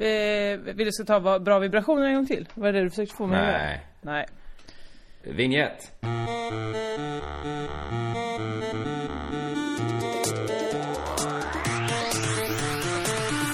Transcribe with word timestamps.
Eh, 0.00 0.58
vill 0.58 0.86
du 0.86 0.92
ska 0.92 1.04
ta 1.04 1.38
bra 1.38 1.58
vibrationer 1.58 2.06
en 2.06 2.14
gång 2.14 2.26
till? 2.26 2.48
Var 2.54 2.72
det 2.72 2.78
det 2.78 2.84
du 2.84 2.90
försökte 2.90 3.14
få 3.14 3.26
mig? 3.26 3.40
Nej. 3.40 3.80
Nej. 4.00 4.26
Vignett. 5.22 5.92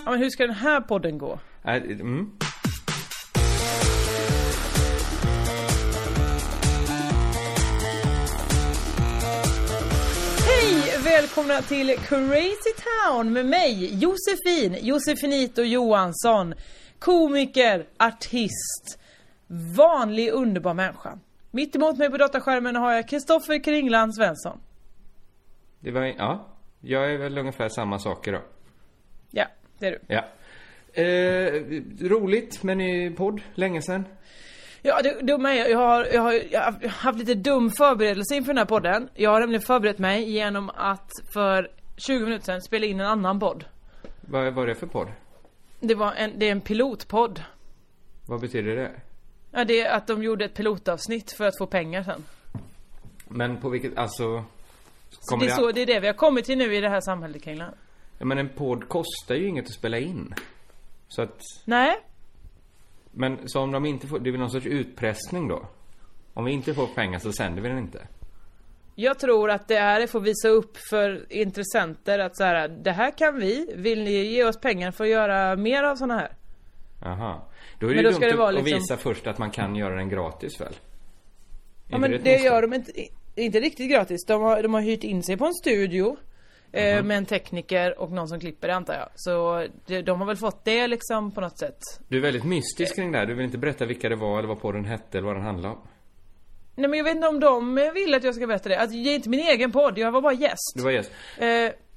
Ja, 0.04 0.10
men 0.10 0.18
hur 0.18 0.30
ska 0.30 0.46
den 0.46 0.56
här 0.56 0.80
podden 0.80 1.18
gå? 1.18 1.38
Äh, 1.64 1.74
mm. 1.74 2.30
Välkomna 11.06 11.62
till 11.62 11.96
Crazy 11.96 12.72
Town 12.84 13.32
med 13.32 13.46
mig, 13.46 14.02
Josefin, 14.02 14.76
Josefinito 14.80 15.62
Johansson. 15.62 16.54
Komiker, 16.98 17.86
artist, 17.98 18.98
vanlig 19.76 20.30
underbar 20.30 20.74
människa. 20.74 21.18
Mitt 21.50 21.76
emot 21.76 21.98
mig 21.98 22.10
på 22.10 22.16
dataskärmen 22.16 22.76
har 22.76 22.92
jag 22.92 23.08
Kristoffer 23.08 23.64
Kringland 23.64 24.14
Svensson. 24.14 24.58
Det 25.80 25.90
var... 25.90 26.02
Ja. 26.18 26.46
Jag 26.80 27.12
är 27.12 27.18
väl 27.18 27.38
ungefär 27.38 27.68
samma 27.68 27.98
saker 27.98 28.32
då. 28.32 28.42
Ja, 29.30 29.46
det 29.78 29.86
är 29.86 29.90
du. 29.90 30.00
Ja. 30.06 30.24
Eh, 31.02 31.52
roligt 32.08 32.62
med 32.62 32.76
ny 32.76 33.10
podd. 33.10 33.40
Länge 33.54 33.82
sedan. 33.82 34.04
Ja, 34.82 35.02
det, 35.02 35.20
det 35.22 35.32
är 35.32 35.70
jag. 35.70 35.78
Har, 35.78 36.04
jag, 36.04 36.22
har, 36.22 36.32
jag 36.50 36.60
har 36.60 36.88
haft 36.88 37.18
lite 37.18 37.34
dum 37.34 37.70
förberedelse 37.70 38.34
inför 38.34 38.52
den 38.52 38.58
här 38.58 38.64
podden. 38.64 39.08
Jag 39.14 39.30
har 39.30 39.40
nämligen 39.40 39.62
förberett 39.62 39.98
mig 39.98 40.30
genom 40.30 40.70
att 40.74 41.10
för 41.32 41.70
20 41.96 42.24
minuter 42.24 42.44
sedan 42.44 42.62
spela 42.62 42.86
in 42.86 43.00
en 43.00 43.06
annan 43.06 43.40
podd. 43.40 43.64
Vad 44.20 44.54
var 44.54 44.66
det 44.66 44.74
för 44.74 44.86
podd? 44.86 45.08
Det, 45.80 45.94
var 45.94 46.12
en, 46.12 46.38
det 46.38 46.48
är 46.48 46.52
en 46.52 46.60
pilotpodd. 46.60 47.42
Vad 48.26 48.40
betyder 48.40 48.76
det? 48.76 48.90
Ja, 49.50 49.64
det 49.64 49.80
är 49.80 49.96
att 49.96 50.06
de 50.06 50.22
gjorde 50.22 50.44
ett 50.44 50.54
pilotavsnitt 50.54 51.32
för 51.32 51.44
att 51.44 51.58
få 51.58 51.66
pengar 51.66 52.02
sen. 52.02 52.24
Men 53.28 53.60
på 53.60 53.68
vilket... 53.68 53.98
Alltså... 53.98 54.44
Så 55.20 55.36
det, 55.36 55.46
är 55.46 55.50
så, 55.50 55.72
det 55.72 55.80
är 55.80 55.86
det 55.86 56.00
vi 56.00 56.06
har 56.06 56.14
kommit 56.14 56.44
till 56.44 56.58
nu 56.58 56.74
i 56.74 56.80
det 56.80 56.88
här 56.88 57.00
samhället 57.00 57.42
Kringlan. 57.42 57.74
Ja, 58.18 58.24
men 58.24 58.38
en 58.38 58.48
podd 58.48 58.88
kostar 58.88 59.34
ju 59.34 59.48
inget 59.48 59.64
att 59.64 59.74
spela 59.74 59.98
in. 59.98 60.34
Så 61.08 61.22
att... 61.22 61.38
Nej, 61.64 61.96
Men 63.18 63.48
så 63.48 63.60
om 63.60 63.72
de 63.72 63.86
inte 63.86 64.06
får... 64.06 64.18
Det 64.18 64.30
är 64.30 64.32
väl 64.32 64.40
någon 64.40 64.50
sorts 64.50 64.66
utpressning 64.66 65.48
då? 65.48 65.66
Om 66.34 66.44
vi 66.44 66.52
inte 66.52 66.74
får 66.74 66.86
pengar 66.86 67.18
så 67.18 67.32
sänder 67.32 67.62
vi 67.62 67.68
den 67.68 67.78
inte. 67.78 68.06
jag 68.94 69.18
tror 69.18 69.50
att 69.50 69.68
det 69.68 69.76
är 69.76 70.06
för 70.06 70.18
att 70.18 70.24
visa 70.24 70.48
upp 70.48 70.76
för 70.90 71.32
intressenter 71.32 72.18
att 72.18 72.36
så 72.36 72.44
här, 72.44 72.68
det 72.68 72.92
här 72.92 73.10
kan 73.18 73.38
vi. 73.40 73.72
Vill 73.76 74.02
ni 74.04 74.10
ge 74.10 74.44
oss 74.44 74.60
pengar 74.60 74.90
för 74.90 75.04
att 75.04 75.10
göra 75.10 75.56
mer 75.56 75.82
av 75.82 75.96
såna 75.96 76.14
här? 76.18 76.30
Aha. 77.02 77.48
Då 77.78 77.86
är 77.86 77.90
det 77.90 77.96
Men 78.02 78.04
ju 78.04 78.10
dumt 78.10 78.20
det 78.20 78.44
att, 78.48 78.54
liksom- 78.54 78.78
visa 78.78 78.96
först 78.96 79.26
att 79.26 79.38
man 79.38 79.50
kan 79.50 79.76
göra 79.76 79.94
den 79.96 80.08
gratis 80.08 80.60
väl? 80.60 80.72
Ja 81.88 81.96
Inte 81.96 81.98
men 81.98 82.10
det 82.10 82.16
misstag? 82.18 82.44
gör 82.44 82.62
de 82.62 82.74
inte, 82.74 82.92
inte 83.34 83.60
riktigt 83.60 83.90
gratis. 83.90 84.24
De 84.26 84.42
har, 84.42 84.62
de 84.62 84.74
har 84.74 84.80
hyrt 84.80 85.04
in 85.04 85.22
sig 85.22 85.36
på 85.36 85.46
en 85.46 85.54
studio. 85.54 86.16
Eh, 86.72 86.96
Mhm. 86.96 87.06
med 87.06 87.16
en 87.16 87.26
tekniker 87.26 88.00
och 88.00 88.12
någon 88.12 88.28
som 88.28 88.40
klipper 88.40 88.68
det 88.68 88.74
antar 88.74 88.94
jag. 88.94 89.08
Så 89.14 89.66
de 90.04 90.20
har 90.20 90.26
väl 90.26 90.36
fått 90.36 90.64
det 90.64 90.86
liksom 90.86 91.30
på 91.30 91.40
något 91.40 91.58
sätt. 91.58 91.78
Du 92.08 92.16
är 92.16 92.22
väldigt 92.22 92.44
mystisk 92.44 92.96
kring 92.96 93.12
det 93.12 93.18
här. 93.18 93.26
Du 93.26 93.34
vill 93.34 93.44
inte 93.44 93.58
berätta 93.58 93.84
vilka 93.86 94.08
det 94.08 94.16
var 94.16 94.38
eller 94.38 94.48
vad 94.48 94.60
podden 94.60 94.84
hette 94.84 95.18
eller 95.18 95.26
vad 95.26 95.36
den 95.36 95.44
handlade 95.44 95.74
om. 95.74 95.80
Nej 96.76 96.88
men 96.90 96.96
jag 96.98 97.04
vet 97.04 97.14
inte 97.16 97.28
om 97.28 97.40
de 97.40 97.74
vill 97.94 98.14
att 98.14 98.24
jag 98.24 98.34
ska 98.34 98.46
berätta 98.46 98.68
det. 98.68 98.78
Alltså, 98.78 98.96
det 98.96 99.10
är 99.10 99.14
inte 99.14 99.28
min 99.28 99.40
egen 99.40 99.72
podd, 99.72 99.98
jag 99.98 100.12
var 100.12 100.20
bara 100.22 100.32
gäst. 100.32 100.72
Du 100.76 100.82
var 100.82 100.90
gäst. 100.90 101.10
Eh, 101.38 101.46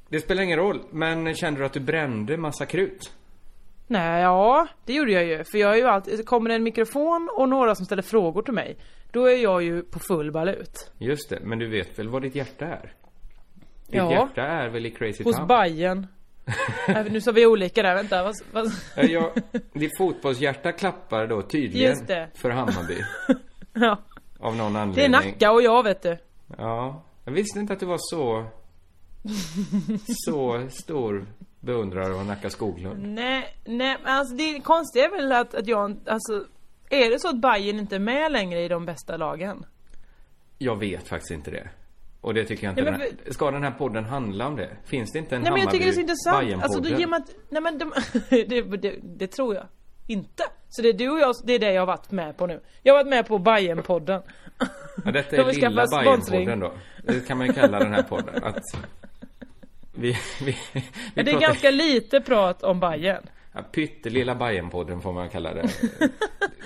Det 0.09 0.19
spelar 0.19 0.43
ingen 0.43 0.59
roll, 0.59 0.81
men 0.91 1.35
kände 1.35 1.59
du 1.59 1.65
att 1.65 1.73
du 1.73 1.79
brände 1.79 2.37
massa 2.37 2.65
krut? 2.65 3.11
nej, 3.87 4.21
ja, 4.21 4.67
det 4.85 4.93
gjorde 4.93 5.11
jag 5.11 5.23
ju. 5.25 5.43
För 5.43 5.57
jag 5.57 5.71
är 5.73 5.75
ju 5.77 5.83
alltid, 5.83 6.25
kommer 6.25 6.49
det 6.49 6.55
en 6.55 6.63
mikrofon 6.63 7.29
och 7.37 7.49
några 7.49 7.75
som 7.75 7.85
ställer 7.85 8.01
frågor 8.01 8.41
till 8.41 8.53
mig. 8.53 8.77
Då 9.11 9.25
är 9.25 9.35
jag 9.37 9.63
ju 9.63 9.81
på 9.81 9.99
full 9.99 10.31
balut. 10.31 10.91
Just 10.97 11.29
det, 11.29 11.39
men 11.43 11.59
du 11.59 11.67
vet 11.67 11.99
väl 11.99 12.09
vad 12.09 12.21
ditt 12.21 12.35
hjärta 12.35 12.65
är? 12.65 12.93
Ditt 13.89 13.97
Ja. 13.97 14.11
hjärta 14.11 14.41
är 14.41 14.69
väl 14.69 14.85
i 14.85 14.91
Crazy 14.91 15.23
Hos 15.23 15.35
Town? 15.35 15.47
Bajen. 15.47 16.07
äh, 16.87 17.05
nu 17.11 17.21
sa 17.21 17.31
vi 17.31 17.45
olika 17.45 17.83
där, 17.83 17.95
vänta. 17.95 18.23
Vad, 18.23 18.35
vad... 18.51 18.71
Ja, 19.09 19.33
ditt 19.73 19.97
fotbollshjärta 19.97 20.71
klappar 20.71 21.27
då 21.27 21.41
tydligen 21.41 21.89
Just 21.89 22.07
det. 22.07 22.29
för 22.35 22.49
Hammarby. 22.49 23.03
ja. 23.73 23.97
Av 24.39 24.55
någon 24.55 24.73
Det 24.73 24.79
är 24.79 24.83
anledning. 24.83 25.11
Nacka 25.11 25.51
och 25.51 25.61
jag 25.61 25.83
vet 25.83 26.01
du. 26.01 26.17
Ja. 26.57 27.03
Jag 27.25 27.31
visste 27.31 27.59
inte 27.59 27.73
att 27.73 27.79
du 27.79 27.85
var 27.85 27.97
så... 27.99 28.45
Så 30.07 30.67
stor 30.69 31.25
beundrare 31.59 32.13
av 32.15 32.25
Nacka 32.25 32.49
Skoglund. 32.49 33.07
Nej, 33.13 33.57
nej 33.65 33.97
alltså 34.03 34.35
det 34.35 34.59
konstiga 34.59 35.05
är 35.05 35.09
väl 35.09 35.31
att, 35.31 35.55
att 35.55 35.67
jag 35.67 35.97
alltså 36.05 36.45
Är 36.89 37.09
det 37.09 37.19
så 37.19 37.29
att 37.29 37.41
Bayern 37.41 37.79
inte 37.79 37.95
är 37.95 37.99
med 37.99 38.31
längre 38.31 38.61
i 38.61 38.67
de 38.67 38.85
bästa 38.85 39.17
lagen? 39.17 39.65
Jag 40.57 40.75
vet 40.75 41.07
faktiskt 41.07 41.31
inte 41.31 41.51
det. 41.51 41.69
Och 42.21 42.33
det 42.33 42.45
tycker 42.45 42.63
jag 42.63 42.71
inte 42.71 42.81
Nej, 42.81 42.91
men 42.91 42.99
den 42.99 43.09
här, 43.25 43.33
Ska 43.33 43.51
den 43.51 43.63
här 43.63 43.71
podden 43.71 44.05
handla 44.05 44.47
om 44.47 44.55
det? 44.55 44.69
Finns 44.85 45.11
det 45.11 45.19
inte 45.19 45.35
en 45.35 45.41
Nej 45.41 45.51
men 45.51 45.61
jag 45.61 45.71
tycker 45.71 45.85
det 45.85 45.91
är 45.91 45.93
så 45.93 45.99
intressant, 45.99 46.63
alltså 46.63 46.79
då 46.79 46.89
ger 46.89 47.07
man 47.07 47.23
Nej 47.49 47.61
men 47.61 47.77
de, 47.77 47.91
det, 48.29 48.61
det, 48.61 48.95
det 49.03 49.27
tror 49.27 49.55
jag 49.55 49.65
inte. 50.07 50.43
Så 50.69 50.81
det 50.81 50.89
är 50.89 50.93
du 50.93 51.09
och 51.09 51.19
jag, 51.19 51.35
det 51.43 51.53
är 51.53 51.59
det 51.59 51.71
jag 51.73 51.81
har 51.81 51.87
varit 51.87 52.11
med 52.11 52.37
på 52.37 52.47
nu. 52.47 52.61
Jag 52.83 52.93
har 52.93 53.03
varit 53.03 53.09
med 53.09 53.27
på 53.27 53.37
Bayern-podden. 53.37 54.21
Ja, 55.05 55.11
detta 55.11 55.35
De 55.35 55.41
är 55.41 55.45
vill 55.45 55.55
lilla. 55.55 55.85
Bajen-podden 55.85 56.59
då. 56.59 56.73
Det 57.03 57.27
kan 57.27 57.37
man 57.37 57.47
ju 57.47 57.53
kalla 57.53 57.79
den 57.79 57.93
här 57.93 58.03
podden. 58.03 58.43
Att 58.43 58.63
vi, 59.93 60.17
vi, 60.41 60.57
vi 60.73 60.83
Men 61.15 61.25
det 61.25 61.31
är 61.31 61.39
ganska 61.39 61.71
lite 61.71 62.21
prat 62.21 62.63
om 62.63 62.79
Bayern. 62.79 63.23
Ja, 63.53 63.61
pyttelilla 63.71 64.35
Bajen-podden 64.35 65.01
får 65.01 65.13
man 65.13 65.29
kalla 65.29 65.53
det. 65.53 65.69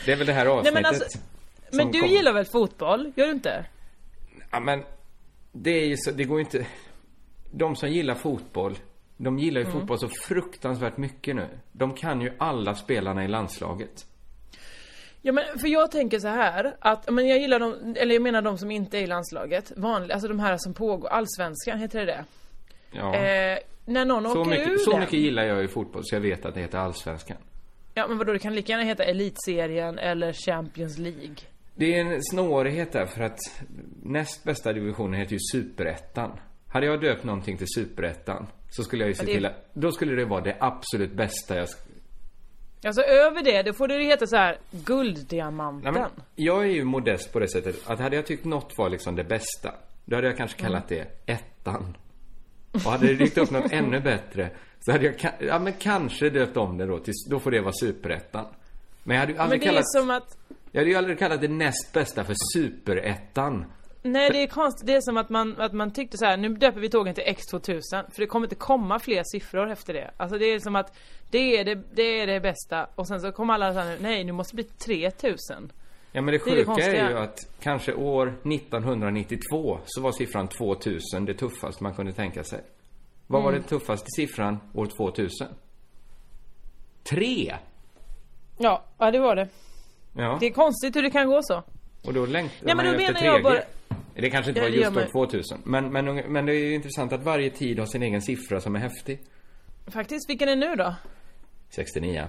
Det 0.05 0.11
är 0.11 0.15
väl 0.15 0.27
det 0.27 0.33
här 0.33 0.45
avsnittet. 0.45 0.73
Nej, 0.73 0.83
men 0.83 0.85
alltså- 0.85 1.19
Men 1.71 1.91
du 1.91 1.99
kom- 1.99 2.09
gillar 2.09 2.33
väl 2.33 2.45
fotboll? 2.45 3.11
Gör 3.15 3.25
du 3.25 3.31
inte? 3.31 3.65
Ja, 4.51 4.59
men 4.59 4.83
det 5.53 5.71
är 5.71 5.85
ju 5.85 5.97
så, 5.97 6.11
det 6.11 6.23
går 6.23 6.37
ju 6.39 6.43
inte... 6.45 6.65
De 7.51 7.75
som 7.75 7.89
gillar 7.89 8.15
fotboll, 8.15 8.77
de 9.17 9.39
gillar 9.39 9.61
Mm. 9.61 9.73
ju 9.73 9.79
fotboll 9.79 9.99
så 9.99 10.07
fruktansvärt 10.27 10.97
mycket 10.97 11.35
nu. 11.35 11.47
De 11.71 11.93
kan 11.93 12.21
ju 12.21 12.33
alla 12.37 12.75
spelarna 12.75 13.23
i 13.25 13.27
landslaget. 13.27 14.05
Ja 15.21 15.31
men 15.31 15.43
för 15.59 15.67
jag 15.67 15.91
tänker 15.91 16.19
så 16.19 16.27
här 16.27 16.75
att, 16.79 17.11
men 17.13 17.27
jag 17.27 17.39
gillar 17.39 17.59
de, 17.59 17.95
eller 17.99 18.13
jag 18.15 18.21
menar 18.21 18.41
de 18.41 18.57
som 18.57 18.71
inte 18.71 18.97
är 18.97 19.01
i 19.01 19.07
landslaget. 19.07 19.71
Vanliga, 19.75 20.13
alltså 20.13 20.27
de 20.27 20.39
här 20.39 20.57
som 20.57 20.73
pågår, 20.73 21.07
allsvenskan, 21.09 21.79
heter 21.79 21.99
det 21.99 22.06
det? 22.06 22.25
Ja. 22.91 23.15
Eh, 23.15 23.57
när 23.85 24.06
någon 24.06 24.23
så 24.23 24.41
åker 24.41 24.51
ur 24.51 24.59
mycket, 24.65 24.81
så 24.81 24.91
den. 24.91 24.99
mycket 24.99 25.19
gillar 25.19 25.44
jag 25.44 25.61
ju 25.61 25.67
fotboll 25.67 26.01
så 26.06 26.15
jag 26.15 26.21
vet 26.21 26.45
att 26.45 26.53
det 26.53 26.61
heter 26.61 26.77
allsvenskan. 26.77 27.38
Ja 27.94 28.07
men 28.07 28.17
vadå, 28.17 28.33
det 28.33 28.39
kan 28.39 28.56
lika 28.56 28.71
gärna 28.71 28.83
heta 28.83 29.03
Elitserien 29.03 29.99
eller 29.99 30.33
Champions 30.33 30.97
League. 30.97 31.35
Det 31.75 31.95
är 31.95 32.05
en 32.05 32.23
snårighet 32.23 32.91
där 32.91 33.05
för 33.05 33.21
att 33.23 33.39
näst 34.03 34.43
bästa 34.43 34.73
divisionen 34.73 35.19
heter 35.19 35.33
ju 35.33 35.39
superettan. 35.51 36.31
Hade 36.67 36.85
jag 36.85 37.01
döpt 37.01 37.23
någonting 37.23 37.57
till 37.57 37.67
superettan 37.67 38.47
så 38.69 38.83
skulle 38.83 39.03
jag 39.03 39.07
ju 39.09 39.13
se 39.13 39.25
det- 39.25 39.33
till 39.33 39.45
att, 39.45 39.69
då 39.73 39.91
skulle 39.91 40.15
det 40.15 40.25
vara 40.25 40.41
det 40.41 40.57
absolut 40.59 41.13
bästa 41.13 41.55
jag 41.55 41.67
Alltså 42.85 43.01
över 43.01 43.43
det, 43.43 43.63
då 43.63 43.73
får 43.73 43.87
det 43.87 44.03
heta 44.03 44.27
så 44.27 44.35
här 44.35 44.57
gulddiamanten. 44.71 45.93
Nej, 45.93 46.01
men 46.01 46.11
jag 46.35 46.63
är 46.63 46.69
ju 46.69 46.83
modest 46.83 47.33
på 47.33 47.39
det 47.39 47.47
sättet 47.47 47.75
att 47.89 47.99
hade 47.99 48.15
jag 48.15 48.25
tyckt 48.25 48.45
något 48.45 48.77
var 48.77 48.89
liksom 48.89 49.15
det 49.15 49.23
bästa 49.23 49.73
Då 50.05 50.15
hade 50.15 50.27
jag 50.27 50.37
kanske 50.37 50.59
kallat 50.61 50.87
det 50.87 51.07
ettan 51.25 51.97
Och 52.73 52.79
hade 52.79 53.07
det 53.07 53.15
dykt 53.15 53.37
upp 53.37 53.51
något 53.51 53.71
ännu 53.71 53.99
bättre 53.99 54.49
Så 54.79 54.91
hade 54.91 55.05
jag, 55.05 55.15
ja 55.39 55.59
men 55.59 55.73
kanske 55.73 56.29
döpt 56.29 56.57
om 56.57 56.77
det 56.77 56.85
då 56.85 56.99
till, 56.99 57.13
då 57.29 57.39
får 57.39 57.51
det 57.51 57.61
vara 57.61 57.73
superettan 57.73 58.45
Men 59.03 59.15
jag 59.15 59.19
hade 59.21 59.31
ju 59.31 59.37
men 59.37 59.43
aldrig 59.43 59.61
det 59.61 59.65
är 59.65 59.67
kallat 59.69 59.91
som 59.91 60.09
att, 60.09 60.37
Jag 60.75 60.81
hade 60.81 60.89
ju 60.91 60.97
aldrig 60.97 61.19
kallat 61.19 61.41
det 61.41 61.47
näst 61.47 61.93
bästa 61.93 62.23
för 62.23 62.35
superettan 62.53 63.65
Nej 64.01 64.29
det 64.29 64.43
är 64.43 64.47
konstigt, 64.47 64.87
det 64.87 64.93
är 64.93 65.01
som 65.01 65.17
att 65.17 65.29
man, 65.29 65.61
att 65.61 65.73
man 65.73 65.91
tyckte 65.91 66.17
så 66.17 66.25
här: 66.25 66.37
nu 66.37 66.49
döper 66.49 66.79
vi 66.79 66.89
tågen 66.89 67.13
till 67.15 67.23
X2000 67.23 67.81
För 68.11 68.21
det 68.21 68.27
kommer 68.27 68.45
inte 68.45 68.55
komma 68.55 68.99
fler 68.99 69.23
siffror 69.25 69.71
efter 69.71 69.93
det 69.93 70.11
Alltså 70.17 70.37
det 70.37 70.45
är 70.45 70.59
som 70.59 70.75
att 70.75 70.97
det 71.31 71.57
är 71.57 71.65
det, 71.65 71.75
det, 71.93 72.21
är 72.21 72.27
det 72.27 72.39
bästa 72.39 72.87
Och 72.95 73.07
sen 73.07 73.21
så 73.21 73.31
kommer 73.31 73.53
alla 73.53 73.73
såhär, 73.73 73.97
nej 74.01 74.23
nu 74.23 74.31
måste 74.31 74.55
det 74.55 74.63
bli 74.63 74.63
3000 74.63 75.71
Ja 76.11 76.21
men 76.21 76.25
det 76.33 76.41
Det 76.45 76.51
är 76.51 76.55
det 76.55 76.65
sjuka 76.65 76.85
är, 76.85 77.09
ju 77.09 77.17
att 77.17 77.39
kanske 77.59 77.93
år 77.93 78.27
1992 78.27 79.79
så 79.85 80.01
var 80.01 80.11
siffran 80.11 80.47
2000 80.47 81.25
det 81.25 81.33
tuffaste 81.33 81.83
man 81.83 81.93
kunde 81.93 82.13
tänka 82.13 82.43
sig. 82.43 82.61
Vad 83.27 83.43
var 83.43 83.49
Mm. 83.49 83.61
den 83.61 83.69
tuffaste 83.69 84.07
siffran 84.15 84.57
år 84.73 84.85
2000? 84.85 85.47
Tre! 87.03 87.55
Ja, 88.57 88.83
ja 88.97 89.11
det 89.11 89.19
var 89.19 89.35
det 89.35 89.47
Ja, 90.15 90.38
Det 90.39 90.45
är 90.45 90.51
konstigt 90.51 90.95
hur 90.95 91.01
det 91.01 91.10
kan 91.10 91.27
gå 91.27 91.39
så 91.44 91.63
och 92.06 92.13
då 92.13 92.25
längtar 92.25 92.65
Nej, 92.65 92.75
man 92.75 92.86
men 92.86 92.94
ju 92.94 93.00
då 93.00 93.04
efter 93.04 93.13
menar 93.24 93.25
jag 93.38 93.39
3G. 93.42 93.44
bara- 93.44 93.63
Det 94.15 94.30
kanske 94.30 94.51
inte 94.51 94.62
var 94.62 94.69
det 94.69 94.75
just 94.75 94.88
år 94.89 94.94
man- 94.94 95.07
2000. 95.12 95.57
2000. 95.57 95.62
Men, 95.65 95.92
men, 95.92 96.15
men 96.33 96.45
det 96.45 96.51
är 96.56 96.60
ju 96.60 96.74
intressant 96.74 97.13
att 97.13 97.24
varje 97.24 97.50
tid 97.50 97.80
har 97.80 97.86
sin 97.86 98.04
egen 98.04 98.21
siffra 98.21 98.62
som 98.62 98.75
är 98.75 98.80
häftig. 98.80 99.19
Faktiskt, 99.88 100.30
vilken 100.30 100.50
är 100.50 100.56
nu 100.56 100.75
då? 100.75 100.95
69. 101.69 102.24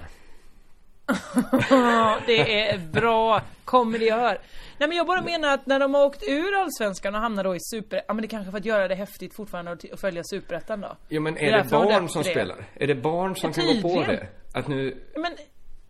Ja, 1.71 2.19
det 2.27 2.69
är 2.71 2.79
bra 2.79 3.43
komediör. 3.65 4.39
Nej 4.79 4.89
men 4.89 4.97
jag 4.99 5.07
bara 5.07 5.23
menar 5.23 5.55
att 5.55 5.67
när 5.67 5.81
de 5.81 5.95
har 5.95 6.05
åkt 6.05 6.23
ur 6.29 6.55
Allsvenskan 6.55 7.15
och 7.15 7.21
hamnar 7.21 7.45
då 7.45 7.55
i 7.57 7.59
super... 7.61 8.03
Ja 8.09 8.15
men 8.15 8.23
det 8.23 8.29
kanske 8.29 8.51
för 8.51 8.59
att 8.59 8.65
göra 8.65 8.89
det 8.89 8.95
häftigt 8.95 9.35
fortfarande 9.37 9.71
och 9.73 9.81
t- 9.81 9.89
och 9.93 10.01
följa 10.01 10.23
Superettan 10.25 10.81
då. 10.81 10.97
Jo 11.09 11.21
men 11.23 11.35
Det 11.35 11.41
är 11.41 11.45
det 11.53 11.57
därför 11.57 11.71
de 11.77 11.85
barn 11.85 12.09
som 12.09 12.23
det. 12.23 12.31
spelar? 12.31 12.65
Är 12.75 12.87
det 12.87 12.95
barn 12.95 13.37
som 13.37 13.53
kan 13.53 13.67
gå 13.83 13.89
på 13.95 14.03
det? 14.03 14.27
Att 14.55 14.69
nu... 14.69 14.97
Men... 15.17 15.33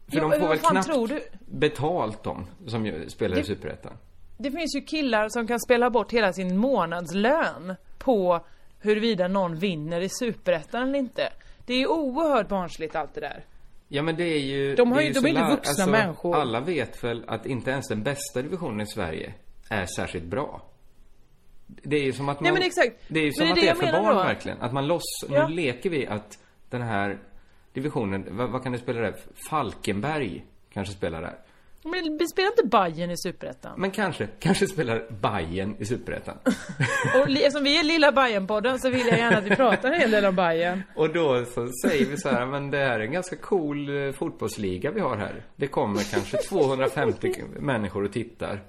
För 0.09 0.17
ja, 0.17 0.29
de 0.29 0.41
får 0.41 0.49
väl 0.49 0.59
knappt 0.59 1.31
betalt 1.47 2.23
de 2.23 2.47
som 2.67 3.05
spelar 3.09 3.39
i 3.39 3.45
Superettan. 3.45 3.93
Det 4.39 4.51
finns 4.51 4.77
ju 4.77 4.81
killar 4.81 5.29
som 5.29 5.47
kan 5.47 5.61
spela 5.61 5.91
bort 5.91 6.13
hela 6.13 6.33
sin 6.33 6.57
månadslön 6.57 7.75
på 7.99 8.41
huruvida 8.81 9.29
någon 9.29 9.57
vinner 9.57 10.01
i 10.01 10.09
Superettan 10.09 10.83
eller 10.83 10.99
inte. 10.99 11.29
Det 11.67 11.73
är 11.75 11.79
ju 11.79 11.87
oerhört 11.87 12.49
barnsligt 12.49 12.97
allt 12.97 13.15
det 13.15 13.21
där. 13.21 13.45
Ja 13.89 14.03
men 14.03 14.17
det 14.17 14.25
är 14.25 14.39
ju... 14.41 14.75
De 14.75 14.93
har 14.93 15.01
ju- 15.01 15.07
ju 15.07 15.13
de 15.13 15.25
är 15.25 15.29
inte 15.29 15.51
vuxna 15.51 15.87
människor. 15.87 16.37
Alla 16.37 16.61
vet 16.61 17.05
väl 17.05 17.25
att 17.27 17.47
inte 17.47 17.71
ens 17.71 17.89
den 17.89 18.03
bästa 18.03 18.43
divisionen 18.43 18.81
i 18.81 18.87
Sverige 18.87 19.35
är 19.69 19.87
särskilt 19.87 20.25
bra. 20.25 20.63
Det 21.67 21.97
är 21.97 22.03
ju 22.03 22.13
som 22.13 22.29
att 22.29 22.41
man... 22.41 22.45
Nej, 22.45 22.53
men 22.53 22.63
exakt. 22.63 22.97
Det 23.09 23.19
är 23.21 23.25
ju 23.25 23.29
Men 23.29 23.35
som 23.35 23.47
är 23.47 23.51
att 23.51 23.55
det 23.55 23.61
det 23.61 23.69
är 23.69 23.75
för 23.75 23.93
barn 24.03 24.17
då. 24.17 24.23
verkligen. 24.23 24.63
Att 24.63 24.73
man 24.73 24.87
loss... 24.87 25.03
Ja. 25.31 25.49
Nu 25.49 25.55
leker 25.55 25.91
vi 25.91 26.07
att 26.07 26.39
den 26.71 26.83
här 26.83 27.19
divisionen, 27.75 28.37
vad, 28.37 28.51
vad 28.51 28.63
kan 28.63 28.73
det 28.73 28.79
spela 28.79 29.01
där? 29.01 29.17
Falkenberg 29.51 30.45
kanske 30.73 30.95
spelar 30.95 31.23
där. 31.23 31.39
Men 31.85 32.29
spelar 32.29 32.49
inte 32.49 32.67
Bayern 32.67 33.11
i 33.11 33.17
Superettan. 33.17 33.73
Men 33.81 33.91
kanske, 33.91 34.29
kanske 34.39 34.67
spelar 34.67 35.07
Bayern 35.21 35.77
i 35.79 35.85
Superettan. 35.85 36.39
Och 37.15 37.31
eftersom 37.31 37.65
vi 37.65 37.79
är 37.79 37.85
lilla 37.85 38.11
Bayern-podden 38.11 38.79
så 38.79 38.91
vill 38.91 39.07
jag 39.07 39.19
gärna 39.19 39.39
att 39.39 39.45
vi 39.45 39.57
pratar 39.57 39.93
en 39.93 40.01
hel 40.01 40.11
del 40.11 40.25
om 40.25 40.37
Bayern. 40.37 40.83
Och 40.97 41.13
då 41.13 41.45
så 41.45 41.69
säger 41.85 42.07
vi 42.07 42.17
så 42.17 42.29
här, 42.29 42.47
men 42.47 42.71
det 42.71 42.79
här 42.79 43.01
är 43.01 43.05
en 43.05 43.13
ganska 43.13 43.37
cool 43.37 44.07
eh, 44.07 44.13
fotbollsliga 44.13 44.91
vi 44.91 45.01
har 45.01 45.17
här. 45.17 45.47
Det 45.57 45.67
kommer 45.67 46.13
kanske 46.13 46.37
250 46.37 47.33
människor 47.61 48.05
och 48.05 48.13
tittar. 48.13 48.61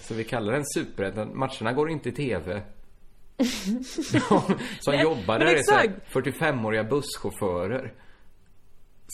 Så 0.00 0.14
vi 0.14 0.24
kallar 0.24 0.52
den 0.52 0.64
superettan. 0.64 1.38
Matcherna 1.38 1.72
går 1.72 1.90
inte 1.90 2.08
i 2.08 2.12
TV. 2.12 2.62
De 4.12 4.40
som 4.80 4.94
Nej, 4.94 5.02
jobbar 5.02 5.38
men 5.38 5.46
där 5.46 5.54
är 5.54 5.62
så 5.62 5.74
här 5.74 5.84
exakt. 5.84 6.26
45-åriga 6.26 6.84
busschaufförer. 6.84 7.92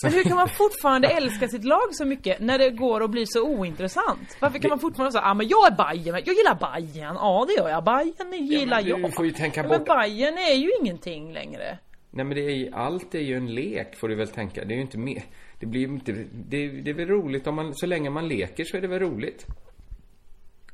Men 0.03 0.13
hur 0.13 0.23
kan 0.23 0.37
man 0.37 0.49
fortfarande 0.49 1.09
älska 1.09 1.49
sitt 1.49 1.65
lag 1.65 1.89
så 1.95 2.05
mycket 2.05 2.41
när 2.41 2.59
det 2.59 2.71
går 2.71 3.01
och 3.01 3.11
blir 3.11 3.25
så 3.29 3.43
ointressant? 3.49 4.37
Varför 4.41 4.59
kan 4.59 4.69
man 4.69 4.79
fortfarande 4.79 5.13
säga 5.13 5.23
ah, 5.25 5.35
men 5.35 5.49
jag 5.49 5.67
är 5.67 5.77
Bayern, 5.77 6.23
jag 6.27 6.35
gillar 6.37 6.55
Bayern, 6.73 7.15
ja 7.17 7.47
det 7.49 7.55
gör 7.63 7.69
jag, 7.69 7.85
Bayern 7.85 8.47
gillar 8.47 8.77
men 8.77 8.85
du 8.85 8.91
jag. 9.03 9.15
får 9.15 9.25
ju 9.27 9.31
tänka 9.33 9.63
Ja, 9.63 9.69
bort- 9.69 9.87
Men 9.89 9.99
Bayern 9.99 10.39
är 10.39 10.55
ju 10.55 10.71
ingenting 10.81 11.33
längre. 11.33 11.79
Nej 12.11 12.25
men 12.25 12.35
det 12.35 12.41
är 12.45 12.51
ju, 12.57 12.71
allt 12.75 13.15
är 13.15 13.19
ju 13.21 13.37
en 13.37 13.55
lek 13.55 13.97
får 13.97 14.09
du 14.09 14.15
väl 14.15 14.29
tänka. 14.29 14.65
Det 14.65 14.75
är 14.75 14.77
ju 14.77 14.83
inte 14.83 14.99
mer. 14.99 15.23
Det 15.61 15.67
blir 15.67 15.81
ju 15.81 15.87
inte, 15.87 16.13
det, 16.33 16.69
det 16.69 16.91
är 16.91 16.95
väl 16.95 17.09
roligt 17.09 17.47
om 17.47 17.55
man, 17.55 17.75
så 17.75 17.87
länge 17.87 18.11
man 18.11 18.29
leker 18.29 18.65
så 18.65 18.77
är 18.77 18.81
det 18.81 18.89
väl 18.89 19.01
roligt. 19.01 19.47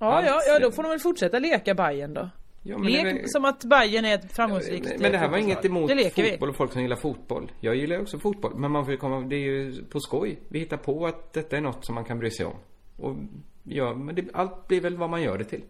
Ja, 0.01 0.13
Allt- 0.13 0.27
ja, 0.27 0.41
ja, 0.49 0.59
då 0.59 0.73
får 0.73 0.83
de 0.83 0.89
väl 0.89 0.99
fortsätta 1.01 1.39
leka 1.39 1.75
Bayern 1.75 2.15
då. 2.15 2.31
Ja, 2.69 2.79
Lek 2.79 3.05
det 3.05 3.11
är- 3.11 3.27
som 3.27 3.45
att 3.45 3.65
Bayern 3.65 4.05
är 4.05 4.15
ett 4.15 4.33
framgångsrikt 4.37 4.93
Men 4.99 5.13
det 5.13 5.19
här 5.19 5.29
var 5.29 5.39
inget 5.39 5.65
emot 5.65 5.91
fotboll 6.15 6.49
och 6.49 6.57
folk 6.57 6.73
som 6.73 6.83
gillar 6.83 6.97
fotboll. 6.97 7.53
Jag 7.61 7.77
gillar 7.77 8.01
också 8.01 8.19
fotboll. 8.19 8.53
Men 8.57 8.71
man 8.71 8.85
får 8.85 8.93
ju 8.93 8.99
komma, 8.99 9.21
det 9.21 9.37
är 9.37 9.41
ju 9.41 9.85
på 9.85 10.01
skoj. 10.01 10.39
Vi 10.49 10.59
hittar 10.59 10.77
på 10.77 11.07
att 11.07 11.33
detta 11.33 11.57
är 11.57 11.61
något 11.61 11.87
som 11.87 11.95
man 11.95 12.05
kan 12.05 12.19
bry 12.19 12.31
sig 12.31 12.47
om. 12.47 12.57
Och 12.97 13.17
ja, 13.65 13.95
men 13.95 14.15
det, 14.15 14.25
allt 14.33 14.69
blir 14.69 14.81
väl 14.81 14.97
vad 14.97 15.11
man 15.11 15.23
gör 15.23 15.39
det 15.39 15.45
till. 15.45 15.63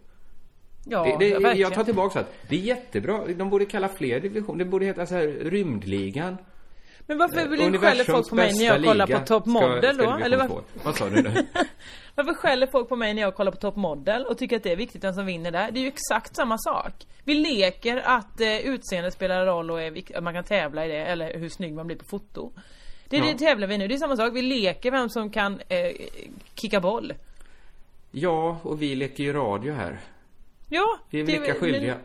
Ja, 0.85 1.05
det, 1.05 1.11
det, 1.27 1.33
verkligen. 1.33 1.59
jag 1.59 1.75
tar 1.75 1.85
tillbaka 1.85 2.21
att 2.21 2.33
det 2.49 2.57
är 2.57 2.61
jättebra. 2.61 3.27
De 3.27 3.51
borde 3.51 3.65
kalla 3.67 3.89
fler 3.89 4.21
divisioner. 4.21 4.59
Det 4.65 4.71
borde 4.71 4.85
heta 4.87 5.07
så 5.07 5.15
här 5.15 5.27
rymdligan. 5.27 6.37
Men 7.07 7.19
varför 7.19 7.49
vill 7.49 7.73
du 7.73 7.79
skälla 7.79 8.05
folk 8.05 8.29
på 8.29 8.35
mig 8.35 8.53
när 8.59 8.65
jag 8.65 8.85
kollar 8.85 9.07
liga 9.07 9.19
på 9.21 9.27
Top 9.27 9.43
ska- 9.43 9.51
Model 9.51 9.95
ska 9.95 10.05
då? 10.05 10.11
division 10.11 10.23
Eller 10.23 10.37
vad, 10.37 10.63
Vad 10.85 10.97
sa 10.97 11.09
du 11.09 11.23
nu? 11.23 11.31
varför 12.17 12.35
skäller 12.35 12.67
folk 12.67 12.89
på 12.89 12.97
mig 12.97 13.15
när 13.15 13.23
jag 13.23 13.35
kollar 13.35 13.53
på 13.53 13.59
Top 13.59 13.77
Model 13.77 14.25
och 14.27 14.39
tycker 14.39 14.57
att 14.57 14.63
det 14.63 14.73
är 14.73 14.77
viktigt 14.77 15.05
vem 15.05 15.15
som 15.15 15.27
vinner 15.27 15.51
där? 15.51 15.71
Det 15.71 15.79
är 15.79 15.83
ju 15.83 15.89
exakt 15.89 16.37
samma 16.37 16.59
sak. 16.59 16.93
Vi 17.25 17.35
leker 17.35 17.97
att 18.05 18.41
eh, 18.41 18.57
utseende 18.59 19.11
spelar 19.11 19.47
roll 19.47 19.71
och 19.71 19.83
är 19.83 20.17
att 20.17 20.23
man 20.23 20.35
kan 20.35 20.45
tävla 20.45 20.87
i 20.87 20.89
det, 20.89 20.97
eller 21.05 21.39
hur 21.39 21.49
snygg 21.49 21.75
man 21.75 21.87
blir 21.87 21.97
på 21.97 22.05
foto. 22.05 22.53
Det 23.09 23.17
är 23.17 23.21
Ja. 23.21 23.33
det 23.33 23.39
tävlar 23.39 23.67
vi 23.69 23.79
nu, 23.79 23.89
det 23.89 23.95
är 23.95 23.99
samma 23.99 24.17
sak. 24.17 24.35
Vi 24.35 24.43
leker 24.43 24.91
vem 24.91 25.09
som 25.09 25.31
kan 25.31 25.61
eh, 25.69 25.93
kicka 26.55 26.81
boll. 26.81 27.15
Ja, 28.11 28.59
och 28.63 28.83
vi 28.83 28.95
leker 28.97 29.25
ju 29.25 29.33
radio 29.33 29.73
här. 29.75 30.01
Ja, 30.69 30.99
Vi 31.11 31.21
är 31.21 31.27
lika 31.27 31.41
men- 31.41 31.55
skyldiga. 31.55 31.97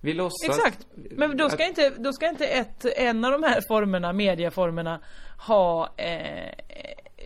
Vi 0.00 0.12
låtsas... 0.12 0.48
Exakt. 0.58 0.86
Men 0.92 1.36
då 1.36 1.48
ska 1.50 1.62
att- 1.62 1.68
inte, 1.68 1.90
då 1.90 2.12
ska 2.12 2.28
inte 2.28 2.46
ett, 2.46 2.84
en 2.96 3.24
av 3.24 3.32
de 3.32 3.42
här 3.42 3.60
formerna, 3.68 4.12
medieformerna, 4.12 5.00
ha 5.46 5.88
eh, 5.96 6.52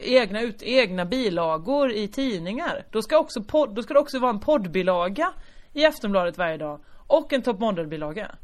egna, 0.03 0.43
ut, 0.43 0.63
egna 0.63 1.05
bilagor 1.05 1.93
i 1.93 2.09
tidningar. 2.09 2.85
Då 2.91 3.03
ska, 3.03 3.19
också 3.19 3.43
podd, 3.43 3.75
då 3.75 3.83
ska 3.83 3.95
det 3.95 4.01
också 4.01 4.19
vara 4.19 4.31
en 4.31 4.41
poddbilaga 4.41 5.33
i 5.73 5.85
Aftonbladet 5.85 6.39
varje 6.39 6.57
dag. 6.57 6.81
Och 7.07 7.33
en 7.33 7.43
Top 7.43 7.61
Model-bilaga. 7.61 8.35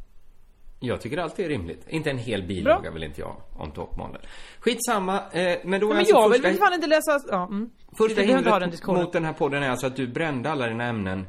Jag 0.81 1.01
tycker 1.01 1.19
alltid 1.19 1.45
är 1.45 1.49
rimligt. 1.49 1.87
Inte 1.89 2.11
en 2.11 2.19
hel 2.19 2.43
bilaga 2.43 2.81
Bra. 2.81 2.91
vill 2.91 3.05
inte 3.05 3.21
jag 3.21 3.37
om 3.53 3.71
toppmålen. 3.71 4.21
Skitsamma, 4.61 5.17
eh, 5.33 5.59
men 5.65 5.81
då 5.81 5.87
är 5.87 5.89
Men 5.89 5.99
alltså 5.99 6.15
jag 6.15 6.29
vill 6.29 6.43
första, 6.43 6.49
väl 6.49 6.59
fan 6.59 6.75
inte 6.75 6.87
läsa... 6.87 7.21
Ja, 7.31 7.47
mm. 7.47 7.71
första 7.99 8.21
den 8.21 8.29
hindret 8.29 8.87
mot 8.87 9.13
den 9.13 9.25
här 9.25 9.33
podden 9.33 9.63
är 9.63 9.71
alltså 9.71 9.87
att 9.87 9.97
du 9.97 10.07
brände 10.07 10.51
alla 10.51 10.67
dina 10.67 10.85
ämnen 10.85 11.27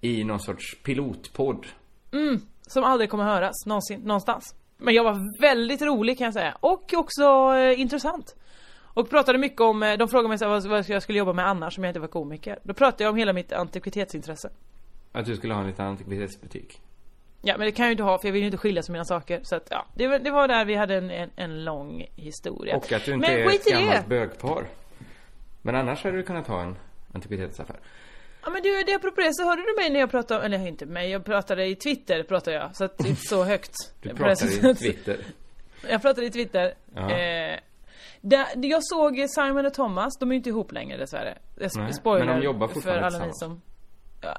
i 0.00 0.24
någon 0.24 0.40
sorts 0.40 0.82
pilotpodd. 0.82 1.66
Som 2.66 2.84
aldrig 2.84 3.10
kommer 3.10 3.24
höras 3.24 3.66
någonsin, 3.66 4.00
någonstans. 4.00 4.54
Men 4.76 4.94
jag 4.94 5.04
var 5.04 5.40
väldigt 5.40 5.82
rolig 5.82 6.18
kan 6.18 6.24
jag 6.24 6.34
säga. 6.34 6.56
Och 6.60 6.94
också 6.96 7.54
eh, 7.56 7.80
intressant. 7.80 8.36
Och 8.94 9.10
pratade 9.10 9.38
mycket 9.38 9.60
om, 9.60 9.82
eh, 9.82 9.96
de 9.98 10.08
frågade 10.08 10.28
mig 10.28 10.38
så 10.38 10.44
här, 10.48 10.68
vad, 10.68 10.88
jag 10.88 11.02
skulle 11.02 11.18
jobba 11.18 11.32
med 11.32 11.46
annars 11.48 11.78
om 11.78 11.84
jag 11.84 11.90
inte 11.90 12.00
var 12.00 12.08
komiker. 12.08 12.58
Då 12.62 12.74
pratade 12.74 13.04
jag 13.04 13.10
om 13.10 13.16
hela 13.16 13.32
mitt 13.32 13.52
antikvitetsintresse. 13.52 14.50
Att 15.12 15.26
du 15.26 15.36
skulle 15.36 15.54
ha 15.54 15.60
en 15.60 15.66
liten 15.66 15.86
antikvitetsbutik. 15.86 16.80
Ja 17.42 17.56
men 17.58 17.66
det 17.66 17.72
kan 17.72 17.84
jag 17.84 17.88
ju 17.88 17.92
inte 17.92 18.02
ha 18.02 18.18
för 18.18 18.28
jag 18.28 18.32
vill 18.32 18.40
ju 18.42 18.46
inte 18.46 18.58
skilja 18.58 18.82
sig 18.82 18.92
mina 18.92 19.04
saker. 19.04 19.40
Så 19.42 19.56
att 19.56 19.66
ja, 19.70 19.86
det, 19.94 20.06
var- 20.08 20.18
det 20.18 20.30
var 20.30 20.48
där 20.48 20.64
vi 20.64 20.74
hade 20.74 20.94
en, 20.94 21.10
en, 21.10 21.30
en 21.36 21.64
lång 21.64 22.06
historia. 22.16 22.76
Och 22.76 22.92
att 22.92 23.04
du 23.04 23.14
inte 23.14 23.30
men 23.30 23.40
är 23.40 23.46
ett 23.54 23.64
gammalt 23.64 24.06
bögpar. 24.06 24.64
Men 25.62 25.74
annars 25.74 26.04
hade 26.04 26.16
du 26.16 26.22
kunnat 26.22 26.46
ha 26.46 26.62
en 26.62 26.76
antikvitetaffär. 27.14 27.76
Ja 28.42 28.50
men 28.50 28.62
du, 28.62 28.82
det 28.86 28.94
apropå 28.94 29.20
det 29.20 29.34
så 29.34 29.44
hörde 29.44 29.62
du 29.62 29.76
mig 29.82 29.90
när 29.90 30.00
jag 30.00 30.10
pratade, 30.10 30.44
eller 30.44 30.66
inte 30.68 30.86
mig, 30.86 31.10
jag 31.10 31.24
pratade 31.24 31.66
i 31.66 31.76
Twitter 31.76 32.22
pratade 32.22 32.56
jag. 32.56 32.76
Så 32.76 32.84
att 32.84 32.98
det 32.98 33.04
är 33.04 33.08
inte 33.08 33.22
så 33.26 33.44
högt. 33.52 33.74
Du 34.02 34.08
pratar 34.14 34.70
i. 34.70 34.74
Twitter. 34.74 35.24
Jag 35.88 36.02
pratade 36.02 36.26
i 36.26 36.30
Twitter. 36.30 36.74
Ja. 36.94 37.10
Där, 38.26 38.46
jag 38.56 38.84
såg 38.84 39.24
Simon 39.28 39.66
och 39.66 39.74
Thomas, 39.74 40.18
de 40.18 40.30
är 40.30 40.34
ju 40.34 40.36
inte 40.36 40.48
ihop 40.48 40.72
längre 40.72 40.96
dessvärre. 40.96 41.38
Nej, 41.54 41.92
spoiler 41.92 42.26
men 42.26 42.40
de 42.40 42.44
jobbar 42.44 42.66
för 42.66 42.74
fortfarande 42.74 43.06
alla 43.06 43.26
ni 43.26 43.32
som... 43.34 43.60
Ja, 44.20 44.38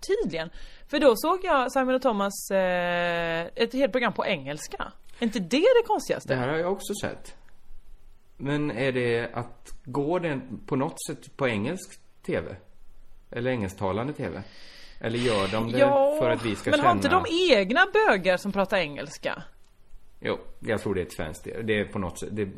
tydligen. 0.00 0.50
För 0.88 0.98
då 0.98 1.12
såg 1.16 1.44
jag 1.44 1.72
Simon 1.72 1.94
och 1.94 2.02
Thomas, 2.02 2.50
eh, 2.50 3.46
ett 3.54 3.72
helt 3.72 3.92
program 3.92 4.12
på 4.12 4.26
engelska. 4.26 4.92
Är 5.18 5.24
inte 5.24 5.38
det 5.38 5.56
det 5.56 5.86
konstigaste? 5.86 6.28
Det 6.28 6.40
här 6.40 6.48
har 6.48 6.56
jag 6.56 6.72
också 6.72 6.94
sett. 7.02 7.36
Men 8.36 8.70
är 8.70 8.92
det 8.92 9.30
att, 9.34 9.74
går 9.84 10.20
det 10.20 10.40
på 10.66 10.76
något 10.76 11.06
sätt 11.06 11.36
på 11.36 11.48
engelsk 11.48 12.00
TV? 12.26 12.56
Eller 13.30 13.50
engelsktalande 13.50 14.12
TV? 14.12 14.42
Eller 15.00 15.18
gör 15.18 15.48
de 15.52 15.72
det 15.72 15.78
för 16.18 16.30
att 16.30 16.44
vi 16.44 16.56
ska 16.56 16.70
men 16.70 16.78
känna... 16.78 16.88
har 16.88 16.96
inte 16.96 17.08
de 17.08 17.24
egna 17.52 17.86
bögar 17.92 18.36
som 18.36 18.52
pratar 18.52 18.76
engelska? 18.76 19.42
Jo, 20.20 20.38
jag 20.60 20.80
tror 20.80 20.94
det 20.94 21.00
är 21.00 21.06
ett 21.06 21.12
svenskt 21.12 21.44
det. 21.64 21.80
Är 21.80 21.84
på 21.84 21.98
något 21.98 22.18
sätt, 22.20 22.28
det, 22.32 22.48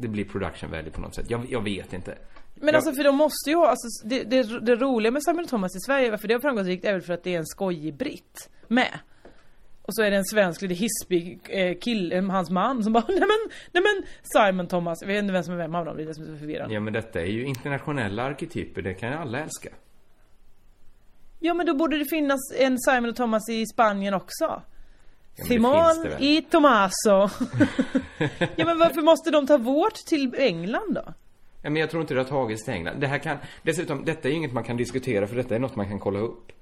det 0.00 0.08
blir 0.08 0.24
production 0.24 0.70
value 0.70 0.90
på 0.90 1.00
något 1.00 1.14
sätt. 1.14 1.26
Jag, 1.30 1.46
jag 1.50 1.64
vet 1.64 1.92
inte. 1.92 2.18
Men 2.54 2.66
Jag- 2.66 2.74
alltså 2.74 2.92
för 2.92 3.04
de 3.04 3.16
måste 3.16 3.50
ju 3.50 3.56
ha, 3.56 3.68
alltså 3.68 4.08
det, 4.08 4.22
det, 4.24 4.60
det 4.60 4.76
roliga 4.76 5.10
med 5.12 5.22
Simon 5.24 5.44
och 5.44 5.50
Thomas 5.50 5.76
i 5.76 5.80
Sverige, 5.80 6.10
varför 6.10 6.28
det 6.28 6.34
har 6.34 6.40
framgångsrikt 6.40 6.84
är 6.84 6.92
väl 6.92 7.02
för 7.02 7.12
att 7.14 7.22
det 7.22 7.34
är 7.34 7.38
en 7.38 7.46
skojig 7.46 7.94
britt 7.94 8.50
med. 8.68 8.98
Och 9.82 9.94
så 9.94 10.02
är 10.02 10.10
det 10.10 10.16
en 10.16 10.24
svensk 10.24 10.62
lite 10.62 10.74
hispig 10.74 11.40
eh, 11.48 11.78
kille, 11.78 12.20
hans 12.20 12.50
man 12.50 12.84
som 12.84 12.92
bara 12.92 13.04
nej 13.08 13.18
men, 13.20 13.50
nej 13.72 13.82
men 13.82 14.02
Simon 14.22 14.66
Thomas, 14.66 14.98
jag 15.00 15.08
vet 15.08 15.18
inte 15.18 15.32
vem 15.32 15.42
som 15.42 15.54
är 15.54 15.58
vem 15.58 15.74
av 15.74 15.84
dem, 15.84 15.96
det 15.96 16.02
är 16.02 16.06
det 16.06 16.14
som 16.14 16.24
är 16.24 16.28
så 16.28 16.36
förvirrande. 16.36 16.74
Ja 16.74 16.80
men 16.80 16.92
detta 16.92 17.20
är 17.20 17.26
ju 17.26 17.44
internationella 17.44 18.22
arketyper, 18.22 18.82
det 18.82 18.94
kan 18.94 19.08
ju 19.10 19.14
alla 19.14 19.38
älska. 19.38 19.68
Ja 21.40 21.54
men 21.54 21.66
då 21.66 21.74
borde 21.74 21.98
det 21.98 22.04
finnas 22.04 22.40
en 22.58 22.78
Simon 22.78 23.10
och 23.10 23.16
Thomas 23.16 23.48
i 23.50 23.66
Spanien 23.66 24.14
också. 24.14 24.62
Det 25.36 25.42
Simon 25.44 26.06
y 26.18 26.42
Tomaso. 26.42 26.90
ja 28.56 28.64
men 28.64 28.78
varför 28.78 29.02
måste 29.02 29.30
de 29.30 29.46
ta 29.46 29.56
vårt 29.58 29.94
till 29.94 30.34
England 30.38 30.94
då? 30.94 31.14
Ja, 31.62 31.70
men 31.70 31.76
jag 31.76 31.90
tror 31.90 32.00
inte 32.02 32.14
det 32.14 32.20
har 32.20 32.28
tagits 32.28 32.64
till 32.64 32.74
England. 32.74 33.00
Det 33.00 33.06
här 33.06 33.18
kan, 33.18 33.38
dessutom, 33.62 34.04
detta 34.04 34.28
är 34.28 34.32
inget 34.32 34.52
man 34.52 34.64
kan 34.64 34.76
diskutera 34.76 35.26
för 35.26 35.36
detta 35.36 35.54
är 35.54 35.58
något 35.58 35.76
man 35.76 35.88
kan 35.88 35.98
kolla 35.98 36.18
upp. 36.18 36.52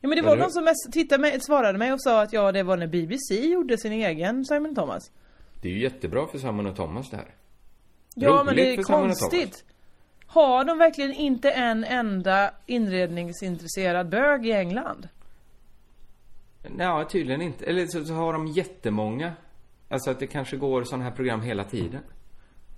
Ja 0.00 0.08
men 0.08 0.16
det 0.16 0.22
var 0.22 0.32
Eller- 0.32 0.42
någon 0.42 0.52
som 0.52 0.92
tittade 0.92 1.20
mig, 1.20 1.40
svarade 1.40 1.78
mig 1.78 1.92
och 1.92 2.02
sa 2.02 2.22
att 2.22 2.32
ja 2.32 2.52
det 2.52 2.62
var 2.62 2.76
när 2.76 2.86
BBC 2.86 3.34
gjorde 3.46 3.78
sin 3.78 3.92
egen 3.92 4.44
Simon 4.44 4.74
Thomas. 4.74 5.10
Det 5.62 5.68
är 5.68 5.72
ju 5.72 5.82
jättebra 5.82 6.26
för 6.26 6.38
Simon 6.38 6.66
och 6.66 6.76
Thomas 6.76 7.10
det 7.10 7.16
här. 7.16 7.34
Ja 8.14 8.44
men 8.44 8.56
det 8.56 8.62
Roligt 8.62 8.78
är 8.78 8.82
konstigt. 8.82 9.64
Har 10.26 10.64
de 10.64 10.78
verkligen 10.78 11.12
inte 11.12 11.50
en 11.50 11.84
enda 11.84 12.50
inredningsintresserad 12.66 14.08
bög 14.08 14.46
i 14.46 14.52
England? 14.52 15.08
Ja, 16.78 17.04
tydligen 17.10 17.42
inte. 17.42 17.64
Eller 17.64 17.86
så, 17.86 18.04
så 18.04 18.14
har 18.14 18.32
de 18.32 18.46
jättemånga. 18.46 19.32
Alltså 19.88 20.10
att 20.10 20.18
det 20.18 20.26
kanske 20.26 20.56
går 20.56 20.84
sådana 20.84 21.04
här 21.04 21.10
program 21.10 21.40
hela 21.40 21.64
tiden. 21.64 22.00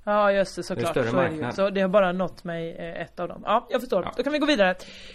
Ja 0.04 0.32
just 0.32 0.56
det 0.56 0.60
Det 0.62 0.62
är 0.62 0.66
såklart, 0.66 0.90
större 0.90 1.10
så 1.10 1.18
är 1.18 1.28
det 1.30 1.46
ju. 1.46 1.52
Så 1.52 1.70
det 1.70 1.80
har 1.80 1.88
bara 1.88 2.12
nått 2.12 2.44
mig 2.44 2.76
eh, 2.76 3.02
ett 3.02 3.20
av 3.20 3.28
dem. 3.28 3.42
Ja, 3.44 3.66
jag 3.70 3.80
förstår. 3.80 4.02
Ja. 4.04 4.12
Då 4.16 4.22
kan 4.22 4.32
vi 4.32 4.38
gå 4.38 4.46
vidare. 4.46 4.74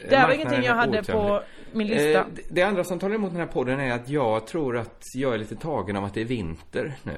Det 0.10 0.16
här 0.16 0.28
var 0.28 0.34
ingenting 0.34 0.64
jag 0.64 0.76
hade 0.76 1.04
på 1.04 1.42
min 1.72 1.88
lista. 1.88 2.20
Eh, 2.20 2.26
det- 2.50 2.64
andra 2.64 2.84
som 2.84 3.00
talar 3.00 3.16
emot 3.16 3.32
den 3.32 3.40
här 3.40 3.48
podden 3.48 3.80
är 3.80 3.92
att 3.94 4.10
jag 4.10 4.48
tror 4.48 4.78
att 4.78 5.02
jag 5.16 5.34
är 5.34 5.38
lite 5.38 5.56
tagen 5.56 5.96
av 5.96 6.04
att 6.04 6.14
det 6.14 6.22
är 6.22 6.26
vinter 6.26 6.96
nu. 7.04 7.16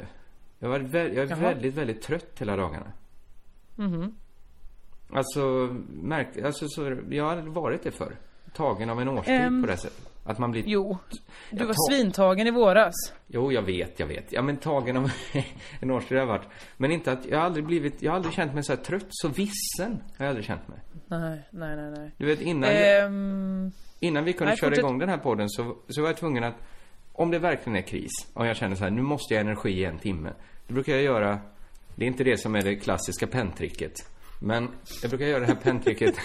Jag, 0.59 0.95
är 0.95 1.25
Jaha. 1.29 1.35
väldigt, 1.35 1.75
väldigt 1.75 2.01
trött 2.01 2.31
hela 2.37 2.55
dagarna. 2.55 2.91
Alltså, 5.13 5.39
märk, 5.89 6.37
alltså 6.45 6.65
så, 6.67 6.97
jag 7.09 7.23
har 7.23 7.35
varit 7.41 7.83
det 7.83 7.91
förr. 7.91 8.15
Tagen 8.53 8.89
av 8.89 9.01
en 9.01 9.07
årstid 9.09 9.33
Ehm, 9.41 9.61
på 9.61 9.67
det 9.67 9.77
sättet. 9.77 10.10
Att 10.23 10.39
man 10.39 10.51
blir... 10.51 10.63
Jo, 10.65 10.97
du 11.51 11.65
var 11.65 11.73
tar- 11.73 11.91
svintagen 11.91 12.47
i 12.47 12.51
våras. 12.51 12.93
Jo, 13.27 13.51
jag 13.51 13.61
vet, 13.61 13.99
jag 13.99 14.07
vet. 14.07 14.31
Ja, 14.31 14.41
men 14.41 14.57
tagen 14.57 14.97
av 14.97 15.11
en 15.79 15.91
årstid 15.91 16.17
har 16.17 16.25
jag 16.25 16.27
varit. 16.27 16.47
Men 16.77 16.91
inte 16.91 17.11
att, 17.11 17.25
jag 17.25 17.37
har 17.37 17.45
aldrig 17.45 17.65
blivit, 17.65 18.01
jag 18.01 18.11
har 18.11 18.15
aldrig 18.15 18.33
känt 18.33 18.53
mig 18.53 18.63
så 18.63 18.73
här 18.75 18.83
trött, 18.83 19.05
så 19.09 19.27
vissen 19.27 20.03
har 20.17 20.25
jag 20.25 20.27
aldrig 20.27 20.45
känt 20.45 20.67
mig. 20.67 20.79
Nej, 21.07 21.39
nej, 21.51 21.75
nej, 21.75 21.91
nej. 21.97 22.11
Du 22.17 22.25
vet 22.25 22.41
innan, 22.41 22.69
Ehm, 22.69 23.71
innan 23.99 24.23
vi 24.23 24.33
kunde 24.33 24.51
nej, 24.51 24.57
köra 24.57 24.69
fortsätt. 24.69 24.79
igång 24.79 24.99
den 24.99 25.09
här 25.09 25.17
podden 25.17 25.49
så, 25.49 25.77
så 25.87 26.01
var 26.01 26.09
jag 26.09 26.17
tvungen 26.17 26.43
att, 26.43 26.55
om 27.13 27.31
det 27.31 27.39
verkligen 27.39 27.77
är 27.77 27.81
kris, 27.81 28.11
och 28.33 28.47
jag 28.47 28.55
känner 28.55 28.75
så 28.75 28.83
här, 28.83 28.91
nu 28.91 29.01
måste 29.01 29.33
jag 29.33 29.41
ha 29.43 29.49
energi 29.51 29.69
i 29.71 29.85
en 29.85 29.99
timme. 29.99 30.29
Då 30.67 30.73
brukar 30.73 30.93
jag 30.93 31.01
göra, 31.03 31.39
det 31.95 32.05
är 32.05 32.07
inte 32.07 32.23
det 32.23 32.37
som 32.37 32.55
är 32.55 32.61
det 32.61 32.75
klassiska 32.75 33.27
penntricket. 33.27 33.93
Men 34.39 34.67
jag 35.01 35.09
brukar 35.09 35.25
göra 35.25 35.39
det 35.39 35.45
här 35.45 35.55
penntricket. 35.55 36.15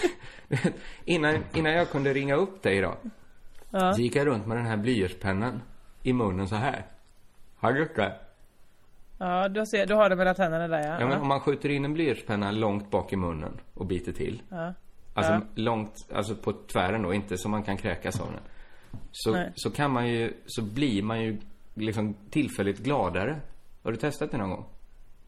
Vet, 0.47 0.73
innan, 1.05 1.43
innan 1.55 1.73
jag 1.73 1.89
kunde 1.89 2.13
ringa 2.13 2.35
upp 2.35 2.63
dig 2.63 2.77
idag. 2.77 2.97
Ja. 3.71 3.93
Så 3.93 4.01
gick 4.01 4.15
jag 4.15 4.27
runt 4.27 4.47
med 4.47 4.57
den 4.57 4.65
här 4.65 4.77
blyertspennan 4.77 5.61
i 6.03 6.13
munnen 6.13 6.47
så 6.47 6.55
här. 6.55 6.85
Har 7.57 7.73
du 7.73 7.79
gjort 7.79 7.95
det? 7.95 8.15
ja, 9.19 9.49
du 9.49 9.65
ser, 9.65 9.85
du 9.85 9.93
har 9.93 10.09
det 10.09 10.15
mellan 10.15 10.35
tänderna 10.35 10.67
där 10.67 10.79
ja. 10.87 10.99
Ja, 10.99 11.07
men 11.07 11.21
om 11.21 11.27
man 11.27 11.39
skjuter 11.39 11.69
in 11.69 11.85
en 11.85 11.93
blyertspenna 11.93 12.51
långt 12.51 12.91
bak 12.91 13.13
i 13.13 13.15
munnen 13.15 13.59
och 13.73 13.85
biter 13.85 14.11
till. 14.11 14.41
Ja. 14.49 14.73
Alltså 15.13 15.31
Ja. 15.33 15.41
långt, 15.55 15.93
alltså 16.13 16.35
på 16.35 16.53
tvären 16.53 17.01
då, 17.01 17.13
inte 17.13 17.37
så 17.37 17.49
man 17.49 17.63
kan 17.63 17.77
kräkas 17.77 18.21
av 18.21 18.27
den. 18.31 18.41
Så, 19.11 19.31
Nej. 19.31 19.51
så 19.55 19.71
kan 19.71 19.91
man 19.91 20.07
ju, 20.09 20.33
så 20.45 20.61
blir 20.63 21.03
man 21.03 21.21
ju 21.21 21.37
liksom 21.73 22.13
tillfälligt 22.29 22.79
gladare. 22.79 23.39
Har 23.83 23.91
du 23.91 23.97
testat 23.97 24.31
det 24.31 24.37
någon 24.37 24.49
gång? 24.49 24.65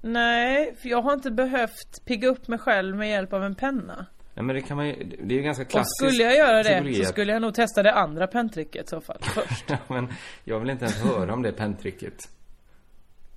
Nej, 0.01 0.75
för 0.81 0.89
jag 0.89 1.01
har 1.01 1.13
inte 1.13 1.31
behövt 1.31 2.05
pigga 2.05 2.27
upp 2.29 2.48
mig 2.48 2.60
själv 2.60 2.96
med 2.98 3.10
hjälp 3.10 3.34
av 3.34 3.43
en 3.43 3.55
penna. 3.55 4.05
Ja 4.39 4.43
men 4.43 4.55
det 4.55 4.62
kan 4.62 4.77
man 4.77 4.88
ju, 4.88 4.93
det 5.24 5.34
är 5.34 5.38
ju 5.38 5.43
ganska 5.43 5.63
Och 5.63 5.69
klassiskt. 5.69 5.96
skulle 5.98 6.24
jag 6.24 6.36
göra 6.36 6.63
det 6.63 6.93
så 6.96 7.03
skulle 7.03 7.34
jag 7.34 7.41
nog 7.41 7.53
testa 7.53 7.84
det 7.84 7.93
andra 7.93 8.27
penntricket 8.27 8.86
i 8.86 8.89
så 8.89 9.01
fall 9.01 9.17
först. 9.34 9.65
Ja, 9.69 9.77
men 9.88 10.08
jag 10.43 10.60
vill 10.60 10.69
inte 10.69 10.86
ens 10.86 11.01
höra 11.03 11.34
om 11.34 11.41
det 11.41 11.51
penntricket. 11.51 12.13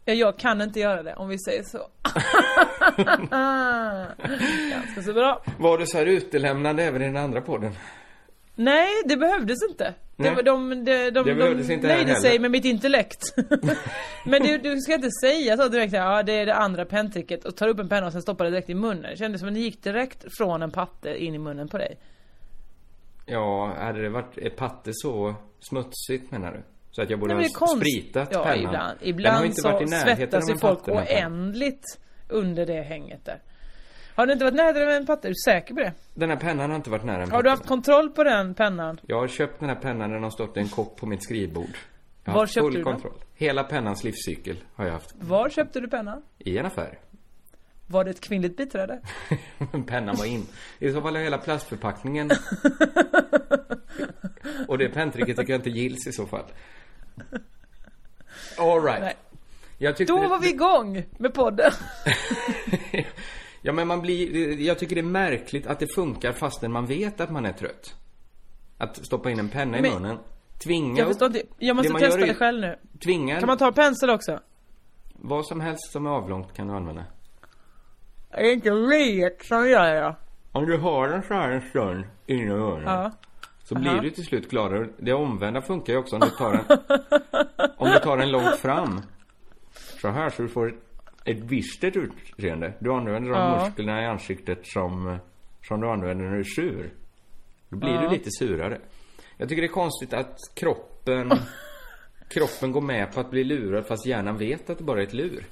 Ja, 0.05 0.15
Jag 0.15 0.39
kan 0.39 0.61
inte 0.61 0.81
göra 0.81 1.03
det 1.03 1.15
om 1.15 1.29
vi 1.29 1.39
säger 1.39 1.63
så. 1.63 1.79
Ganska 4.71 5.03
så 5.03 5.13
bra. 5.13 5.43
Var 5.59 5.79
du 5.79 5.87
så 5.87 5.99
här 5.99 6.07
utelämnande 6.07 6.83
även 6.85 7.03
i 7.03 7.05
den 7.05 7.17
andra 7.17 7.41
podden? 7.41 7.73
Nej, 8.55 8.89
det 9.05 9.17
behövdes 9.17 9.59
inte. 9.71 9.95
Nej. 10.23 10.45
de, 10.45 10.69
de, 10.69 10.85
de, 10.85 11.11
de, 11.11 11.29
här 11.29 11.83
nöjde 11.83 12.15
sig 12.15 12.39
med 12.39 12.51
mitt 12.51 12.65
intellekt. 12.65 13.23
Men 14.27 14.43
du, 14.43 14.59
du 14.59 14.81
ska 14.81 14.95
inte 14.95 15.11
säga 15.11 15.57
så 15.57 15.69
direkt, 15.69 15.93
ja 15.93 16.23
det 16.23 16.33
är 16.33 16.47
det 16.47 16.55
andra 16.55 16.85
penntricket 16.85 17.45
och 17.45 17.57
tar 17.57 17.69
upp 17.69 17.79
en 17.79 17.89
penna 17.89 18.07
och 18.07 18.13
sen 18.13 18.23
stoppar 18.23 18.45
det 18.45 18.51
direkt 18.51 18.71
i 18.71 18.75
munnen. 18.75 19.03
Det 19.11 19.17
kändes 19.17 19.41
som 19.41 19.49
att 19.49 19.55
det 19.55 19.61
gick 19.61 19.83
direkt 19.83 20.25
från 20.37 20.63
en 20.63 20.71
patte 20.71 21.25
in 21.25 21.35
i 21.35 21.39
munnen 21.39 21.69
på 21.69 21.79
dig. 21.79 21.99
Ja, 23.27 23.75
hade 23.79 24.03
det 24.03 24.11
varit 24.11 24.39
ett 24.39 24.57
patte 24.57 24.91
så 24.93 25.35
smutsigt 25.61 26.31
menar 26.31 26.53
du? 26.53 26.63
Så 26.91 27.03
att 27.03 27.11
jag 27.11 27.21
borde 27.21 27.35
Nej, 27.35 27.43
ha 27.43 27.49
är 27.49 27.55
konst- 27.55 27.77
spritat 27.77 28.29
ja, 28.33 28.45
pennan? 28.45 28.57
ibland, 28.57 28.99
Den 29.01 29.05
har 29.05 29.09
ibland 29.09 29.45
inte 29.47 29.61
så 29.63 29.71
varit 29.71 29.89
i 29.89 29.91
närheten 29.91 30.17
svettas 30.17 30.51
ju 30.51 30.59
folk 30.59 30.89
oändligt 30.89 31.99
under 32.29 32.67
det 32.67 32.83
hänget 32.83 33.25
där. 33.25 33.41
Har 34.15 34.27
du 34.27 34.33
inte 34.33 34.45
varit 34.45 34.55
nära 34.55 34.73
med 34.87 34.97
en 34.97 35.07
patte? 35.07 35.29
Är 35.29 35.31
du 35.31 35.35
säker 35.35 35.75
på 35.75 35.81
det? 35.81 35.93
Den 36.15 36.31
här 36.31 36.37
pennan 36.37 36.71
har 36.71 36.77
inte 36.77 36.91
varit 36.91 37.05
nära 37.05 37.23
en 37.23 37.31
Har 37.31 37.43
du 37.43 37.51
haft 37.51 37.67
kontroll 37.67 38.11
på 38.11 38.25
den 38.25 38.55
pennan? 38.55 39.01
Jag 39.07 39.21
har 39.21 39.29
köpt 39.29 39.61
den 39.61 39.69
här 39.69 39.77
pennan, 39.77 40.11
den 40.11 40.23
har 40.23 40.31
stått 40.31 40.57
i 40.57 40.61
en 40.61 40.69
kopp 40.69 40.97
på 40.97 41.07
mitt 41.07 41.25
skrivbord. 41.25 41.71
Jag 42.25 42.33
har 42.33 42.35
Var 42.35 42.43
haft 42.43 42.53
köpte 42.55 42.65
full 42.65 42.73
du 42.75 42.83
den? 42.83 42.93
kontroll. 42.93 43.23
Hela 43.35 43.65
pennans 43.65 44.05
livscykel 44.05 44.57
har 44.75 44.85
jag 44.85 44.93
haft. 44.93 45.15
Var 45.21 45.49
köpte 45.49 45.81
du 45.81 45.89
pennan? 45.89 46.23
I 46.39 46.59
en 46.59 46.67
affär. 46.67 46.99
Var 47.87 48.05
det 48.05 48.11
ett 48.11 48.21
kvinnligt 48.21 48.57
biträde? 48.57 49.01
Pennan 49.87 50.17
var 50.17 50.25
in. 50.25 50.47
I 50.79 50.93
så 50.93 51.03
fall 51.03 51.17
är 51.17 51.21
hela 51.21 51.39
plastförpackningen. 51.39 52.31
Och 54.69 54.79
det 54.79 54.89
penntricket 54.89 55.37
tycker 55.37 55.53
jag 55.53 55.59
inte 55.59 55.71
gills 55.71 56.07
i 56.07 56.13
så 56.13 56.27
fall. 56.27 56.45
Alright. 58.59 59.01
Nej. 59.01 59.15
Jag 59.79 59.97
tyckte 59.97 60.13
Då 60.13 60.29
var 60.29 60.39
vi 60.39 60.51
igång 60.51 61.05
med 61.19 61.35
podden. 61.35 61.71
Ja 63.63 63.73
men 63.73 63.89
man 63.89 64.01
blir, 64.01 64.61
jag 64.61 64.79
tycker 64.79 64.95
det 64.95 65.01
är 65.01 65.03
märkligt 65.03 65.67
att 65.67 65.79
det 65.79 65.87
funkar 65.95 66.33
fastän 66.33 66.73
man 66.73 66.87
vet 66.87 67.21
att 67.21 67.31
man 67.31 67.47
är 67.47 67.53
trött. 67.53 67.95
Att 68.79 69.07
stoppa 69.07 69.31
in 69.31 69.39
en 69.39 69.49
penna 69.49 69.79
i 69.79 69.83
Men- 69.83 69.93
munnen. 69.93 70.19
Tvinga 70.65 70.99
Jag 70.99 71.09
förstår 71.09 71.27
inte. 71.27 71.43
Jag 71.59 71.77
måste 71.77 71.93
det 71.93 71.99
testa 71.99 72.21
det 72.27 72.35
själv 72.35 72.61
nu. 72.61 72.79
Tvinga 73.05 73.39
Kan 73.41 73.47
man 73.47 73.59
ta 73.59 73.73
pensel 73.73 74.11
också? 74.11 74.41
vad 75.15 75.47
som 75.47 75.61
helst 75.61 75.93
som 75.93 76.07
är 76.07 76.11
avlångt 76.11 76.55
kan 76.55 76.69
du 76.69 76.75
använda. 76.75 77.05
Det 78.31 78.37
är 78.51 78.53
inte 78.53 78.71
vet 78.71 79.45
som 79.45 79.69
gör 79.69 79.95
det. 79.95 80.17
Om 80.53 80.67
du 80.67 80.79
har 80.79 81.09
den 81.09 81.23
så 81.23 81.35
här 81.35 81.51
en 81.51 81.61
stund 81.71 82.05
inne 82.27 82.43
i 82.43 82.49
öronen. 82.49 82.83
Ja. 82.85 83.11
Så 83.65 83.75
blir 83.75 83.91
Aha. 83.91 84.01
du 84.01 84.11
till 84.11 84.25
slut 84.25 84.51
gladare. 84.51 84.89
Det 84.99 85.13
omvända 85.13 85.63
funkar 85.63 85.93
ju 85.93 85.99
också 85.99 86.17
om 86.17 86.21
du 86.21 86.31
tar 86.31 86.53
den 86.53 86.79
Om 87.77 87.91
du 87.91 87.99
tar 87.99 88.17
den 88.17 88.31
långt 88.31 88.57
fram 88.57 89.01
Så 90.01 90.09
här 90.09 90.31
så 90.31 90.43
du 90.43 90.49
får 90.49 90.75
ett 91.25 91.43
bistert 91.43 91.97
utseende 91.97 92.73
Du 92.79 92.93
använder 92.93 93.31
de 93.31 93.39
Ja. 93.39 93.65
musklerna 93.65 94.03
i 94.03 94.07
ansiktet 94.07 94.67
som 94.67 95.19
Som 95.69 95.81
du 95.81 95.89
använder 95.89 96.25
när 96.25 96.33
du 96.33 96.41
är 96.41 96.45
sur 96.45 96.91
Då 97.69 97.77
blir 97.77 97.91
Ja. 97.95 98.01
du 98.01 98.09
lite 98.09 98.31
surare 98.31 98.79
Jag 99.37 99.49
tycker 99.49 99.63
det 99.63 99.69
är 99.69 99.73
konstigt 99.73 100.13
att 100.15 100.37
kroppen 100.55 101.33
Kroppen 102.29 102.73
går 102.73 102.81
med 102.81 103.13
på 103.15 103.21
att 103.21 103.31
bli 103.31 103.45
lurad 103.45 103.87
fast 103.87 104.07
hjärnan 104.07 104.39
vet 104.39 104.71
att 104.71 104.79
det 104.79 104.85
bara 104.85 105.01
är 105.03 105.07
ett 105.07 105.15
lur 105.15 105.45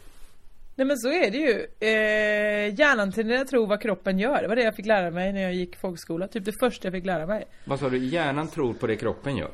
Nej 0.74 0.86
men 0.86 0.98
så 0.98 1.08
är 1.08 1.30
det 1.30 1.36
ju. 1.36 1.66
Eh, 1.80 2.74
hjärnan 2.78 3.12
tenderar 3.12 3.40
att 3.40 3.48
tro 3.48 3.66
vad 3.66 3.82
kroppen 3.82 4.18
gör. 4.18 4.42
Det 4.42 4.48
var 4.48 4.56
det 4.56 4.62
jag 4.62 4.76
fick 4.76 4.86
lära 4.86 5.10
mig 5.10 5.32
när 5.32 5.42
jag 5.42 5.54
gick 5.54 5.76
folkskola. 5.76 6.28
Typ 6.28 6.44
det 6.44 6.52
första 6.60 6.86
jag 6.88 6.92
fick 6.92 7.06
lära 7.06 7.26
mig. 7.26 7.44
Vad 7.64 7.78
sa 7.78 7.88
du? 7.88 7.98
Hjärnan 7.98 8.48
tror 8.48 8.74
på 8.74 8.86
det 8.86 8.96
kroppen 8.96 9.36
gör 9.36 9.50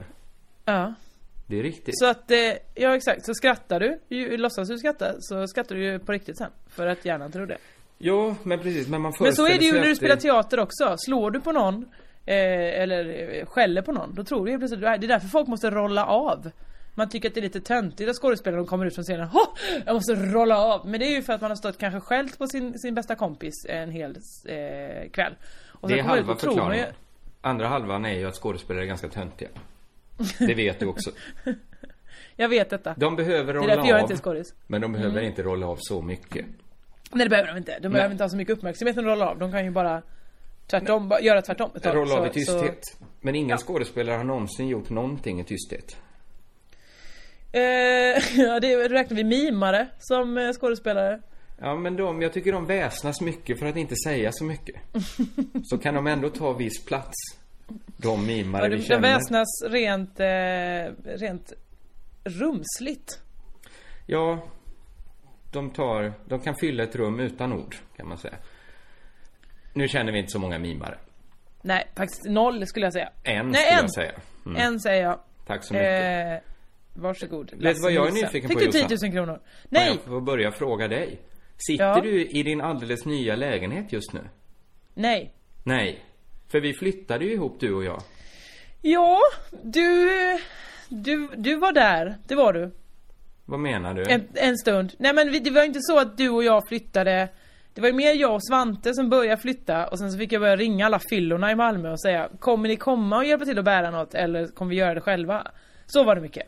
Ja. 0.65 0.95
Det 1.47 1.59
är 1.59 1.63
riktigt 1.63 1.99
Så 1.99 2.07
att, 2.07 2.31
eh, 2.31 2.39
ja 2.75 2.97
exakt. 2.97 3.27
Så 3.27 3.35
skrattar 3.35 3.81
du, 3.81 4.01
ju, 4.09 4.37
låtsas 4.37 4.69
du 4.69 4.79
skratta, 4.79 5.13
så 5.19 5.47
skrattar 5.47 5.75
du 5.75 5.85
ju 5.85 5.99
på 5.99 6.13
riktigt 6.13 6.39
sen. 6.39 6.51
För 6.69 6.87
att 6.87 7.05
hjärnan 7.05 7.33
tror 7.33 7.47
det. 7.47 7.59
Ja, 7.99 8.35
men 8.43 8.59
precis, 8.59 8.89
men 8.89 9.01
man 9.01 9.13
Men 9.21 9.37
så 9.37 9.47
är 9.47 9.59
det 9.59 9.65
ju 9.65 9.73
när 9.73 9.83
du 9.83 9.91
att 9.91 9.97
spelar 9.97 10.17
teater 10.17 10.61
också. 10.61 10.95
Slår 10.99 11.31
du 11.31 11.41
på 11.41 11.53
någon, 11.53 11.85
eh, 12.27 12.83
eller 12.83 13.35
eh, 13.39 13.47
skäller 13.47 13.83
på 13.83 13.93
någon, 13.93 14.15
då 14.15 14.25
tror 14.25 14.45
du 14.45 14.51
helt 14.51 14.61
plötsligt 14.61 14.81
det 14.81 14.89
är 14.89 14.99
därför 14.99 15.29
folk 15.29 15.49
måste 15.49 15.71
rolla 15.71 16.07
av. 16.07 16.51
Man 16.95 17.09
tycker 17.09 17.29
att 17.29 17.35
det 17.35 17.41
är 17.41 17.43
lite 17.43 17.61
töntigt 17.61 18.11
att 18.11 18.17
skådespelare 18.17 18.61
de 18.61 18.67
kommer 18.67 18.87
ut 18.87 18.95
från 18.95 19.05
scenen. 19.05 19.29
Hå! 19.29 19.41
Jag 19.87 19.95
måste 19.95 20.15
rolla 20.15 20.59
av! 20.59 20.89
Men 20.89 21.01
det 21.01 21.07
är 21.07 21.11
ju 21.11 21.23
för 21.23 21.33
att 21.33 21.41
man 21.41 21.51
har 21.51 21.57
stått 21.57 21.79
kanske 21.79 22.01
skällt 22.01 22.39
på 22.39 22.47
sin, 22.47 22.79
sin 22.79 22.95
bästa 22.95 23.15
kompis 23.15 23.55
en 23.69 23.91
hel 23.91 24.11
eh, 24.49 25.11
kväll. 25.11 25.35
Och 25.69 25.89
Det 25.89 25.99
är 25.99 26.03
halva 26.03 26.27
man 26.27 26.35
ju- 26.35 26.41
förklaringen. 26.41 26.89
Andra 27.41 27.69
halvan 27.69 28.05
är 28.05 28.19
ju 28.19 28.27
att 28.29 28.35
skådespelare 28.35 28.85
är 28.85 28.87
ganska 28.87 29.09
töntiga. 29.09 29.49
Det 30.39 30.55
vet 30.55 30.81
du 30.81 30.87
också. 30.87 31.11
Jag 32.37 32.49
vet 32.49 32.71
detta. 32.71 32.95
De 32.97 33.17
behöver 33.17 33.53
Det 33.53 33.59
är 33.59 33.63
rolla 33.63 33.75
därför 33.77 33.89
jag 33.89 33.97
av. 33.97 34.01
inte 34.03 34.15
är 34.15 34.19
skådis. 34.19 34.55
Men 34.67 34.81
de 34.81 34.93
behöver 34.93 35.13
Mm. 35.19 35.25
inte 35.25 35.43
rolla 35.43 35.67
av 35.67 35.77
så 35.81 36.03
mycket. 36.03 36.47
Nej 37.13 37.25
det 37.25 37.31
behöver 37.31 37.49
de 37.53 37.59
inte. 37.59 37.79
De 37.79 37.89
behöver 37.89 38.13
inte 38.13 38.25
ha 38.25 38.29
så 38.29 38.37
mycket 38.37 38.57
uppmärksamhet 38.59 38.97
de 38.97 39.05
rollar 39.05 39.27
av. 39.27 39.39
De 39.39 39.53
kan 39.53 39.65
ju 39.65 39.71
bara 39.71 40.03
tvärtom, 40.67 41.09
bara 41.09 41.21
göra 41.21 41.43
tvärtom 41.43 41.71
ett 41.75 41.83
tag. 41.83 41.97
Rolla 41.97 42.15
av 42.19 42.27
i 42.27 42.31
tysthet. 42.31 42.79
så- 42.83 43.05
Men 43.21 43.35
inga 43.35 43.57
skådespelare 43.59 44.17
har 44.17 44.25
någonsin 44.25 44.69
gjort 44.69 44.91
någonting 44.91 45.41
i 45.41 45.45
tysthet. 45.45 45.97
Eh, 47.53 47.61
ja, 48.43 48.61
det 48.61 48.89
räknar 48.89 49.17
vi 49.17 49.25
mimare 49.25 49.87
som 49.99 50.39
eh, 50.39 50.53
skådespelare. 50.53 51.21
Ja, 51.61 51.77
men 51.77 51.97
de, 51.97 52.23
jag 52.23 52.33
tycker 52.33 52.53
de 52.53 52.67
väsnas 52.67 53.21
mycket 53.21 53.59
för 53.59 53.67
att 53.67 53.77
inte 53.77 53.95
säga 54.05 54.31
så 54.33 54.45
mycket. 54.45 54.77
Så 55.65 55.79
kan 55.79 55.95
de 55.95 56.07
ändå 56.07 56.29
ta 56.31 56.53
viss 56.53 56.85
plats. 56.85 57.15
De 57.97 58.27
mimare 58.27 58.63
Ja, 58.65 58.77
vi 58.77 58.83
känner. 58.83 59.01
väsnas 59.01 59.49
rent, 59.67 60.21
eh, 60.21 61.17
rent 61.19 61.53
rumsligt. 62.25 63.21
Ja, 64.07 64.43
de 65.53 65.71
tar, 65.71 66.13
de 66.29 66.41
kan 66.41 66.55
fylla 66.61 66.83
ett 66.83 66.97
rum 66.97 67.21
utan 67.21 67.53
ord 67.53 67.77
kan 67.97 68.09
man 68.09 68.19
säga. 68.19 68.35
Nu 69.75 69.89
känner 69.89 70.13
vi 70.13 70.19
inte 70.19 70.31
så 70.31 70.39
många 70.39 70.59
mimare. 70.59 70.99
Nej, 71.63 71.87
faktiskt 71.97 72.25
noll 72.25 72.67
skulle 72.67 72.87
jag 72.87 72.93
säga. 72.93 73.11
En 73.23 73.49
Nej, 73.49 73.55
skulle 73.63 73.77
en. 73.79 73.83
jag 73.85 73.95
säga. 73.95 74.13
Mm. 74.47 74.57
En 74.63 74.81
säger 74.81 75.03
jag. 75.03 75.19
Tack 75.47 75.65
så 75.65 75.75
mycket. 75.75 76.43
Eh, 76.45 76.51
varsågod. 76.95 77.53
Vet 77.57 77.77
du 77.77 77.83
vad 77.83 77.93
jag 77.93 78.07
är 78.07 78.11
Lasse 78.11 78.23
nyfiken 78.27 78.49
Fick 78.49 78.59
på, 78.59 78.65
du 78.65 78.71
10 78.73 78.83
Jossan? 78.91 79.09
000 79.11 79.13
kronor? 79.13 79.41
Nej! 79.69 79.89
jag 79.89 80.01
får 80.01 80.21
börja 80.21 80.53
fråga 80.53 80.89
dig. 80.89 81.21
Sitter 81.57 81.85
Ja. 81.85 82.01
du 82.01 82.27
i 82.27 82.43
din 82.43 82.61
alldeles 82.61 83.05
nya 83.05 83.37
lägenhet 83.37 83.93
just 83.93 84.13
nu? 84.13 84.21
Nej. 84.95 85.33
Nej. 85.65 86.05
För 86.49 86.61
vi 86.61 86.75
flyttade 86.75 87.25
ju 87.25 87.33
ihop 87.33 87.57
du 87.61 87.75
och 87.75 87.85
jag. 87.85 88.03
Ja, 88.83 89.21
du, 89.63 90.11
du, 90.89 91.29
du 91.37 91.57
var 91.57 91.73
där. 91.73 92.17
Det 92.27 92.35
var 92.35 92.53
du. 92.53 92.71
Vad 93.45 93.61
menar 93.61 93.95
du? 93.95 94.05
En, 94.11 94.29
en 94.35 94.57
stund. 94.57 94.93
Nej 94.99 95.15
men 95.15 95.43
det 95.45 95.51
var 95.51 95.65
inte 95.65 95.81
så 95.83 95.99
att 95.99 96.17
du 96.17 96.29
och 96.29 96.45
jag 96.45 96.69
flyttade. 96.69 97.29
Det 97.75 97.81
var 97.81 97.89
ju 97.89 97.95
mer 97.95 98.15
jag 98.15 98.35
och 98.35 98.47
Svante 98.47 98.95
som 98.95 99.09
började 99.09 99.43
flytta 99.43 99.87
och 99.87 99.99
sen 99.99 100.13
så 100.13 100.19
fick 100.19 100.33
jag 100.33 100.41
börja 100.41 100.57
ringa 100.57 100.87
alla 100.87 101.01
fyllorna 101.11 101.51
i 101.51 101.55
Malmö 101.55 101.93
och 101.93 102.01
säga 102.01 102.29
Kommer 102.39 102.69
ni 102.69 102.77
komma 102.77 103.17
och 103.17 103.25
hjälpa 103.25 103.45
till 103.45 103.59
att 103.59 103.65
bära 103.65 103.91
något 103.91 104.15
eller 104.15 104.47
kommer 104.47 104.71
vi 104.71 104.77
göra 104.77 104.95
det 104.95 105.01
själva? 105.01 105.47
Så 105.87 106.05
var 106.05 106.15
det 106.15 106.21
mycket. 106.21 106.47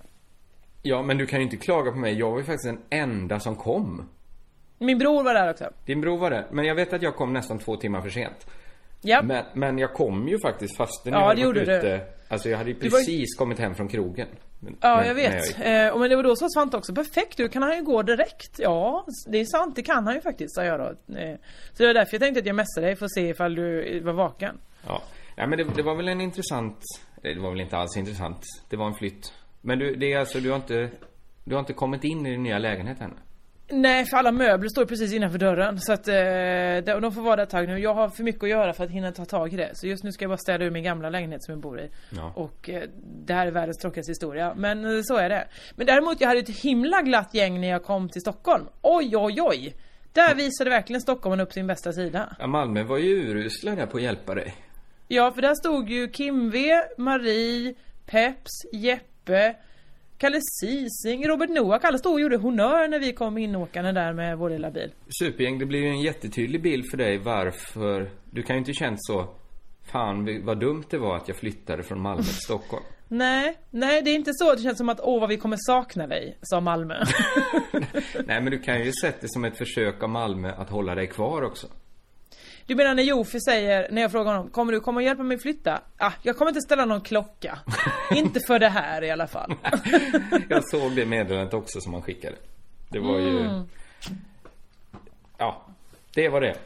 Ja, 0.82 1.02
men 1.02 1.18
du 1.18 1.26
kan 1.26 1.38
ju 1.38 1.44
inte 1.44 1.56
klaga 1.56 1.90
på 1.90 1.98
mig. 1.98 2.18
Jag 2.18 2.30
var 2.30 2.38
ju 2.38 2.44
faktiskt 2.44 2.66
den 2.66 3.00
enda 3.00 3.40
som 3.40 3.56
kom. 3.56 4.08
Min 4.78 4.98
bror 4.98 5.22
var 5.22 5.34
där 5.34 5.50
också. 5.50 5.70
Din 5.86 6.00
bror 6.00 6.18
var 6.18 6.30
det. 6.30 6.46
Men 6.50 6.64
jag 6.64 6.74
vet 6.74 6.92
att 6.92 7.02
jag 7.02 7.16
kom 7.16 7.32
nästan 7.32 7.58
två 7.58 7.76
timmar 7.76 8.00
för 8.00 8.10
sent. 8.10 8.46
Ja. 9.00 9.22
Men, 9.22 9.44
men 9.54 9.78
jag 9.78 9.94
kom 9.94 10.28
ju 10.28 10.38
faktiskt 10.38 10.76
fastän 10.76 11.12
Ja, 11.12 11.18
jag 11.18 11.26
hade 11.26 11.40
det 11.40 11.46
varit 11.46 11.56
gjorde 11.58 11.72
du. 11.72 11.76
ute. 11.78 12.06
Alltså 12.28 12.48
jag 12.48 12.58
hade 12.58 12.70
ju 12.70 12.76
Du 12.78 12.88
var 12.88 12.98
precis 12.98 13.36
kommit 13.38 13.58
hem 13.58 13.74
från 13.74 13.88
krogen. 13.88 14.28
Men- 14.60 14.76
Ja, 14.80 14.96
men- 14.96 15.06
jag 15.08 15.14
vet. 15.14 15.46
gick. 15.46 15.58
Eh, 15.58 15.88
och 15.92 16.00
men 16.00 16.10
det 16.10 16.16
var 16.16 16.22
då 16.22 16.36
så 16.36 16.48
Svante 16.48 16.76
också, 16.76 16.94
perfekt, 16.94 17.38
då 17.38 17.48
kan 17.48 17.62
han 17.62 17.76
ju 17.76 17.82
gå 17.84 18.02
direkt. 18.02 18.58
Ja, 18.58 19.06
det 19.26 19.38
är 19.40 19.44
sant, 19.44 19.76
det 19.76 19.82
kan 19.82 20.04
han 20.06 20.14
ju 20.14 20.20
faktiskt, 20.20 20.54
sa 20.54 20.64
jag 20.64 20.80
då. 20.80 21.14
Eh, 21.18 21.34
så 21.72 21.82
det 21.82 21.86
var 21.86 21.94
därför 21.94 22.14
jag 22.14 22.20
tänkte 22.20 22.40
att 22.40 22.46
jag 22.46 22.56
messade 22.56 22.86
dig 22.86 22.96
för 22.96 23.04
att 23.04 23.14
se 23.14 23.28
ifall 23.28 23.54
du 23.54 24.00
var 24.00 24.12
vaken. 24.12 24.58
Ja. 24.86 25.02
Nej, 25.36 25.46
men 25.46 25.58
det, 25.58 25.64
det 25.76 25.82
var 25.82 25.94
väl 25.94 26.08
en 26.08 26.20
intressant... 26.20 26.78
nej, 27.22 27.34
Det 27.34 27.40
var 27.40 27.50
väl 27.50 27.60
inte 27.60 27.76
alls 27.76 27.96
intressant. 27.96 28.40
Det 28.70 28.76
var 28.76 28.86
en 28.86 28.94
flytt. 28.94 29.32
Men 29.60 29.78
du, 29.78 29.94
det 29.96 30.12
är 30.12 30.18
alltså, 30.18 30.40
du 30.40 30.48
har 30.50 30.56
inte... 30.56 30.90
Du 31.44 31.54
har 31.54 31.60
inte 31.60 31.72
kommit 31.72 32.04
in 32.04 32.26
i 32.26 32.30
din 32.30 32.42
nya 32.42 32.58
lägenhet 32.58 33.00
ännu? 33.00 33.14
Nej, 33.70 34.04
för 34.04 34.16
alla 34.16 34.32
möbler 34.32 34.68
står 34.68 34.84
precis 34.84 35.12
innanför 35.12 35.38
dörren. 35.38 35.80
Så 35.80 35.92
att 35.92 36.08
eh, 36.08 37.00
de 37.00 37.12
får 37.12 37.22
vara 37.22 37.36
där 37.36 37.42
ett 37.42 37.50
tag 37.50 37.68
nu. 37.68 37.78
Jag 37.78 37.94
har 37.94 38.08
för 38.08 38.22
mycket 38.22 38.42
att 38.42 38.48
göra 38.48 38.72
för 38.72 38.84
att 38.84 38.90
hinna 38.90 39.12
ta 39.12 39.24
tag 39.24 39.52
i 39.52 39.56
det. 39.56 39.70
Så 39.74 39.86
just 39.86 40.04
nu 40.04 40.12
ska 40.12 40.22
jag 40.22 40.30
bara 40.30 40.38
städa 40.38 40.64
ur 40.64 40.70
min 40.70 40.84
gamla 40.84 41.10
lägenhet 41.10 41.44
som 41.44 41.52
jag 41.52 41.60
bor 41.60 41.80
i. 41.80 41.90
Ja. 42.10 42.32
Och 42.36 42.70
eh, 42.70 42.82
det 43.26 43.34
här 43.34 43.46
är 43.46 43.50
världens 43.50 43.78
tråkigaste 43.78 44.10
historia. 44.10 44.54
Men 44.56 44.84
eh, 44.84 45.02
så 45.02 45.16
är 45.16 45.28
det. 45.28 45.48
Men 45.76 45.86
däremot, 45.86 46.20
jag 46.20 46.28
hade 46.28 46.40
ett 46.40 46.60
himla 46.60 47.02
glatt 47.02 47.34
gäng 47.34 47.60
när 47.60 47.68
jag 47.68 47.84
kom 47.84 48.08
till 48.08 48.20
Stockholm. 48.20 48.64
Oj, 48.82 49.16
oj, 49.16 49.42
oj! 49.42 49.74
Där 50.12 50.34
visade 50.34 50.70
verkligen 50.70 51.00
Stockholm 51.00 51.40
upp 51.40 51.52
sin 51.52 51.66
bästa 51.66 51.92
sida. 51.92 52.36
Ja, 52.38 52.46
Malmö 52.46 52.82
var 52.82 52.98
ju 52.98 53.30
urusla 53.30 53.74
där 53.74 53.86
på 53.86 53.96
att 53.96 54.02
hjälpa 54.02 54.34
dig. 54.34 54.54
Ja, 55.08 55.32
för 55.32 55.42
där 55.42 55.54
stod 55.54 55.90
ju 55.90 56.08
Kim 56.08 56.50
V, 56.50 56.82
Marie, 56.96 57.74
Peps, 58.06 58.50
Jeppe, 58.72 59.54
Kalle 60.18 60.40
Sising, 60.40 61.28
Robert 61.28 61.50
Noak. 61.50 61.84
Alla 61.84 61.98
stod 61.98 62.12
och 62.12 62.20
gjorde 62.20 62.36
honör 62.36 62.88
när 62.88 62.98
vi 62.98 63.12
kom 63.12 63.38
inåkande 63.38 63.92
där 63.92 64.12
med 64.12 64.38
vår 64.38 64.50
lilla 64.50 64.70
bil. 64.70 64.92
Supergäng, 65.20 65.58
det 65.58 65.66
blir 65.66 65.78
ju 65.78 65.88
en 65.88 66.00
jättetydlig 66.00 66.62
bild 66.62 66.84
för 66.90 66.96
dig 66.96 67.18
varför... 67.18 68.10
Du 68.30 68.42
kan 68.42 68.56
ju 68.56 68.58
inte 68.58 68.72
känt 68.72 68.98
så... 69.00 69.34
Fan 69.92 70.44
vad 70.44 70.60
dumt 70.60 70.84
det 70.90 70.98
var 70.98 71.16
att 71.16 71.28
jag 71.28 71.36
flyttade 71.36 71.82
från 71.82 72.00
Malmö 72.00 72.22
till 72.22 72.34
Stockholm. 72.34 72.84
Nej, 73.08 73.56
nej 73.70 74.02
det 74.02 74.10
är 74.10 74.14
inte 74.14 74.34
så. 74.34 74.54
Det 74.54 74.62
känns 74.62 74.78
som 74.78 74.88
att 74.88 75.00
åh 75.00 75.20
vad 75.20 75.28
vi 75.28 75.36
kommer 75.36 75.56
sakna 75.60 76.06
dig, 76.06 76.38
sa 76.42 76.60
Malmö. 76.60 76.94
Nej 78.26 78.40
men 78.42 78.50
du 78.50 78.58
kan 78.58 78.84
ju 78.84 78.92
sett 78.92 79.20
det 79.20 79.28
som 79.30 79.44
ett 79.44 79.58
försök 79.58 80.02
av 80.02 80.08
Malmö 80.08 80.52
att 80.52 80.70
hålla 80.70 80.94
dig 80.94 81.06
kvar 81.06 81.42
också. 81.42 81.66
Du 82.68 82.74
menar 82.74 82.94
när 82.94 83.02
Jofi 83.02 83.40
säger, 83.40 83.88
när 83.90 84.02
jag 84.02 84.10
frågar 84.10 84.32
honom, 84.32 84.50
kommer 84.50 84.72
du 84.72 84.80
komma 84.80 84.96
och 84.96 85.02
hjälpa 85.02 85.22
mig 85.22 85.38
flytta? 85.38 85.80
Ah, 85.96 86.12
jag 86.22 86.36
kommer 86.36 86.50
inte 86.50 86.60
ställa 86.60 86.84
någon 86.84 87.00
klocka. 87.00 87.58
inte 88.14 88.40
för 88.40 88.58
det 88.58 88.68
här 88.68 89.04
i 89.04 89.10
alla 89.10 89.26
fall. 89.26 89.54
Jag 90.48 90.68
såg 90.68 90.96
det 90.96 91.06
meddelandet 91.06 91.54
också 91.54 91.80
som 91.80 91.92
han 91.92 92.02
skickade. 92.02 92.36
Det 92.88 92.98
var 92.98 93.18
ju... 93.18 93.40
Mm. 93.40 93.62
Ja, 95.38 95.66
det 96.14 96.28
var 96.28 96.40
det. 96.40 96.56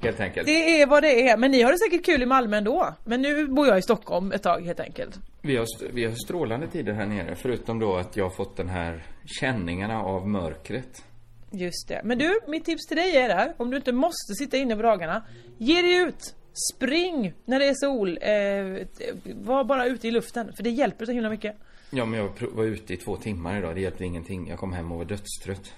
Helt 0.00 0.20
enkelt. 0.20 0.46
Det 0.46 0.82
är 0.82 0.86
vad 0.86 1.02
det 1.02 1.28
är, 1.28 1.36
men 1.36 1.50
ni 1.50 1.62
har 1.62 1.72
det 1.72 1.78
säkert 1.78 2.06
kul 2.06 2.22
i 2.22 2.26
Malmö 2.26 2.56
ändå. 2.56 2.94
Men 3.04 3.22
nu 3.22 3.46
bor 3.46 3.66
jag 3.66 3.78
i 3.78 3.82
Stockholm 3.82 4.32
ett 4.32 4.42
tag 4.42 4.60
helt 4.60 4.80
enkelt. 4.80 5.18
Vi 5.42 5.56
har, 5.56 5.66
vi 5.92 6.04
har 6.04 6.12
strålande 6.12 6.66
tider 6.66 6.92
här 6.92 7.06
nere. 7.06 7.36
Förutom 7.36 7.78
då 7.78 7.96
att 7.96 8.16
jag 8.16 8.24
har 8.24 8.30
fått 8.30 8.56
den 8.56 8.68
här 8.68 9.04
känningarna 9.24 10.02
av 10.02 10.28
mörkret. 10.28 11.04
Just 11.50 11.88
det. 11.88 12.00
Men 12.04 12.18
du, 12.18 12.40
mitt 12.46 12.64
tips 12.64 12.86
till 12.86 12.96
dig 12.96 13.16
är 13.16 13.28
där, 13.28 13.54
om 13.56 13.70
du 13.70 13.76
inte 13.76 13.92
måste 13.92 14.34
sitta 14.34 14.56
inne 14.56 14.76
på 14.76 14.82
dagarna. 14.82 15.22
Ge 15.58 15.82
dig 15.82 15.96
ut! 15.96 16.34
Spring 16.74 17.32
när 17.44 17.58
det 17.58 17.66
är 17.66 17.74
sol. 17.74 18.18
Eh, 18.20 18.86
var 19.34 19.64
bara 19.64 19.86
ute 19.86 20.08
i 20.08 20.10
luften, 20.10 20.52
för 20.56 20.62
det 20.62 20.70
hjälper 20.70 21.06
så 21.06 21.12
himla 21.12 21.30
mycket. 21.30 21.56
Ja 21.90 22.04
men 22.04 22.18
jag 22.18 22.32
var 22.52 22.64
ute 22.64 22.94
i 22.94 22.96
två 22.96 23.16
timmar 23.16 23.58
idag. 23.58 23.74
Det 23.74 23.80
hjälpte 23.80 24.04
ingenting. 24.04 24.48
Jag 24.48 24.58
kom 24.58 24.72
hem 24.72 24.92
och 24.92 24.98
var 24.98 25.04
dödstrött. 25.04 25.72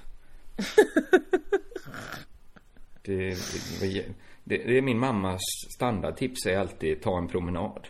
det, 3.02 3.36
det, 3.80 4.04
det, 4.44 4.56
det 4.56 4.78
är 4.78 4.82
min 4.82 4.98
mammas 4.98 5.40
standardtips 5.74 6.46
är 6.46 6.58
alltid 6.58 7.02
ta 7.02 7.18
en 7.18 7.28
promenad. 7.28 7.88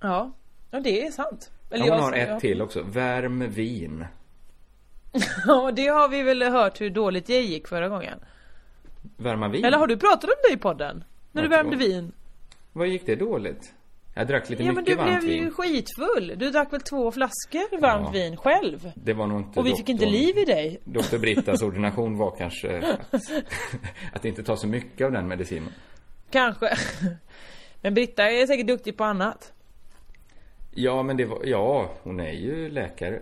Ja, 0.00 0.32
ja 0.70 0.80
det 0.80 1.06
är 1.06 1.10
sant. 1.10 1.50
Ja, 1.70 1.78
hon 1.78 1.90
har 1.90 2.12
ett 2.12 2.40
till 2.40 2.62
också. 2.62 2.82
Värm 2.82 3.50
vin. 3.50 4.04
Ja, 5.46 5.70
det 5.76 5.86
har 5.86 6.08
vi 6.08 6.22
väl 6.22 6.42
hört 6.42 6.80
hur 6.80 6.90
dåligt 6.90 7.26
det 7.26 7.40
gick 7.40 7.68
förra 7.68 7.88
gången. 7.88 8.18
Värma 9.16 9.48
vin? 9.48 9.64
Eller 9.64 9.78
har 9.78 9.86
du 9.86 9.96
pratat 9.96 10.24
om 10.24 10.36
det 10.48 10.54
i 10.54 10.56
podden? 10.56 11.04
När 11.32 11.42
du 11.42 11.48
värmde 11.48 11.76
vin? 11.76 12.12
Vad 12.72 12.88
gick 12.88 13.06
det 13.06 13.16
dåligt? 13.16 13.74
Jag 14.14 14.26
drack 14.26 14.50
lite 14.50 14.62
Ja 14.62 14.66
men 14.72 14.76
mycket 14.76 14.98
du 14.98 15.04
varmt 15.04 15.20
blev 15.24 15.34
ju 15.34 15.40
vin. 15.40 15.50
skitfull. 15.50 16.32
Du 16.36 16.50
drack 16.50 16.72
väl 16.72 16.80
två 16.80 17.10
flaskor 17.12 17.80
varmt 17.80 18.04
Ja. 18.06 18.10
vin 18.10 18.36
själv? 18.36 18.92
Det 18.94 19.12
var 19.12 19.26
nog 19.26 19.40
inte 19.40 19.60
Och 19.60 19.66
vi 19.66 19.74
fick 19.76 19.88
inte 19.88 20.06
liv 20.06 20.38
i 20.38 20.44
dig. 20.44 20.80
Dr. 20.84 21.18
Brittas 21.18 21.62
ordination 21.62 22.16
var 22.18 22.36
kanske 22.38 22.78
att, 23.12 23.30
att 24.12 24.24
inte 24.24 24.42
ta 24.42 24.56
så 24.56 24.66
mycket 24.66 25.04
av 25.04 25.12
den 25.12 25.28
medicinen. 25.28 25.72
Kanske. 26.30 26.76
Men 27.80 27.94
Britta 27.94 28.30
är 28.30 28.46
säkert 28.46 28.66
duktig 28.66 28.96
på 28.96 29.04
annat. 29.04 29.52
Ja, 30.70 31.02
men 31.02 31.16
det 31.16 31.24
var, 31.24 31.40
ja, 31.44 31.90
hon 32.02 32.20
är 32.20 32.32
ju 32.32 32.70
läkare. 32.70 33.20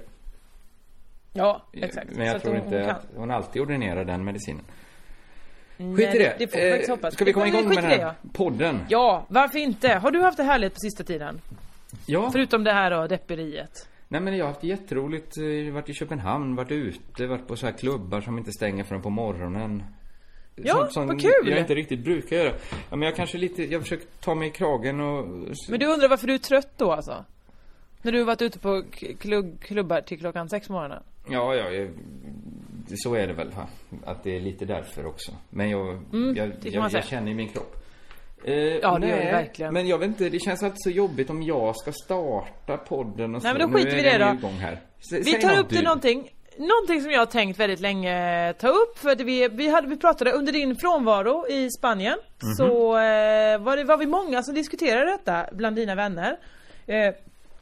Ja, 1.36 1.62
exakt. 1.72 2.10
Men 2.16 2.26
jag 2.26 2.34
Så 2.36 2.40
tror 2.40 2.54
hon- 2.54 2.64
inte 2.64 2.80
hon 2.80 2.90
att 2.90 3.06
hon 3.16 3.30
alltid 3.30 3.62
ordinerar 3.62 4.04
den 4.04 4.24
medicinen. 4.24 4.64
Nej, 5.76 5.96
Skit 5.96 6.14
i 6.14 6.18
det. 6.18 6.36
Det 6.38 6.48
får 6.52 6.58
vi 6.58 6.70
faktiskt 6.70 6.90
hoppas. 6.90 7.14
Ska 7.14 7.24
vi 7.24 7.32
komma 7.32 7.48
igång 7.48 7.68
med 7.68 7.76
den 7.76 7.84
det, 7.84 7.90
här 7.90 7.98
ja. 8.00 8.14
podden? 8.32 8.80
Ja, 8.88 9.26
varför 9.28 9.58
inte? 9.58 9.88
Har 9.88 10.10
du 10.10 10.20
haft 10.22 10.36
det 10.36 10.42
härligt 10.44 10.74
på 10.74 10.80
sista 10.80 11.04
tiden? 11.04 11.40
Ja. 12.06 12.30
Förutom 12.32 12.64
det 12.64 12.72
här 12.72 12.90
då, 12.90 13.06
depperiet. 13.06 13.88
Nej 14.08 14.20
men 14.20 14.36
jag 14.36 14.44
har 14.44 14.52
haft 14.52 14.64
jätteroligt. 14.64 15.32
eh, 15.38 15.72
Varit 15.74 15.88
i 15.88 15.94
Köpenhamn, 15.94 16.56
varit 16.56 16.70
ute, 16.72 17.26
varit 17.26 17.46
på 17.46 17.56
så 17.56 17.66
här 17.66 17.72
klubbar 17.72 18.20
som 18.20 18.38
inte 18.38 18.52
stänger 18.52 18.84
förrän 18.84 19.02
på 19.02 19.10
morgonen. 19.10 19.82
Ja, 20.56 20.88
vad 20.94 21.20
kul! 21.20 21.30
Jag 21.50 21.58
inte 21.58 21.74
riktigt 21.74 22.00
brukar 22.04 22.36
göra. 22.36 22.52
Ja, 22.90 22.96
men 22.96 23.02
jag 23.02 23.16
kanske 23.16 23.38
lite, 23.38 23.62
jag 23.72 23.82
försöker 23.82 24.06
ta 24.20 24.34
mig 24.34 24.48
i 24.48 24.50
kragen 24.50 25.00
och... 25.00 25.26
Men 25.68 25.80
du 25.80 25.86
undrar 25.86 26.08
varför 26.08 26.26
du 26.26 26.34
är 26.34 26.38
trött 26.38 26.70
då 26.76 26.92
alltså? 26.92 27.24
När 28.02 28.12
du 28.12 28.18
har 28.18 28.24
varit 28.26 28.42
ute 28.42 28.58
på 28.58 28.82
klubb, 29.20 29.60
klubbar 29.60 30.00
till 30.00 30.18
klockan 30.18 30.48
sex 30.48 30.66
på 30.66 30.72
morgonen? 30.72 31.02
Ja, 31.28 31.54
ja, 31.54 31.86
så 32.96 33.14
är 33.14 33.26
det 33.26 33.32
väl? 33.32 33.52
Att 34.04 34.24
det 34.24 34.36
är 34.36 34.40
lite 34.40 34.64
därför 34.64 35.06
också. 35.06 35.32
Men 35.50 35.70
jag, 35.70 35.88
Mm, 35.88 36.36
jag, 36.36 36.52
jag, 36.62 36.90
jag 36.92 37.04
känner 37.04 37.30
i 37.30 37.34
min 37.34 37.48
kropp. 37.48 37.76
Eh, 38.44 38.54
Ja, 38.54 38.98
det 38.98 39.08
gör 39.08 39.16
du 39.16 39.24
verkligen. 39.24 39.72
Men 39.74 39.86
jag 39.88 39.98
vet 39.98 40.08
inte, 40.08 40.28
det 40.28 40.38
känns 40.38 40.62
alltid 40.62 40.82
så 40.82 40.90
jobbigt 40.90 41.30
om 41.30 41.42
jag 41.42 41.76
ska 41.76 41.92
starta 41.92 42.76
podden 42.76 43.34
och 43.34 43.42
så. 43.42 43.48
Nej, 43.48 43.58
men 43.58 43.70
då 43.70 43.78
skiter 43.78 43.90
vi 43.90 44.00
i 44.00 44.02
det 44.02 44.18
då. 44.18 44.48
Vi 45.24 45.32
tar 45.40 45.48
något 45.48 45.58
upp 45.58 45.68
det 45.68 45.76
du. 45.76 45.82
någonting 45.82 46.30
Någonting 46.58 47.02
som 47.02 47.10
jag 47.10 47.18
har 47.18 47.26
tänkt 47.26 47.58
väldigt 47.60 47.80
länge 47.80 48.52
ta 48.58 48.68
upp 48.68 48.98
för 48.98 49.10
att 49.10 49.20
vi, 49.20 49.48
vi, 49.48 49.68
hade, 49.68 49.88
vi 49.88 49.96
pratade 49.96 50.32
under 50.32 50.52
din 50.52 50.76
frånvaro 50.76 51.46
i 51.48 51.70
Spanien 51.70 52.18
Mhm. 52.42 52.54
Så 52.54 52.96
eh, 52.96 53.58
var, 53.58 53.76
det, 53.76 53.84
var 53.84 53.96
vi 53.96 54.06
många 54.06 54.42
som 54.42 54.54
diskuterade 54.54 55.10
detta 55.10 55.46
bland 55.52 55.76
dina 55.76 55.94
vänner 55.94 56.36
eh, 56.86 57.14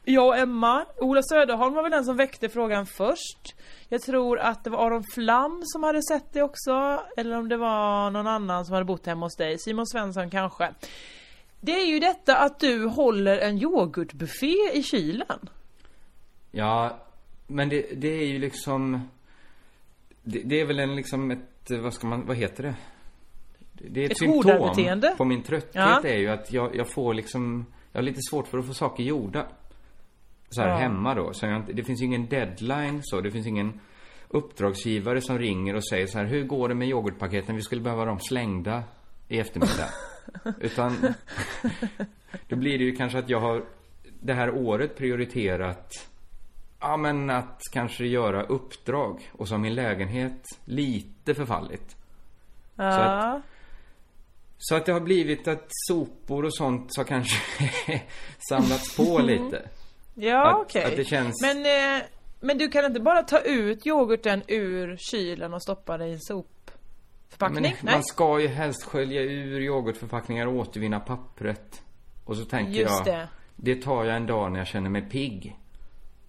Jag 0.05 0.27
och 0.27 0.37
Emma, 0.37 0.87
Ola 0.99 1.23
Söderholm 1.23 1.75
var 1.75 1.83
väl 1.83 1.91
den 1.93 2.05
som 2.05 2.17
väckte 2.17 2.49
frågan 2.49 2.87
först 2.87 3.55
Jag 3.89 4.03
tror 4.03 4.39
att 4.39 4.65
det 4.65 4.71
var 4.71 4.87
Aron 4.87 5.05
Flam 5.05 5.63
som 5.65 5.83
hade 5.83 6.03
sett 6.03 6.33
det 6.33 6.43
också 6.43 7.03
Eller 7.17 7.39
om 7.39 7.49
det 7.49 7.57
var 7.57 8.11
någon 8.11 8.27
annan 8.27 8.65
som 8.65 8.73
hade 8.73 8.85
bott 8.85 9.07
hemma 9.07 9.27
hos 9.27 9.37
dig, 9.37 9.59
Simon 9.59 9.87
Svensson 9.87 10.31
kanske 10.31 10.75
Det 11.61 11.73
är 11.73 11.87
ju 11.87 11.99
detta 11.99 12.37
att 12.37 12.61
du 12.61 12.87
håller 12.87 13.39
en 13.39 13.59
yoghurtbuffé 13.59 14.57
i 14.73 14.83
kylen 14.83 15.49
Ja, 16.51 16.99
men 17.47 17.69
det, 17.69 17.87
det 17.97 18.09
är 18.09 18.27
ju 18.27 18.39
liksom... 18.39 19.09
Det, 20.23 20.43
det 20.45 20.61
är 20.61 20.67
väl 20.67 20.79
en 20.79 20.97
liksom 20.97 21.31
ett, 21.31 21.71
vad 21.71 21.95
ska 21.95 22.07
man, 22.07 22.27
vad 22.27 22.37
heter 22.37 22.63
det? 22.63 22.75
Det 23.73 24.01
är 24.01 24.05
ett, 24.05 24.11
Ett 24.11 24.19
symptom 24.19 25.03
på 25.17 25.25
min 25.25 25.43
trötthet 25.43 25.75
Ja. 25.75 26.01
är 26.05 26.19
ju 26.19 26.29
att 26.29 26.53
jag, 26.53 26.77
jag 26.77 26.89
får 26.89 27.15
liksom... 27.15 27.67
Jag 27.93 28.01
har 28.01 28.05
lite 28.05 28.21
svårt 28.31 28.49
för 28.49 28.59
att 28.59 28.67
få 28.67 28.75
saker 28.75 29.05
gjorda. 29.05 29.47
Så 30.55 30.63
här 30.63 30.69
Ja. 30.69 30.77
hemma 30.77 31.15
då. 31.15 31.33
Så 31.33 31.47
jag, 31.47 31.63
det 31.75 31.85
finns 31.85 32.03
ingen 32.03 32.27
deadline 32.27 33.01
så. 33.03 33.21
Det 33.21 33.31
finns 33.31 33.47
ingen 33.47 33.81
uppdragsgivare 34.29 35.21
som 35.21 35.39
ringer 35.39 35.75
och 35.75 35.89
säger 35.89 36.07
så 36.07 36.19
här. 36.19 36.25
Hur 36.25 36.45
går 36.45 36.69
det 36.69 36.75
med 36.75 36.89
yoghurtpaketen? 36.89 37.57
Vi 37.57 37.63
skulle 37.63 37.81
behöva 37.81 38.05
dem 38.05 38.21
slängda 38.21 38.83
i 39.29 39.39
eftermiddag. 39.39 39.89
Utan 40.61 41.15
då 42.49 42.57
blir 42.57 42.79
det 42.79 42.85
ju 42.85 42.97
kanske 42.97 43.19
att 43.19 43.29
jag 43.29 43.41
har 43.41 43.65
det 44.21 44.35
här 44.35 44.51
året 44.51 44.97
prioriterat 44.97 45.91
Ja 46.81 46.97
men 46.97 47.31
att 47.31 47.61
kanske 47.73 48.07
göra 48.07 48.43
uppdrag 48.43 49.31
och 49.33 49.49
så 49.49 49.55
har 49.55 49.59
min 49.59 49.75
lägenhet 49.75 50.43
lite 50.65 51.35
förfallit. 51.35 51.97
Ja. 52.77 53.43
Så 54.59 54.75
att 54.75 54.87
det 54.87 54.93
har 54.93 55.01
blivit 55.01 55.49
att 55.49 55.67
sopor 55.69 56.45
och 56.45 56.55
sånt 56.57 56.97
har 56.97 57.05
kanske 57.05 57.37
samlats 58.49 58.97
på 58.97 59.19
lite. 59.19 59.69
Ja, 60.15 60.59
okej. 60.61 60.95
det 60.97 61.05
känns- 61.05 61.43
Men, 61.43 61.97
eh, 61.99 62.03
men 62.41 62.59
du 62.59 62.69
kan 62.69 62.85
inte 62.85 63.01
bara 63.01 63.23
ta 63.23 63.41
ut 63.41 63.87
yoghurten 63.87 64.43
ur 64.49 64.97
kylen 65.11 65.55
och 65.55 65.63
stoppa 65.63 65.99
det 65.99 66.07
i 66.07 66.13
en 66.13 66.21
sopförpackning? 66.21 67.63
Nej. 67.63 67.77
man 67.95 68.03
ska 68.05 68.41
ju 68.41 68.47
helst 68.49 68.85
skölja 68.85 69.21
ur 69.23 69.61
yoghurtförpackningar 69.61 70.47
och 70.47 70.55
återvinna 70.55 71.01
pappret. 71.01 71.83
Och 72.25 72.37
så 72.37 72.45
tänker 72.45 72.73
Just 72.73 73.07
jag, 73.07 73.17
det. 73.17 73.29
det 73.57 73.83
tar 73.83 74.05
jag 74.05 74.17
en 74.17 74.27
dag 74.27 74.53
när 74.53 74.59
jag 74.59 74.67
känner 74.67 74.91
mig 74.91 75.03
pigg. 75.03 75.57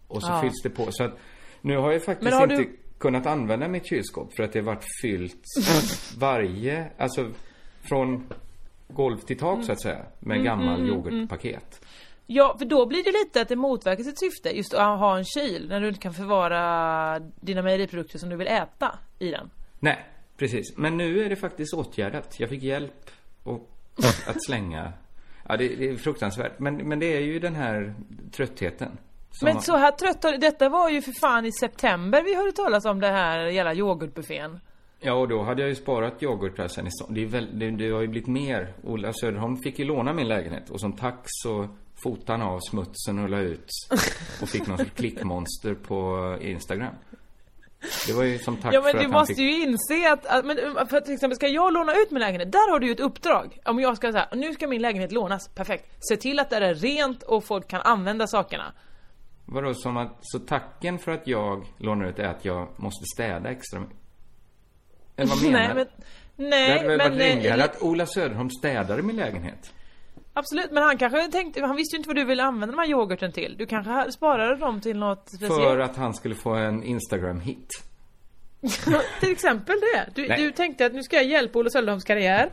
Och 0.07 0.23
så 0.23 0.31
Ja. 0.31 0.41
fylls 0.41 0.61
det 0.63 0.69
på. 0.69 0.87
Så 0.91 1.03
att 1.03 1.17
nu 1.61 1.77
har 1.77 1.91
jag 1.91 2.03
faktiskt 2.03 2.33
har 2.33 2.43
inte 2.43 2.55
du- 2.55 2.77
kunnat 2.97 3.25
använda 3.25 3.67
mitt 3.67 3.85
kylskåp 3.89 4.35
för 4.35 4.43
att 4.43 4.53
det 4.53 4.59
har 4.59 4.65
varit 4.65 4.85
fyllt 5.01 5.41
varje, 6.17 6.87
alltså 6.97 7.29
från 7.89 8.33
golv 8.87 9.17
till 9.17 9.37
tak 9.37 9.63
så 9.65 9.71
att 9.71 9.81
säga. 9.81 10.05
Med 10.19 10.35
Mm, 10.37 10.45
gammal 10.45 10.87
yoghurtpaket. 10.87 11.84
Ja, 12.27 12.55
för 12.57 12.65
då 12.65 12.85
blir 12.85 13.03
det 13.03 13.11
lite 13.11 13.41
att 13.41 13.47
det 13.47 13.55
motverkar 13.55 14.03
sitt 14.03 14.19
syfte, 14.19 14.57
just 14.57 14.73
att 14.73 14.99
ha 14.99 15.17
en 15.17 15.25
kyl, 15.25 15.67
när 15.69 15.81
du 15.81 15.88
inte 15.88 15.99
kan 15.99 16.13
förvara 16.13 17.19
dina 17.19 17.61
mejeriprodukter 17.61 18.19
som 18.19 18.29
du 18.29 18.35
vill 18.35 18.47
äta 18.47 18.99
i 19.19 19.31
den. 19.31 19.49
Nej, 19.79 20.05
precis. 20.38 20.77
Men 20.77 20.97
nu 20.97 21.25
är 21.25 21.29
det 21.29 21.35
faktiskt 21.35 21.73
åtgärdat. 21.73 22.39
Jag 22.39 22.49
fick 22.49 22.63
hjälp 22.63 23.09
och 23.43 23.69
att 24.27 24.43
slänga. 24.45 24.93
Ja, 25.47 25.57
det, 25.57 25.67
det 25.67 25.89
är 25.89 25.95
fruktansvärt. 25.95 26.59
Men, 26.59 26.75
men 26.75 26.99
det 26.99 27.17
är 27.17 27.21
ju 27.21 27.39
den 27.39 27.55
här 27.55 27.95
tröttheten. 28.31 28.97
som 29.31 29.45
Men 29.45 29.53
har- 29.55 29.61
så 29.61 29.77
här 29.77 29.91
trött 29.91 30.23
har- 30.23 30.38
detta 30.38 30.69
var 30.69 30.89
ju 30.89 31.01
för 31.01 31.11
fan 31.21 31.45
i 31.45 31.51
september 31.51 32.23
vi 32.23 32.35
hörde 32.35 32.51
talas 32.51 32.85
om 32.85 32.99
det 32.99 33.07
här 33.07 33.39
jävla 33.39 33.73
yoghurtbuffén. 33.73 34.59
Ja, 34.99 35.13
och 35.13 35.27
då 35.27 35.43
hade 35.43 35.61
jag 35.61 35.69
ju 35.69 35.75
sparat 35.75 36.23
yoghurtar 36.23 36.67
sen 36.67 36.88
i 36.88 36.89
det, 37.09 37.21
är 37.21 37.25
väl, 37.25 37.59
det, 37.59 37.71
det 37.71 37.89
har 37.89 38.01
ju 38.01 38.07
blivit 38.07 38.27
mer. 38.27 38.73
Ola 38.83 39.13
Söderholm 39.13 39.57
fick 39.57 39.79
ju 39.79 39.85
låna 39.85 40.13
min 40.13 40.27
lägenhet 40.27 40.69
och 40.69 40.79
som 40.79 40.93
tack 40.93 41.19
så 41.25 41.67
fotade 42.03 42.43
av 42.43 42.60
smutsen 42.60 43.19
och 43.19 43.29
la 43.29 43.39
ut 43.39 43.69
och 44.41 44.49
fick 44.49 44.67
någon 44.67 44.77
sorts 44.77 44.91
klickmonster 44.95 45.73
på 45.73 46.38
Instagram. 46.41 46.95
Det 48.08 48.13
var 48.13 48.23
ju 48.23 48.39
som 48.39 48.58
tack 48.58 48.73
Ja 48.73 48.81
men 48.81 48.91
för 48.91 48.99
du 48.99 49.05
att 49.05 49.12
han 49.12 49.19
måste 49.19 49.36
fick... 49.36 49.43
ju 49.43 49.63
inse 49.63 50.12
att, 50.13 50.25
att 50.25 50.45
men, 50.45 50.58
för 50.88 51.01
till 51.01 51.13
exempel 51.13 51.36
ska 51.36 51.47
jag 51.47 51.73
låna 51.73 51.93
ut 51.93 52.12
min 52.12 52.19
lägenhet, 52.21 52.51
där 52.51 52.71
har 52.71 52.79
du 52.79 52.88
ju 52.88 52.93
ett 52.93 52.99
uppdrag. 52.99 53.60
Om 53.65 53.79
jag 53.79 53.97
ska 53.97 54.12
säga, 54.12 54.27
nu 54.36 54.53
ska 54.53 54.67
min 54.67 54.81
lägenhet 54.81 55.12
lånas, 55.12 55.49
perfekt. 55.55 55.86
Se 55.99 56.17
till 56.17 56.39
att 56.39 56.49
det 56.49 56.55
är 56.55 56.75
rent 56.75 57.23
och 57.23 57.43
folk 57.43 57.67
kan 57.67 57.81
använda 57.81 58.27
sakerna. 58.27 58.73
Vadå, 59.45 59.73
som 59.73 59.97
att... 59.97 60.17
Så 60.21 60.39
tacken 60.39 60.99
för 60.99 61.12
att 61.12 61.27
jag 61.27 61.65
lånar 61.77 62.05
ut 62.05 62.19
är 62.19 62.27
att 62.27 62.45
jag 62.45 62.69
måste 62.77 63.05
städa 63.15 63.49
extra 63.49 63.79
mycket? 63.79 63.97
Eller 65.15 65.29
vad 65.29 65.43
menar 65.51 65.60
Nej 65.60 65.67
du? 65.67 65.73
men, 65.75 65.86
Det 66.36 66.49
nej 66.49 66.77
hade 66.77 66.88
väl 66.88 66.97
men... 66.97 67.12
varit 67.12 67.21
rimligare 67.21 67.60
eh, 67.60 67.65
att 67.65 67.81
Ola 67.81 68.05
Söderholm 68.05 68.49
städade 68.49 69.01
min 69.01 69.15
lägenhet? 69.15 69.73
Absolut, 70.37 70.71
men 70.71 70.83
han 70.83 70.97
kanske 70.97 71.27
tänkte, 71.27 71.61
han 71.61 71.75
visste 71.75 71.95
ju 71.95 71.97
inte 71.97 72.09
vad 72.09 72.15
du 72.15 72.25
ville 72.25 72.43
använda 72.43 72.75
de 72.75 72.81
här 72.81 72.89
yoghurten 72.89 73.31
till. 73.31 73.55
Du 73.57 73.65
kanske 73.65 74.11
sparade 74.11 74.55
dem 74.55 74.81
till 74.81 74.97
något 74.97 75.29
speciellt? 75.29 75.55
För 75.55 75.79
att 75.79 75.95
han 75.95 76.13
skulle 76.13 76.35
få 76.35 76.53
en 76.53 76.83
Instagram-hit. 76.83 77.69
Till 79.19 79.31
exempel 79.31 79.75
det. 79.93 80.09
Du, 80.15 80.27
du 80.27 80.51
tänkte 80.51 80.85
att 80.85 80.93
nu 80.93 81.03
ska 81.03 81.15
jag 81.15 81.25
hjälpa 81.25 81.59
Ola 81.59 81.69
Söderholms 81.69 82.03
karriär. 82.03 82.49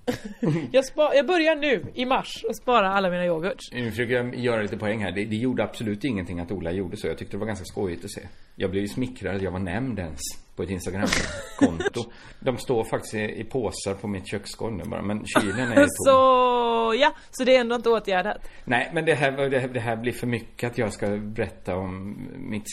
jag, 0.72 0.84
spa, 0.84 1.14
jag 1.14 1.26
börjar 1.26 1.56
nu, 1.56 1.84
i 1.94 2.04
mars, 2.04 2.44
och 2.48 2.56
spara 2.56 2.88
alla 2.88 3.10
mina 3.10 3.26
yoghurts. 3.26 3.72
Nu 3.72 3.90
försöker 3.90 4.14
jag 4.14 4.34
göra 4.34 4.62
lite 4.62 4.76
poäng 4.76 5.02
här. 5.02 5.12
Det, 5.12 5.24
det 5.24 5.36
gjorde 5.36 5.64
absolut 5.64 6.04
ingenting 6.04 6.40
att 6.40 6.52
Ola 6.52 6.72
gjorde 6.72 6.96
så. 6.96 7.06
Jag 7.06 7.18
tyckte 7.18 7.36
det 7.36 7.40
var 7.40 7.46
ganska 7.46 7.64
skojigt 7.64 8.04
att 8.04 8.10
se. 8.10 8.20
Jag 8.56 8.70
blev 8.70 8.82
ju 8.82 8.88
smickrad 8.88 9.36
att 9.36 9.42
jag 9.42 9.50
var 9.50 9.58
nämnd 9.58 9.98
ens 9.98 10.20
på 10.56 10.62
ett 10.62 10.70
Instagram-konto. 10.70 12.10
De 12.40 12.58
står 12.58 12.84
faktiskt 12.84 13.14
i, 13.14 13.40
i 13.40 13.44
påsar 13.44 13.94
på 13.94 14.08
mitt 14.08 14.30
köksgolv 14.30 14.76
nu 14.76 14.84
bara. 14.84 15.02
Men 15.02 15.24
kylen 15.26 15.72
är 15.72 15.74
tom. 15.74 15.86
Så, 16.06 16.94
ja, 16.94 17.14
så 17.30 17.44
det 17.44 17.56
är 17.56 17.60
ändå 17.60 17.74
inte 17.74 17.90
åtgärdat. 17.90 18.48
Nej, 18.64 18.90
men 18.94 19.04
det 19.04 19.14
här, 19.14 19.48
det, 19.50 19.58
här, 19.58 19.68
det 19.68 19.80
här 19.80 19.96
blir 19.96 20.12
för 20.12 20.26
mycket 20.26 20.70
att 20.70 20.78
jag 20.78 20.92
ska 20.92 21.16
berätta 21.16 21.76
om 21.76 22.16
mitt... 22.36 22.66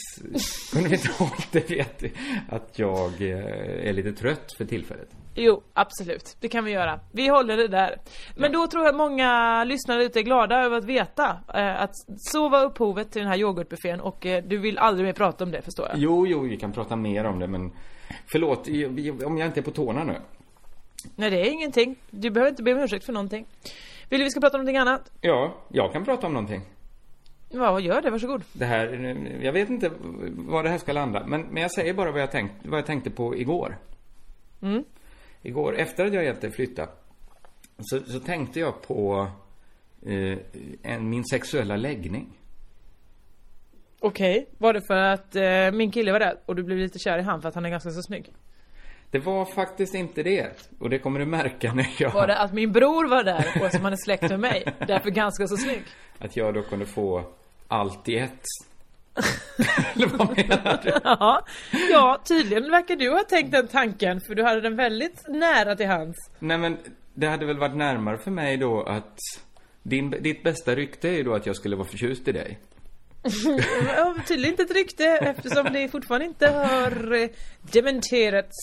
Kunde 0.73 0.89
vi 0.89 0.95
inte 0.95 1.11
hållit 1.11 1.51
det 1.51 1.69
vet 1.69 2.03
att 2.49 2.79
jag 2.79 3.21
eh, 3.21 3.87
är 3.89 3.93
lite 3.93 4.11
trött 4.11 4.53
för 4.57 4.65
tillfället. 4.65 5.09
Jo, 5.35 5.63
absolut. 5.73 6.37
Det 6.39 6.49
kan 6.49 6.65
vi 6.65 6.71
göra. 6.71 6.99
Vi 7.11 7.27
håller 7.27 7.57
det 7.57 7.67
där. 7.67 7.97
Men 8.35 8.51
då 8.51 8.67
tror 8.67 8.83
jag 8.83 8.89
att 8.89 8.97
många 8.97 9.63
lyssnare 9.63 10.03
ute 10.03 10.19
är 10.19 10.23
glada 10.23 10.63
över 10.63 10.77
att 10.77 10.85
veta 10.85 11.37
eh, 11.53 11.81
att 11.81 11.91
så 12.17 12.49
var 12.49 12.65
upphovet 12.65 13.11
till 13.11 13.21
den 13.21 13.31
här 13.31 13.37
yoghurtbuffén 13.37 13.99
och 13.99 14.25
eh, 14.25 14.43
du 14.43 14.57
vill 14.57 14.77
aldrig 14.77 15.05
mer 15.05 15.13
prata 15.13 15.43
om 15.43 15.51
det 15.51 15.61
förstår 15.61 15.87
jag. 15.89 15.97
Jo, 15.97 16.27
jo, 16.27 16.39
vi 16.39 16.57
kan 16.57 16.71
prata 16.71 16.95
mer 16.95 17.25
om 17.25 17.39
det, 17.39 17.47
men... 17.47 17.71
Förlåt, 18.31 18.67
om 19.25 19.37
jag 19.37 19.47
inte 19.47 19.59
är 19.59 19.61
på 19.61 19.71
tårna 19.71 20.03
nu. 20.03 20.15
Nej, 21.15 21.29
det 21.29 21.47
är 21.47 21.51
ingenting. 21.51 21.95
Du 22.09 22.29
behöver 22.29 22.49
inte 22.49 22.63
be 22.63 22.73
om 22.73 22.79
ursäkt 22.79 23.05
för 23.05 23.13
någonting. 23.13 23.45
Vill 24.09 24.19
du 24.19 24.23
vi 24.23 24.29
ska 24.29 24.39
prata 24.39 24.57
om 24.57 24.61
någonting 24.61 24.77
annat? 24.77 25.11
Ja, 25.21 25.55
jag 25.67 25.93
kan 25.93 26.05
prata 26.05 26.27
om 26.27 26.33
någonting. 26.33 26.61
Ja, 27.49 27.79
gör 27.79 28.01
det. 28.01 28.09
Varsågod. 28.09 28.43
Det 28.53 28.65
här, 28.65 28.87
jag 29.41 29.53
vet 29.53 29.69
inte 29.69 29.91
var 30.35 30.63
det 30.63 30.69
här 30.69 30.77
ska 30.77 30.93
landa, 30.93 31.23
men, 31.27 31.41
men 31.41 31.61
jag 31.61 31.71
säger 31.71 31.93
bara 31.93 32.11
vad 32.11 32.21
jag, 32.21 32.31
tänkt, 32.31 32.53
vad 32.63 32.77
jag 32.77 32.85
tänkte 32.85 33.09
på 33.09 33.35
igår. 33.35 33.77
Mm. 34.61 34.83
Igår, 35.43 35.75
efter 35.75 36.05
att 36.05 36.13
jag 36.13 36.23
hjälpte 36.23 36.47
dig 36.47 36.55
flytta, 36.55 36.87
så, 37.79 37.99
så 37.99 38.19
tänkte 38.19 38.59
jag 38.59 38.81
på 38.81 39.27
eh, 40.05 40.37
en, 40.83 41.09
min 41.09 41.25
sexuella 41.25 41.75
läggning. 41.75 42.39
Okej. 43.99 44.47
Var 44.57 44.73
det 44.73 44.81
för 44.87 44.95
att 44.95 45.35
eh, 45.35 45.71
min 45.77 45.91
kille 45.91 46.11
var 46.11 46.19
där 46.19 46.39
och 46.45 46.55
du 46.55 46.63
blev 46.63 46.77
lite 46.77 46.99
kär 46.99 47.19
i 47.19 47.21
han 47.21 47.41
för 47.41 47.49
att 47.49 47.55
han 47.55 47.65
är 47.65 47.69
ganska 47.69 47.89
så 47.89 48.01
snygg? 48.01 48.33
Det 49.11 49.19
var 49.19 49.45
faktiskt 49.45 49.95
inte 49.95 50.23
det. 50.23 50.69
Och 50.79 50.89
det 50.89 50.99
kommer 50.99 51.19
du 51.19 51.25
märka 51.25 51.73
när 51.73 51.87
jag... 51.99 52.11
Var 52.11 52.27
det 52.27 52.37
att 52.37 52.53
min 52.53 52.71
bror 52.71 53.09
var 53.09 53.23
där 53.23 53.61
och 53.63 53.71
som 53.71 53.83
han 53.83 53.93
är 53.93 54.03
släkt 54.05 54.29
med 54.29 54.39
mig, 54.39 54.63
därför 54.87 55.09
ganska 55.09 55.47
så 55.47 55.57
snygg? 55.57 55.83
Att 56.19 56.37
jag 56.37 56.53
då 56.53 56.61
kunde 56.61 56.85
få 56.85 57.23
allt 57.67 58.09
i 58.09 58.17
ett. 58.17 58.43
Eller 59.95 60.07
vad 60.07 60.37
menar 60.37 60.79
du? 60.83 60.91
Ja, 61.03 61.45
ja, 61.91 62.21
tydligen 62.25 62.71
verkar 62.71 62.95
du 62.95 63.09
ha 63.09 63.23
tänkt 63.23 63.51
den 63.51 63.67
tanken 63.67 64.21
för 64.21 64.35
du 64.35 64.43
hade 64.43 64.61
den 64.61 64.75
väldigt 64.75 65.27
nära 65.27 65.75
till 65.75 65.87
hands. 65.87 66.17
Nej 66.39 66.57
men, 66.57 66.77
det 67.13 67.27
hade 67.27 67.45
väl 67.45 67.57
varit 67.57 67.75
närmare 67.75 68.17
för 68.17 68.31
mig 68.31 68.57
då 68.57 68.83
att... 68.83 69.17
Din, 69.85 70.09
ditt 70.09 70.43
bästa 70.43 70.75
rykte 70.75 71.09
är 71.09 71.13
ju 71.13 71.23
då 71.23 71.33
att 71.33 71.45
jag 71.45 71.55
skulle 71.55 71.75
vara 71.75 71.87
förtjust 71.87 72.27
i 72.27 72.31
dig. 72.31 72.59
Ja, 73.97 74.15
tydligen 74.27 74.53
inte 74.53 74.63
ett 74.63 74.75
rykte 74.75 75.05
eftersom 75.05 75.73
det 75.73 75.89
fortfarande 75.89 76.25
inte 76.25 76.47
har 76.47 77.13
eh, 77.13 77.29
dementerats. 77.61 78.57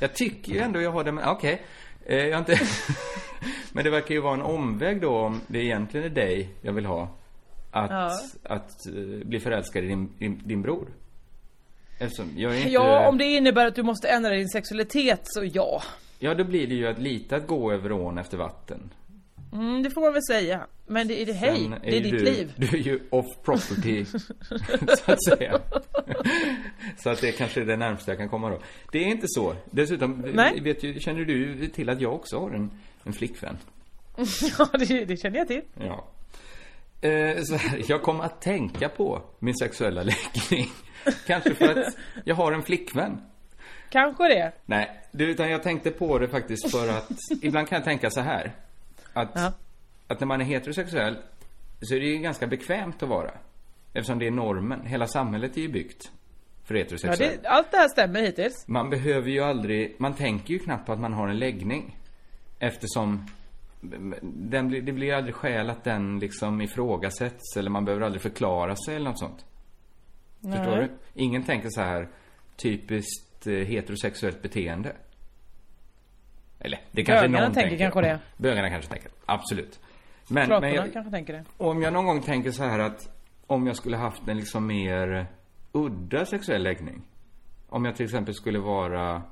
Jag 0.00 0.14
tycker 0.14 0.52
ju 0.52 0.58
ändå 0.58 0.80
jag 0.80 0.90
har 0.90 1.04
det, 1.04 1.12
men 1.12 1.28
okej. 1.28 1.62
Eh, 2.06 2.26
jag 2.26 2.38
inte... 2.38 2.60
men 3.72 3.84
det 3.84 3.90
verkar 3.90 4.14
ju 4.14 4.20
vara 4.20 4.34
en 4.34 4.42
omväg 4.42 5.00
då 5.00 5.18
om 5.18 5.40
det 5.46 5.58
egentligen 5.58 6.06
är 6.06 6.10
dig 6.10 6.48
jag 6.62 6.72
vill 6.72 6.86
ha. 6.86 7.08
Att, 7.84 7.90
Ja. 7.90 8.18
att 8.54 8.86
eh, 8.86 9.26
bli 9.26 9.40
förälskad 9.40 9.84
i 9.84 9.86
din, 9.86 10.08
din, 10.18 10.40
din 10.44 10.62
bror. 10.62 10.88
Eftersom 11.98 12.32
jag 12.36 12.52
är 12.52 12.56
inte... 12.58 12.70
Ja, 12.70 13.08
om 13.08 13.18
det 13.18 13.24
innebär 13.24 13.66
att 13.66 13.74
du 13.74 13.82
måste 13.82 14.08
ändra 14.08 14.30
din 14.30 14.48
sexualitet 14.48 15.20
så 15.24 15.44
ja. 15.44 15.82
Ja, 16.18 16.34
då 16.34 16.44
blir 16.44 16.66
det 16.66 16.74
ju 16.74 16.86
att 16.86 16.98
lite 16.98 17.36
att 17.36 17.46
gå 17.46 17.72
över 17.72 17.92
ån 17.92 18.18
efter 18.18 18.36
vatten. 18.38 18.90
Mm, 19.52 19.82
det 19.82 19.90
får 19.90 20.00
man 20.00 20.12
väl 20.12 20.22
säga. 20.22 20.66
Men 20.86 21.08
det 21.08 21.22
är 21.22 21.26
det, 21.26 21.32
hej, 21.32 21.56
Sen 21.62 21.70
det 21.82 21.96
är 21.96 22.00
ditt 22.00 22.12
du, 22.12 22.24
liv. 22.24 22.52
Du 22.56 22.66
är 22.66 22.82
ju 22.82 23.00
off 23.10 23.26
property, 23.44 24.04
så 25.04 25.12
att 25.12 25.24
säga. 25.24 25.60
så 26.98 27.10
att 27.10 27.20
det 27.20 27.32
kanske 27.32 27.60
är 27.60 27.64
det 27.64 27.76
närmaste 27.76 28.10
jag 28.10 28.18
kan 28.18 28.28
komma 28.28 28.50
då. 28.50 28.58
Det 28.92 28.98
är 28.98 29.06
inte 29.06 29.26
så. 29.28 29.56
Dessutom, 29.70 30.24
Nej. 30.34 30.60
vet 30.60 30.82
ju, 30.82 31.00
känner 31.00 31.24
du 31.24 31.68
till 31.68 31.88
att 31.88 32.00
jag 32.00 32.14
också 32.14 32.38
har 32.38 32.50
en, 32.50 32.70
en 33.04 33.12
flickvän? 33.12 33.58
Ja, 34.58 34.68
det, 34.78 35.04
det 35.04 35.16
känner 35.16 35.38
jag 35.38 35.48
till. 35.48 35.62
Ja. 35.74 36.04
Eh, 37.00 37.10
här, 37.10 37.82
jag 37.88 38.02
kommer 38.02 38.24
att 38.24 38.40
tänka 38.40 38.88
på 38.88 39.22
min 39.38 39.54
sexuella 39.56 40.02
läggning. 40.02 40.68
Kanske 41.26 41.54
för 41.54 41.68
att 41.78 41.94
jag 42.24 42.34
har 42.34 42.52
en 42.52 42.62
flickvän. 42.62 43.20
Kanske 43.90 44.28
det. 44.28 44.52
Nej, 44.66 45.00
utan 45.12 45.50
jag 45.50 45.62
tänkte 45.62 45.90
på 45.90 46.18
det 46.18 46.28
faktiskt 46.28 46.70
för 46.70 46.88
att 46.88 47.08
ibland 47.42 47.68
kan 47.68 47.76
jag 47.76 47.84
tänka 47.84 48.10
så 48.10 48.20
här. 48.20 48.52
Att, 49.12 49.30
Ja. 49.34 49.52
att 50.08 50.20
när 50.20 50.26
man 50.26 50.40
är 50.40 50.44
heterosexuell 50.44 51.16
så 51.80 51.94
är 51.94 52.00
det 52.00 52.06
ju 52.06 52.16
ganska 52.18 52.46
bekvämt 52.46 53.02
att 53.02 53.08
vara. 53.08 53.30
Eftersom 53.92 54.18
det 54.18 54.26
är 54.26 54.30
normen. 54.30 54.86
Hela 54.86 55.06
samhället 55.06 55.56
är 55.56 55.60
ju 55.60 55.68
byggt 55.68 56.10
för 56.64 56.74
Ja, 56.74 56.78
heterosexuell. 56.78 57.38
det, 57.42 57.48
allt 57.48 57.70
det 57.70 57.76
här 57.76 57.88
stämmer 57.88 58.20
hittills. 58.22 58.64
Man 58.68 58.90
behöver 58.90 59.30
ju 59.30 59.40
aldrig, 59.40 59.96
man 59.98 60.14
tänker 60.14 60.52
ju 60.54 60.58
knappt 60.58 60.86
på 60.86 60.92
att 60.92 61.00
man 61.00 61.12
har 61.12 61.28
en 61.28 61.38
läggning. 61.38 61.96
Eftersom 62.58 63.26
den 64.22 64.68
blir, 64.68 64.82
det 64.82 64.92
blir 64.92 65.14
aldrig 65.14 65.34
skäl 65.34 65.70
att 65.70 65.84
den 65.84 66.18
liksom 66.18 66.60
ifrågasätts 66.60 67.56
eller 67.56 67.70
man 67.70 67.84
behöver 67.84 68.04
aldrig 68.04 68.22
förklara 68.22 68.76
sig 68.76 68.96
eller 68.96 69.08
något 69.08 69.18
sånt. 69.18 69.44
Förstår 70.42 70.76
du? 70.76 70.88
Ingen 71.14 71.42
tänker 71.42 71.68
så 71.70 71.80
här 71.80 72.08
typiskt 72.56 73.46
eh, 73.46 73.52
heterosexuellt 73.52 74.42
beteende. 74.42 74.96
Eller, 76.58 76.80
det 76.90 77.04
kanske 77.04 77.28
Bögarna 77.28 77.44
någon 77.44 77.54
tänker 77.54 77.78
kanske 77.78 78.00
det. 78.00 78.18
Bögarna 78.36 78.70
kanske 78.70 78.90
tänker, 78.90 79.10
absolut. 79.26 79.80
Men, 80.28 80.48
men 80.48 80.74
jag, 80.74 80.92
kanske 80.92 81.10
tänker 81.10 81.32
det. 81.32 81.44
om 81.56 81.82
jag 81.82 81.92
någon 81.92 82.06
gång 82.06 82.22
tänker 82.22 82.50
så 82.50 82.64
här 82.64 82.78
att 82.78 83.16
om 83.46 83.66
jag 83.66 83.76
skulle 83.76 83.96
haft 83.96 84.28
en 84.28 84.36
liksom 84.36 84.66
mer 84.66 85.26
udda 85.72 86.26
sexuell 86.26 86.62
läggning. 86.62 87.02
Om 87.68 87.84
jag 87.84 87.96
till 87.96 88.04
exempel 88.04 88.34
skulle 88.34 88.58
vara 88.58 89.22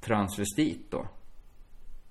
transvestit 0.00 0.90
då. 0.90 1.06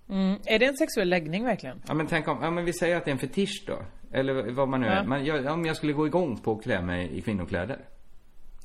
Mm. 0.09 0.39
Är 0.45 0.59
det 0.59 0.65
en 0.65 0.77
sexuell 0.77 1.09
läggning 1.09 1.43
verkligen? 1.43 1.81
Ja 1.87 1.93
men 1.93 2.07
tänk 2.07 2.27
om, 2.27 2.37
ja 2.41 2.51
men 2.51 2.65
vi 2.65 2.73
säger 2.73 2.95
att 2.95 3.05
det 3.05 3.11
är 3.11 3.13
en 3.13 3.19
fetisch 3.19 3.63
då. 3.67 3.79
Eller 4.11 4.51
vad 4.51 4.69
man 4.69 4.81
nu 4.81 4.87
är. 4.87 4.95
Ja. 4.95 5.03
Men 5.03 5.25
jag, 5.25 5.45
om 5.45 5.65
jag 5.65 5.75
skulle 5.75 5.93
gå 5.93 6.07
igång 6.07 6.37
på 6.37 6.51
att 6.51 6.63
klä 6.63 6.81
mig 6.81 7.17
i 7.17 7.21
kvinnokläder. 7.21 7.79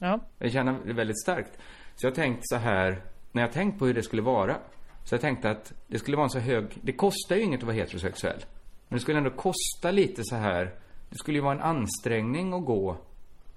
Ja. 0.00 0.20
Jag 0.38 0.52
känner 0.52 0.78
det 0.86 0.92
väldigt 0.92 1.20
starkt. 1.20 1.58
Så 1.94 2.06
jag 2.06 2.14
tänkt 2.14 2.40
så 2.42 2.56
här, 2.56 3.02
när 3.32 3.42
jag 3.42 3.52
tänkt 3.52 3.78
på 3.78 3.86
hur 3.86 3.94
det 3.94 4.02
skulle 4.02 4.22
vara. 4.22 4.56
Så 5.04 5.14
jag 5.14 5.20
tänkte 5.20 5.50
att 5.50 5.72
det 5.86 5.98
skulle 5.98 6.16
vara 6.16 6.24
en 6.24 6.30
så 6.30 6.38
hög, 6.38 6.64
det 6.82 6.92
kostar 6.92 7.36
ju 7.36 7.42
inget 7.42 7.60
att 7.60 7.66
vara 7.66 7.76
heterosexuell. 7.76 8.44
Men 8.88 8.96
det 8.96 9.00
skulle 9.00 9.18
ändå 9.18 9.30
kosta 9.30 9.90
lite 9.90 10.24
så 10.24 10.36
här, 10.36 10.64
det 11.10 11.16
skulle 11.16 11.38
ju 11.38 11.44
vara 11.44 11.54
en 11.54 11.60
ansträngning 11.60 12.54
att 12.54 12.64
gå 12.64 12.96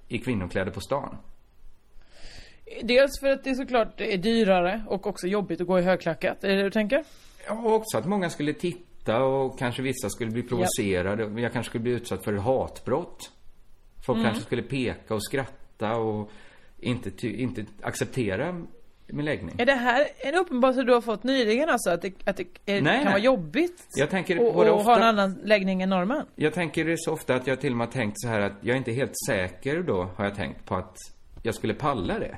i 0.08 0.18
kvinnokläder 0.18 0.72
på 0.72 0.80
stan. 0.82 1.18
Dels 2.84 3.20
för 3.20 3.30
att 3.30 3.44
det 3.44 3.56
såklart 3.56 4.02
är 4.02 4.18
dyrare 4.18 4.84
och 4.88 5.08
också 5.08 5.28
jobbigt 5.28 5.62
att 5.62 5.68
gå 5.68 5.80
i 5.80 5.82
högklackat. 5.82 6.44
Är 6.44 6.50
det 6.50 6.56
det 6.56 6.64
du 6.64 6.72
tänker? 6.72 7.04
Ja, 7.48 7.62
också 7.64 7.98
att 7.98 8.06
många 8.06 8.30
skulle 8.30 8.54
titta 8.54 9.24
och 9.24 9.60
kanske 9.60 9.82
vissa 9.82 10.10
skulle 10.10 10.32
bli 10.32 10.44
provocerade. 10.44 11.42
Jag 11.42 11.54
kanske 11.54 11.70
skulle 11.70 11.82
bli 11.84 11.92
utsatt 11.92 12.24
för 12.24 12.34
hatbrott. 12.34 13.32
Folk 14.06 14.24
kanske 14.24 14.44
skulle 14.44 14.62
peka 14.62 15.16
och 15.16 15.24
skratta 15.24 15.96
och 15.96 16.32
inte, 16.80 17.12
ty, 17.12 17.36
inte 17.36 17.66
acceptera 17.82 18.66
min 19.08 19.26
läggning. 19.26 19.56
Är 19.58 19.66
det 19.66 19.74
här 19.74 20.08
en 20.18 20.36
uppenbarelse 20.36 20.84
du 20.84 20.94
har 20.94 21.02
fått 21.02 21.24
nyligen 21.24 21.70
alltså? 21.70 21.90
Att 21.90 22.02
det, 22.02 22.14
att 22.26 22.38
det 22.38 22.44
är, 22.66 22.82
Nej, 22.82 22.84
kan 22.84 23.04
nej. 23.04 23.06
vara 23.06 23.18
jobbigt? 23.18 23.88
Jag 23.96 24.10
tänker 24.10 24.40
och, 24.40 24.56
och 24.56 24.80
ofta. 24.80 24.92
ha 24.92 24.98
en 24.98 25.04
annan 25.04 25.40
läggning 25.44 25.82
än 25.82 25.90
normen? 25.90 26.26
Jag 26.36 26.54
tänker 26.54 26.86
det 26.86 26.98
så 26.98 27.14
ofta 27.14 27.36
att 27.36 27.48
jag 27.48 27.62
till 27.62 27.72
och 27.72 27.78
med 27.78 27.88
har 27.88 27.92
tänkt 27.92 28.16
så 28.20 28.28
här 28.28 28.42
att 28.42 28.54
jag 28.62 28.74
är 28.74 28.78
inte 28.78 28.92
helt 28.92 29.14
säker 29.28 29.84
då, 29.84 30.10
har 30.16 30.26
jag 30.26 30.36
tänkt, 30.36 30.66
på 30.66 30.76
att 30.76 30.98
jag 31.44 31.56
skulle 31.56 31.74
palla 31.74 32.20
det. 32.20 32.38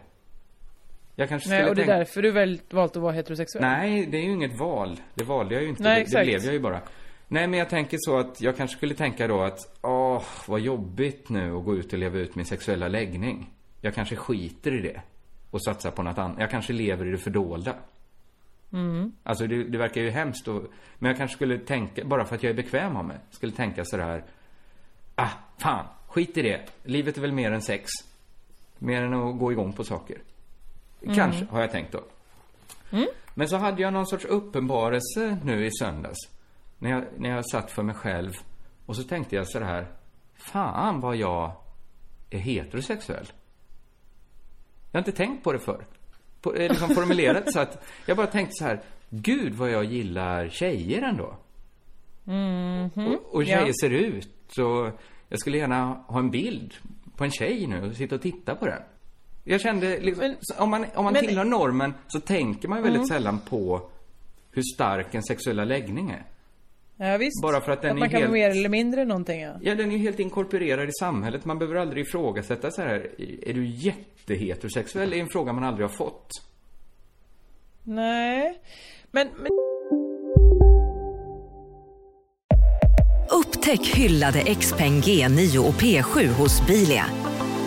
Jag 1.20 1.30
kanske 1.30 1.50
Nej, 1.50 1.58
skulle 1.58 1.70
och 1.70 1.76
det 1.76 1.82
är 1.82 1.86
tänka... 1.86 1.98
därför 1.98 2.22
du 2.22 2.32
väl 2.32 2.62
valt 2.70 2.96
att 2.96 3.02
vara 3.02 3.12
heterosexuell? 3.12 3.62
Nej, 3.66 4.06
det 4.06 4.18
är 4.18 4.22
ju 4.22 4.32
inget 4.32 4.60
val. 4.60 5.00
Det 5.14 5.24
valde 5.24 5.54
jag 5.54 5.64
ju 5.64 5.70
inte. 5.70 5.84
Nej, 5.84 6.06
det, 6.10 6.20
det 6.20 6.26
blev 6.26 6.44
jag 6.44 6.54
ju 6.54 6.60
bara. 6.60 6.82
Nej, 7.28 7.48
men 7.48 7.60
jag 7.60 7.70
tänker 7.70 7.98
så 8.02 8.18
att 8.18 8.42
jag 8.42 8.58
kanske 8.58 8.78
skulle 8.78 8.94
tänka 8.94 9.28
då 9.28 9.42
att, 9.42 9.80
åh, 9.82 10.24
vad 10.48 10.60
jobbigt 10.60 11.30
nu 11.30 11.58
att 11.58 11.66
gå 11.66 11.76
ut 11.76 11.94
och 11.94 12.00
leva 12.00 12.18
ut 12.18 12.36
min 12.36 12.46
sexuella 12.46 12.88
läggning. 12.88 13.50
Jag 13.82 13.94
kanske 13.94 14.16
skiter 14.16 14.80
i 14.80 14.82
det. 14.82 15.02
Och 15.52 15.64
satsar 15.64 15.92
på 15.92 16.04
något 16.04 16.18
annat. 16.18 16.40
Jag 16.40 16.52
kanske 16.52 16.74
lever 16.74 17.06
i 17.06 17.12
det 17.12 17.18
fördolda. 17.18 17.76
Mm. 18.74 19.12
Alltså 19.24 19.48
det, 19.48 19.64
det 19.64 19.78
verkar 19.78 20.02
ju 20.02 20.10
hemskt 20.10 20.48
och, 20.48 20.64
Men 21.00 21.10
jag 21.10 21.18
kanske 21.18 21.36
skulle 21.36 21.58
tänka, 21.58 22.06
bara 22.06 22.26
för 22.26 22.36
att 22.36 22.44
jag 22.44 22.50
är 22.50 22.56
bekväm 22.56 22.98
av 22.98 23.06
mig, 23.06 23.18
skulle 23.30 23.52
tänka 23.52 23.86
sådär. 23.86 24.24
Ah, 25.16 25.30
fan, 25.58 25.86
skit 26.08 26.38
i 26.38 26.42
det. 26.42 26.62
Livet 26.84 27.18
är 27.18 27.22
väl 27.22 27.32
mer 27.32 27.52
än 27.52 27.62
sex. 27.62 27.90
Mer 28.80 29.02
än 29.02 29.14
att 29.14 29.40
gå 29.40 29.52
igång 29.52 29.74
på 29.74 29.84
saker. 29.84 30.18
Kanske, 31.16 31.46
har 31.50 31.62
jag 31.62 31.72
tänkt 31.72 31.92
då. 31.92 32.04
Men 33.34 33.50
så 33.50 33.58
hade 33.58 33.82
jag 33.82 33.94
någon 33.94 34.08
sorts 34.08 34.26
uppenbarelse 34.26 35.38
nu 35.44 35.66
i 35.66 35.72
söndags. 35.72 36.18
När 36.80 36.90
jag, 36.90 37.04
när 37.18 37.30
jag 37.30 37.50
satt 37.50 37.72
för 37.72 37.84
mig 37.84 37.96
själv. 37.96 38.34
Och 38.86 38.96
så 38.96 39.04
tänkte 39.04 39.36
jag 39.36 39.48
så 39.48 39.60
här. 39.60 39.88
Fan 40.36 41.00
vad 41.00 41.16
jag 41.16 41.52
är 42.30 42.38
heterosexuell. 42.38 43.26
Jag 44.92 45.00
har 45.00 45.08
inte 45.08 45.18
tänkt 45.18 45.44
på 45.44 45.54
det 45.54 45.60
förr. 45.60 45.86
På, 46.42 46.54
eh, 46.54 46.70
liksom 46.70 46.90
formulerat 46.90 47.54
så 47.54 47.60
att 47.60 47.88
jag 48.06 48.18
bara 48.18 48.28
tänkte 48.28 48.54
så 48.54 48.66
här. 48.66 48.82
Gud 49.10 49.54
vad 49.54 49.72
jag 49.72 49.84
gillar 49.86 50.50
tjejer 50.50 51.02
ändå. 51.02 51.38
och, 53.08 53.36
och 53.36 53.46
tjejer 53.46 53.68
ja. 53.68 53.74
ser 53.82 53.90
ut. 53.90 54.30
Så 54.48 54.92
jag 55.30 55.40
skulle 55.40 55.58
gärna 55.58 55.86
ha 56.08 56.20
en 56.20 56.30
bild 56.30 56.74
på 57.16 57.24
en 57.24 57.32
tjej 57.32 57.68
nu 57.68 57.90
och 57.90 57.96
sitta 57.96 58.16
och 58.16 58.22
titta 58.22 58.56
på 58.56 58.66
den. 58.66 58.82
Jag 59.50 59.62
kände 59.62 60.00
liksom, 60.00 60.24
Men- 60.28 60.36
om 60.58 60.70
man, 60.70 60.86
om 60.96 61.04
man 61.04 61.14
men- 61.14 61.16
Mm. 61.16 61.28
tillhör 61.28 61.46
normen 61.46 61.94
så 62.08 62.20
tänker 62.20 62.68
man 62.68 62.78
ju 62.78 62.84
väldigt 62.84 63.08
sällan 63.08 63.40
på 63.50 63.82
hur 64.52 64.64
stark 64.76 65.16
en 65.16 65.24
sexuella 65.24 65.66
läggning 65.66 66.10
är. 66.10 66.24
Ja, 67.12 67.18
visst. 67.18 67.42
Bara 67.42 67.62
för 67.62 67.72
att 67.72 67.82
den 67.82 67.92
att 67.92 67.96
är 67.98 68.00
man 68.00 68.10
kan 68.10 68.20
helt- 68.20 68.30
vara 68.32 68.40
mer 68.40 68.50
eller 68.50 68.70
mindre 68.70 69.06
någonting 69.06 69.42
ja. 69.42 69.52
Ja, 69.62 69.76
den 69.76 69.92
är 69.92 69.96
ju 69.98 69.98
helt 70.04 70.20
inkorporerad 70.20 70.90
i 70.90 70.92
samhället. 71.00 71.46
Man 71.46 71.60
behöver 71.60 71.80
aldrig 71.80 72.06
ifrågasätta 72.08 72.72
så 72.72 72.82
här. 72.82 73.10
Är 73.48 73.54
du 73.54 73.66
jätteheterosexuell? 73.66 75.10
Det 75.10 75.18
är 75.18 75.22
en 75.22 75.30
fråga 75.30 75.54
man 75.54 75.64
aldrig 75.64 75.88
har 75.90 75.96
fått. 75.96 76.30
Nej. 77.84 78.60
Men, 79.12 79.28
men 79.38 79.48
Upptäck 83.32 83.88
hyllade 83.88 84.40
XPeng 84.56 85.02
G9 85.02 85.58
och 85.58 85.74
P7 85.74 86.28
hos 86.28 86.68
Bilia. 86.68 87.06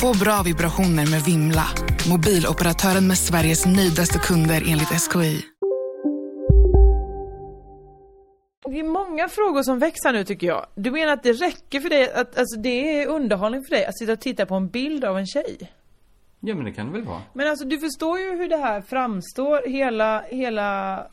Få 0.00 0.18
bra 0.24 0.42
vibrationer 0.44 1.10
med 1.10 1.20
Vimla. 1.26 1.66
Mobiloperatören 2.10 3.06
med 3.08 3.18
Sveriges 3.18 3.66
nöjdaste 3.66 4.18
kunder 4.18 4.62
enligt 4.66 4.88
SKI. 4.88 5.44
det 8.70 8.78
är 8.78 8.84
många 8.84 9.28
frågor 9.28 9.62
som 9.62 9.78
växer 9.78 10.12
nu 10.12 10.24
tycker 10.24 10.46
jag. 10.46 10.66
Du 10.74 10.90
menar 10.90 11.12
att 11.12 11.22
det 11.22 11.32
räcker 11.32 11.80
för 11.80 11.88
dig, 11.88 12.12
att, 12.12 12.38
alltså 12.38 12.60
det 12.60 13.02
är 13.02 13.06
underhållning 13.08 13.64
för 13.64 13.76
dig 13.76 13.84
att 13.84 13.98
sitta 13.98 14.12
och 14.12 14.20
titta 14.20 14.46
på 14.46 14.54
en 14.54 14.68
bild 14.68 15.04
av 15.04 15.18
en 15.18 15.26
tjej? 15.26 15.72
Ja, 16.40 16.54
men 16.54 16.64
det 16.64 16.72
kan 16.72 16.86
det 16.86 16.92
väl 16.92 17.04
vara. 17.04 17.22
Men 17.32 17.48
alltså 17.48 17.64
du 17.64 17.78
förstår 17.78 18.18
ju 18.18 18.36
hur 18.36 18.48
det 18.48 18.56
här 18.56 18.80
framstår, 18.80 19.68
hela, 19.68 20.22
hela 20.22 21.06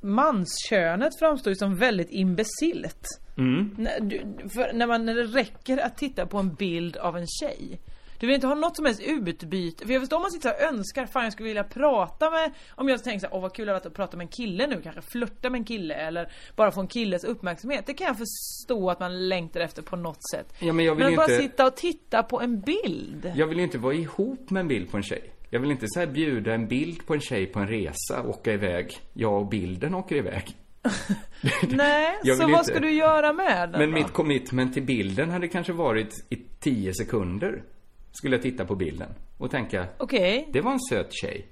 manskönet 0.00 1.18
framstår 1.18 1.50
ju 1.50 1.56
som 1.56 1.76
väldigt 1.76 2.10
imbecilt. 2.10 3.06
Mm. 3.38 3.74
När, 3.78 4.00
du, 4.00 4.22
för 4.48 4.72
när, 4.72 4.86
man, 4.86 5.06
när 5.06 5.14
det 5.14 5.24
räcker 5.24 5.78
att 5.78 5.96
titta 5.96 6.26
på 6.26 6.38
en 6.38 6.54
bild 6.54 6.96
av 6.96 7.16
en 7.16 7.26
tjej. 7.26 7.80
Du 8.22 8.26
vill 8.26 8.34
inte 8.34 8.46
ha 8.46 8.54
något 8.54 8.76
som 8.76 8.84
helst 8.84 9.00
utbyte. 9.00 9.86
För 9.86 9.92
jag 9.92 10.02
förstår 10.02 10.16
om 10.16 10.22
man 10.22 10.30
sitter 10.30 10.54
och 10.54 10.60
önskar, 10.60 11.06
fan 11.06 11.24
jag 11.24 11.32
skulle 11.32 11.48
vilja 11.48 11.64
prata 11.64 12.30
med 12.30 12.52
Om 12.70 12.88
jag 12.88 13.04
tänker 13.04 13.20
såhär, 13.20 13.34
åh 13.34 13.42
vad 13.42 13.54
kul 13.54 13.66
det 13.66 13.72
hade 13.72 13.78
varit 13.80 13.86
att 13.86 13.94
prata 13.94 14.16
med 14.16 14.24
en 14.24 14.28
kille 14.28 14.66
nu, 14.66 14.80
kanske 14.82 15.02
flörta 15.02 15.50
med 15.50 15.58
en 15.58 15.64
kille 15.64 15.94
eller 15.94 16.32
bara 16.56 16.72
få 16.72 16.80
en 16.80 16.86
killes 16.86 17.24
uppmärksamhet. 17.24 17.86
Det 17.86 17.94
kan 17.94 18.06
jag 18.06 18.16
förstå 18.18 18.90
att 18.90 19.00
man 19.00 19.28
längtar 19.28 19.60
efter 19.60 19.82
på 19.82 19.96
något 19.96 20.30
sätt. 20.30 20.54
Ja, 20.58 20.72
men 20.72 20.84
jag 20.84 20.94
vill 20.94 21.04
Men 21.04 21.12
att 21.12 21.16
bara 21.16 21.32
inte... 21.32 21.42
sitta 21.42 21.66
och 21.66 21.76
titta 21.76 22.22
på 22.22 22.40
en 22.40 22.60
bild. 22.60 23.32
Jag 23.36 23.46
vill 23.46 23.58
ju 23.58 23.64
inte 23.64 23.78
vara 23.78 23.94
ihop 23.94 24.50
med 24.50 24.60
en 24.60 24.68
bild 24.68 24.90
på 24.90 24.96
en 24.96 25.02
tjej. 25.02 25.32
Jag 25.50 25.60
vill 25.60 25.70
inte 25.70 25.86
så 25.88 26.00
här 26.00 26.06
bjuda 26.06 26.54
en 26.54 26.68
bild 26.68 27.06
på 27.06 27.14
en 27.14 27.20
tjej 27.20 27.46
på 27.46 27.58
en 27.58 27.68
resa, 27.68 28.22
åka 28.26 28.52
iväg. 28.52 29.00
Jag 29.12 29.40
och 29.40 29.48
bilden 29.48 29.94
åker 29.94 30.16
iväg. 30.16 30.56
Nej, 31.68 32.18
så 32.24 32.30
vill 32.30 32.38
vad 32.38 32.50
inte. 32.50 32.64
ska 32.64 32.80
du 32.80 32.90
göra 32.92 33.32
med 33.32 33.68
den 33.68 33.80
Men 33.80 33.90
då? 33.90 33.94
mitt 33.96 34.12
commitment 34.12 34.74
till 34.74 34.82
bilden 34.82 35.30
hade 35.30 35.48
kanske 35.48 35.72
varit 35.72 36.26
i 36.30 36.36
tio 36.60 36.94
sekunder. 36.94 37.62
Skulle 38.12 38.36
jag 38.36 38.42
titta 38.42 38.64
på 38.64 38.74
bilden 38.74 39.08
och 39.38 39.50
tänka, 39.50 39.86
Okej. 39.98 40.48
det 40.52 40.60
var 40.60 40.72
en 40.72 40.80
söt 40.80 41.12
tjej. 41.12 41.46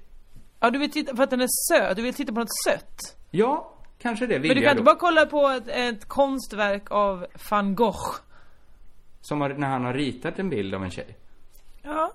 Ja 0.59 0.69
du 0.69 0.79
vill 0.79 0.91
titta, 0.91 1.15
för 1.15 1.23
att 1.23 1.29
den 1.29 1.41
är 1.41 1.47
söt, 1.71 1.95
du 1.95 2.01
vill 2.01 2.13
titta 2.13 2.33
på 2.33 2.39
något 2.39 2.55
sött. 2.65 3.17
Ja, 3.31 3.73
kanske 3.99 4.27
det 4.27 4.39
vill 4.39 4.49
Men 4.49 4.55
du 4.57 4.61
kan 4.61 4.63
jag 4.63 4.71
inte 4.71 4.81
då. 4.81 4.85
bara 4.85 4.95
kolla 4.95 5.25
på 5.25 5.47
ett, 5.47 5.67
ett 5.67 6.05
konstverk 6.07 6.91
av 6.91 7.25
van 7.49 7.75
Gogh. 7.75 8.15
Som 9.21 9.41
har, 9.41 9.49
när 9.49 9.67
han 9.67 9.85
har 9.85 9.93
ritat 9.93 10.39
en 10.39 10.49
bild 10.49 10.75
av 10.75 10.83
en 10.83 10.91
tjej. 10.91 11.17
Ja. 11.83 12.13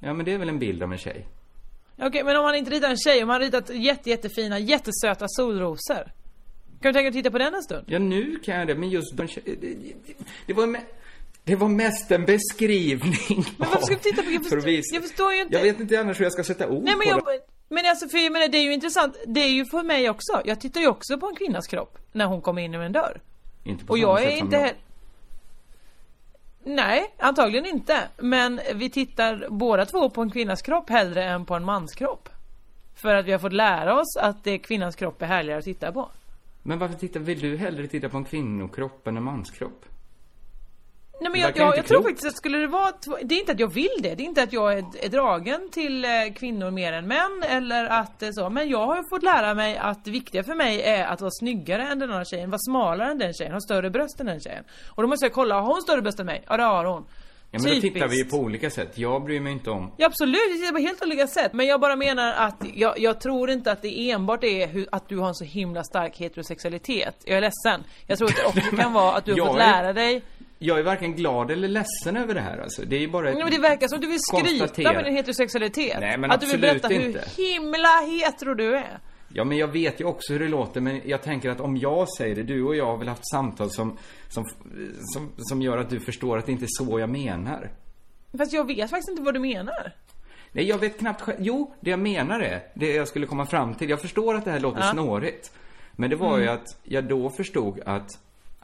Ja, 0.00 0.12
men 0.12 0.24
det 0.26 0.32
är 0.32 0.38
väl 0.38 0.48
en 0.48 0.58
bild 0.58 0.82
av 0.82 0.92
en 0.92 0.98
tjej. 0.98 1.26
Okej, 1.98 2.24
men 2.24 2.36
om 2.36 2.44
han 2.44 2.54
inte 2.54 2.70
ritar 2.70 2.90
en 2.90 2.96
tjej, 2.96 3.22
om 3.22 3.28
han 3.28 3.40
ritat 3.40 3.70
jätte, 3.70 4.10
jättefina, 4.10 4.58
jättesöta 4.58 5.24
solrosor. 5.28 6.12
Kan 6.80 6.92
du 6.92 6.92
tänka 6.92 6.98
dig 7.00 7.08
att 7.08 7.14
titta 7.14 7.30
på 7.30 7.38
den 7.38 7.54
en 7.54 7.62
stund? 7.62 7.84
Ja, 7.88 7.98
nu 7.98 8.36
kan 8.44 8.58
jag 8.58 8.66
det, 8.66 8.74
men 8.74 8.88
just 8.90 9.16
de, 9.16 9.26
det, 9.44 9.54
det, 9.54 9.94
det 10.46 10.52
var 10.52 10.66
med, 10.66 10.82
det 11.46 11.56
var 11.56 11.68
mest 11.68 12.10
en 12.10 12.24
beskrivning 12.24 13.14
Men 13.58 13.68
varför 13.68 13.82
ska 13.86 13.94
du 13.94 14.00
titta 14.00 14.22
på... 14.22 14.30
Jag 14.30 14.42
för 14.44 14.60
förstår, 14.60 14.94
jag 14.94 15.02
förstår 15.02 15.32
ju 15.32 15.40
inte. 15.40 15.54
Jag 15.56 15.62
vet 15.62 15.80
inte 15.80 16.00
annars 16.00 16.20
hur 16.20 16.24
jag 16.24 16.32
ska 16.32 16.44
sätta 16.44 16.68
ord 16.68 16.84
Nej 16.84 16.94
men 16.96 17.06
på 17.06 17.30
jag... 17.30 17.40
det. 17.40 17.40
Men 17.68 17.86
alltså 17.86 18.08
för 18.08 18.18
jag 18.18 18.32
menar, 18.32 18.48
det 18.48 18.58
är 18.58 18.62
ju 18.62 18.72
intressant. 18.72 19.16
Det 19.26 19.40
är 19.40 19.48
ju 19.48 19.64
för 19.64 19.82
mig 19.82 20.10
också. 20.10 20.42
Jag 20.44 20.60
tittar 20.60 20.80
ju 20.80 20.86
också 20.86 21.18
på 21.18 21.26
en 21.26 21.36
kvinnas 21.36 21.66
kropp 21.66 21.98
när 22.12 22.26
hon 22.26 22.40
kommer 22.42 22.62
in 22.62 22.72
genom 22.72 22.86
en 22.86 22.92
dörr. 22.92 23.20
Inte 23.64 23.84
på 23.84 23.92
Och 23.92 23.98
jag 23.98 24.22
är 24.22 24.30
sätt 24.30 24.38
inte... 24.38 24.56
jag. 24.56 24.66
he- 24.66 24.74
Nej, 26.64 27.14
antagligen 27.18 27.66
inte. 27.66 27.98
Men 28.16 28.60
vi 28.74 28.90
tittar 28.90 29.46
båda 29.50 29.86
två 29.86 30.10
på 30.10 30.22
en 30.22 30.30
kvinnas 30.30 30.62
kropp 30.62 30.90
hellre 30.90 31.24
än 31.24 31.44
på 31.46 31.54
en 31.54 31.64
mans 31.64 31.94
kropp. 31.94 32.28
För 32.94 33.14
att 33.14 33.26
vi 33.26 33.32
har 33.32 33.38
fått 33.38 33.52
lära 33.52 34.00
oss 34.00 34.16
att 34.16 34.44
det 34.44 34.58
kvinnans 34.58 34.96
kropp 34.96 35.22
är 35.22 35.26
härligare 35.26 35.58
att 35.58 35.64
titta 35.64 35.92
på. 35.92 36.10
Men 36.62 36.78
varför 36.78 36.94
tittar, 36.94 37.20
vill 37.20 37.40
du 37.40 37.56
hellre 37.56 37.86
titta 37.86 38.08
på 38.08 38.16
en 38.16 38.24
kvinnokropp 38.24 39.06
än 39.06 39.16
en 39.16 39.22
manskropp? 39.22 39.84
Nej 41.20 41.30
men 41.30 41.40
jag, 41.40 41.56
jag, 41.56 41.76
jag 41.76 41.86
tror 41.86 42.02
faktiskt 42.02 42.26
att 42.26 42.36
skulle 42.36 42.58
det 42.58 42.66
vara 42.66 42.92
Det 43.22 43.34
är 43.34 43.38
inte 43.38 43.52
att 43.52 43.60
jag 43.60 43.72
vill 43.72 43.88
det, 43.98 44.14
det 44.14 44.22
är 44.22 44.24
inte 44.24 44.42
att 44.42 44.52
jag 44.52 44.72
är, 44.72 44.84
är 45.04 45.08
dragen 45.08 45.68
till 45.72 46.04
eh, 46.04 46.10
kvinnor 46.36 46.70
mer 46.70 46.92
än 46.92 47.06
män 47.08 47.42
eller 47.48 47.84
att 47.84 48.22
eh, 48.22 48.28
så 48.32 48.50
Men 48.50 48.68
jag 48.68 48.86
har 48.86 48.96
ju 48.96 49.02
fått 49.10 49.22
lära 49.22 49.54
mig 49.54 49.76
att 49.76 50.04
det 50.04 50.10
viktiga 50.10 50.44
för 50.44 50.54
mig 50.54 50.82
är 50.82 51.04
att 51.06 51.20
vara 51.20 51.30
snyggare 51.30 51.82
än 51.82 51.98
den 51.98 52.10
andra 52.10 52.24
tjejen, 52.24 52.50
vara 52.50 52.58
smalare 52.58 53.10
än 53.10 53.18
den 53.18 53.32
tjejen, 53.34 53.52
ha 53.52 53.60
större 53.60 53.90
bröst 53.90 54.20
än 54.20 54.26
den 54.26 54.40
tjejen 54.40 54.64
Och 54.88 55.02
då 55.02 55.08
måste 55.08 55.24
jag 55.26 55.32
kolla, 55.32 55.54
har 55.60 55.72
hon 55.72 55.82
större 55.82 56.02
bröst 56.02 56.20
än 56.20 56.26
mig? 56.26 56.44
Ja 56.48 56.56
det 56.56 56.62
har 56.62 56.84
hon 56.84 57.04
Ja, 57.50 57.58
men 57.58 57.62
då 57.68 57.74
Typiskt. 57.74 57.94
tittar 57.94 58.08
vi 58.08 58.16
ju 58.18 58.24
på 58.24 58.36
olika 58.36 58.70
sätt. 58.70 58.98
Jag 58.98 59.24
bryr 59.24 59.40
mig 59.40 59.52
inte 59.52 59.70
om... 59.70 59.92
Ja 59.96 60.06
absolut, 60.06 60.40
det 60.60 60.66
är 60.66 60.72
på 60.72 60.78
helt 60.78 61.02
olika 61.02 61.26
sätt. 61.26 61.52
Men 61.52 61.66
jag 61.66 61.80
bara 61.80 61.96
menar 61.96 62.32
att 62.32 62.56
jag, 62.74 62.98
jag 62.98 63.20
tror 63.20 63.50
inte 63.50 63.72
att 63.72 63.82
det 63.82 64.10
enbart 64.10 64.44
är 64.44 64.66
hur, 64.66 64.86
att 64.92 65.08
du 65.08 65.16
har 65.18 65.28
en 65.28 65.34
så 65.34 65.44
himla 65.44 65.84
stark 65.84 66.16
heterosexualitet. 66.18 67.14
Jag 67.24 67.36
är 67.36 67.40
ledsen. 67.40 67.84
Jag 68.06 68.18
tror 68.18 68.28
att 68.28 68.36
det 68.36 68.44
också 68.44 68.76
kan 68.76 68.92
vara 68.92 69.16
att 69.16 69.24
du 69.24 69.32
har 69.32 69.46
fått 69.46 69.56
är- 69.56 69.58
lära 69.58 69.92
dig 69.92 70.22
Jag 70.58 70.78
är 70.78 70.82
varken 70.82 71.14
glad 71.14 71.50
eller 71.50 71.68
ledsen 71.68 72.16
över 72.16 72.34
det 72.34 72.40
här 72.40 72.58
alltså. 72.58 72.82
Det 72.86 72.96
är 72.96 73.00
ju 73.00 73.08
bara 73.08 73.30
ett 73.30 73.38
men 73.38 73.50
det 73.50 73.58
verkar 73.58 73.88
som 73.88 73.96
att 73.96 74.02
du 74.02 74.08
vill 74.08 74.18
skryta 74.20 74.92
med 74.92 75.04
din 75.04 75.14
heterosexualitet. 75.16 75.96
Nej, 76.00 76.18
men 76.18 76.30
att 76.30 76.40
du 76.40 76.46
vill 76.46 76.60
berätta 76.60 76.92
inte. 76.92 77.24
hur 77.36 77.44
himla 77.52 77.88
hetero 78.00 78.54
du 78.54 78.76
är. 78.76 78.98
Ja, 79.28 79.44
men 79.44 79.58
jag 79.58 79.68
vet 79.68 80.00
ju 80.00 80.04
också 80.04 80.32
hur 80.32 80.40
det 80.40 80.48
låter, 80.48 80.80
men 80.80 81.00
jag 81.04 81.22
tänker 81.22 81.50
att 81.50 81.60
om 81.60 81.76
jag 81.76 82.06
säger 82.18 82.34
det, 82.34 82.42
du 82.42 82.62
och 82.64 82.76
jag 82.76 82.86
har 82.86 82.96
väl 82.96 83.08
haft 83.08 83.30
samtal 83.30 83.70
som, 83.70 83.98
som, 84.28 84.44
som, 85.00 85.32
som 85.38 85.62
gör 85.62 85.78
att 85.78 85.90
du 85.90 86.00
förstår 86.00 86.38
att 86.38 86.46
det 86.46 86.52
inte 86.52 86.64
är 86.64 86.84
så 86.84 87.00
jag 87.00 87.08
menar. 87.10 87.70
Fast 88.38 88.52
jag 88.52 88.66
vet 88.66 88.90
faktiskt 88.90 89.08
inte 89.10 89.22
vad 89.22 89.34
du 89.34 89.40
menar. 89.40 89.92
Nej, 90.52 90.64
jag 90.68 90.78
vet 90.78 90.98
knappt 90.98 91.20
själv. 91.20 91.36
Jo, 91.40 91.74
det 91.80 91.90
jag 91.90 91.98
menar 91.98 92.40
är, 92.40 92.62
det 92.74 92.94
jag 92.94 93.08
skulle 93.08 93.26
komma 93.26 93.46
fram 93.46 93.74
till. 93.74 93.90
Jag 93.90 94.00
förstår 94.00 94.34
att 94.34 94.44
det 94.44 94.50
här 94.50 94.60
låter 94.60 94.80
Ja. 94.80 94.90
snårigt. 94.92 95.52
Men 95.92 96.10
det 96.10 96.16
var 96.16 96.36
ju 96.38 96.42
Mm. 96.44 96.54
att 96.54 96.66
jag 96.82 97.04
då 97.04 97.30
förstod 97.30 97.80
att 97.86 98.10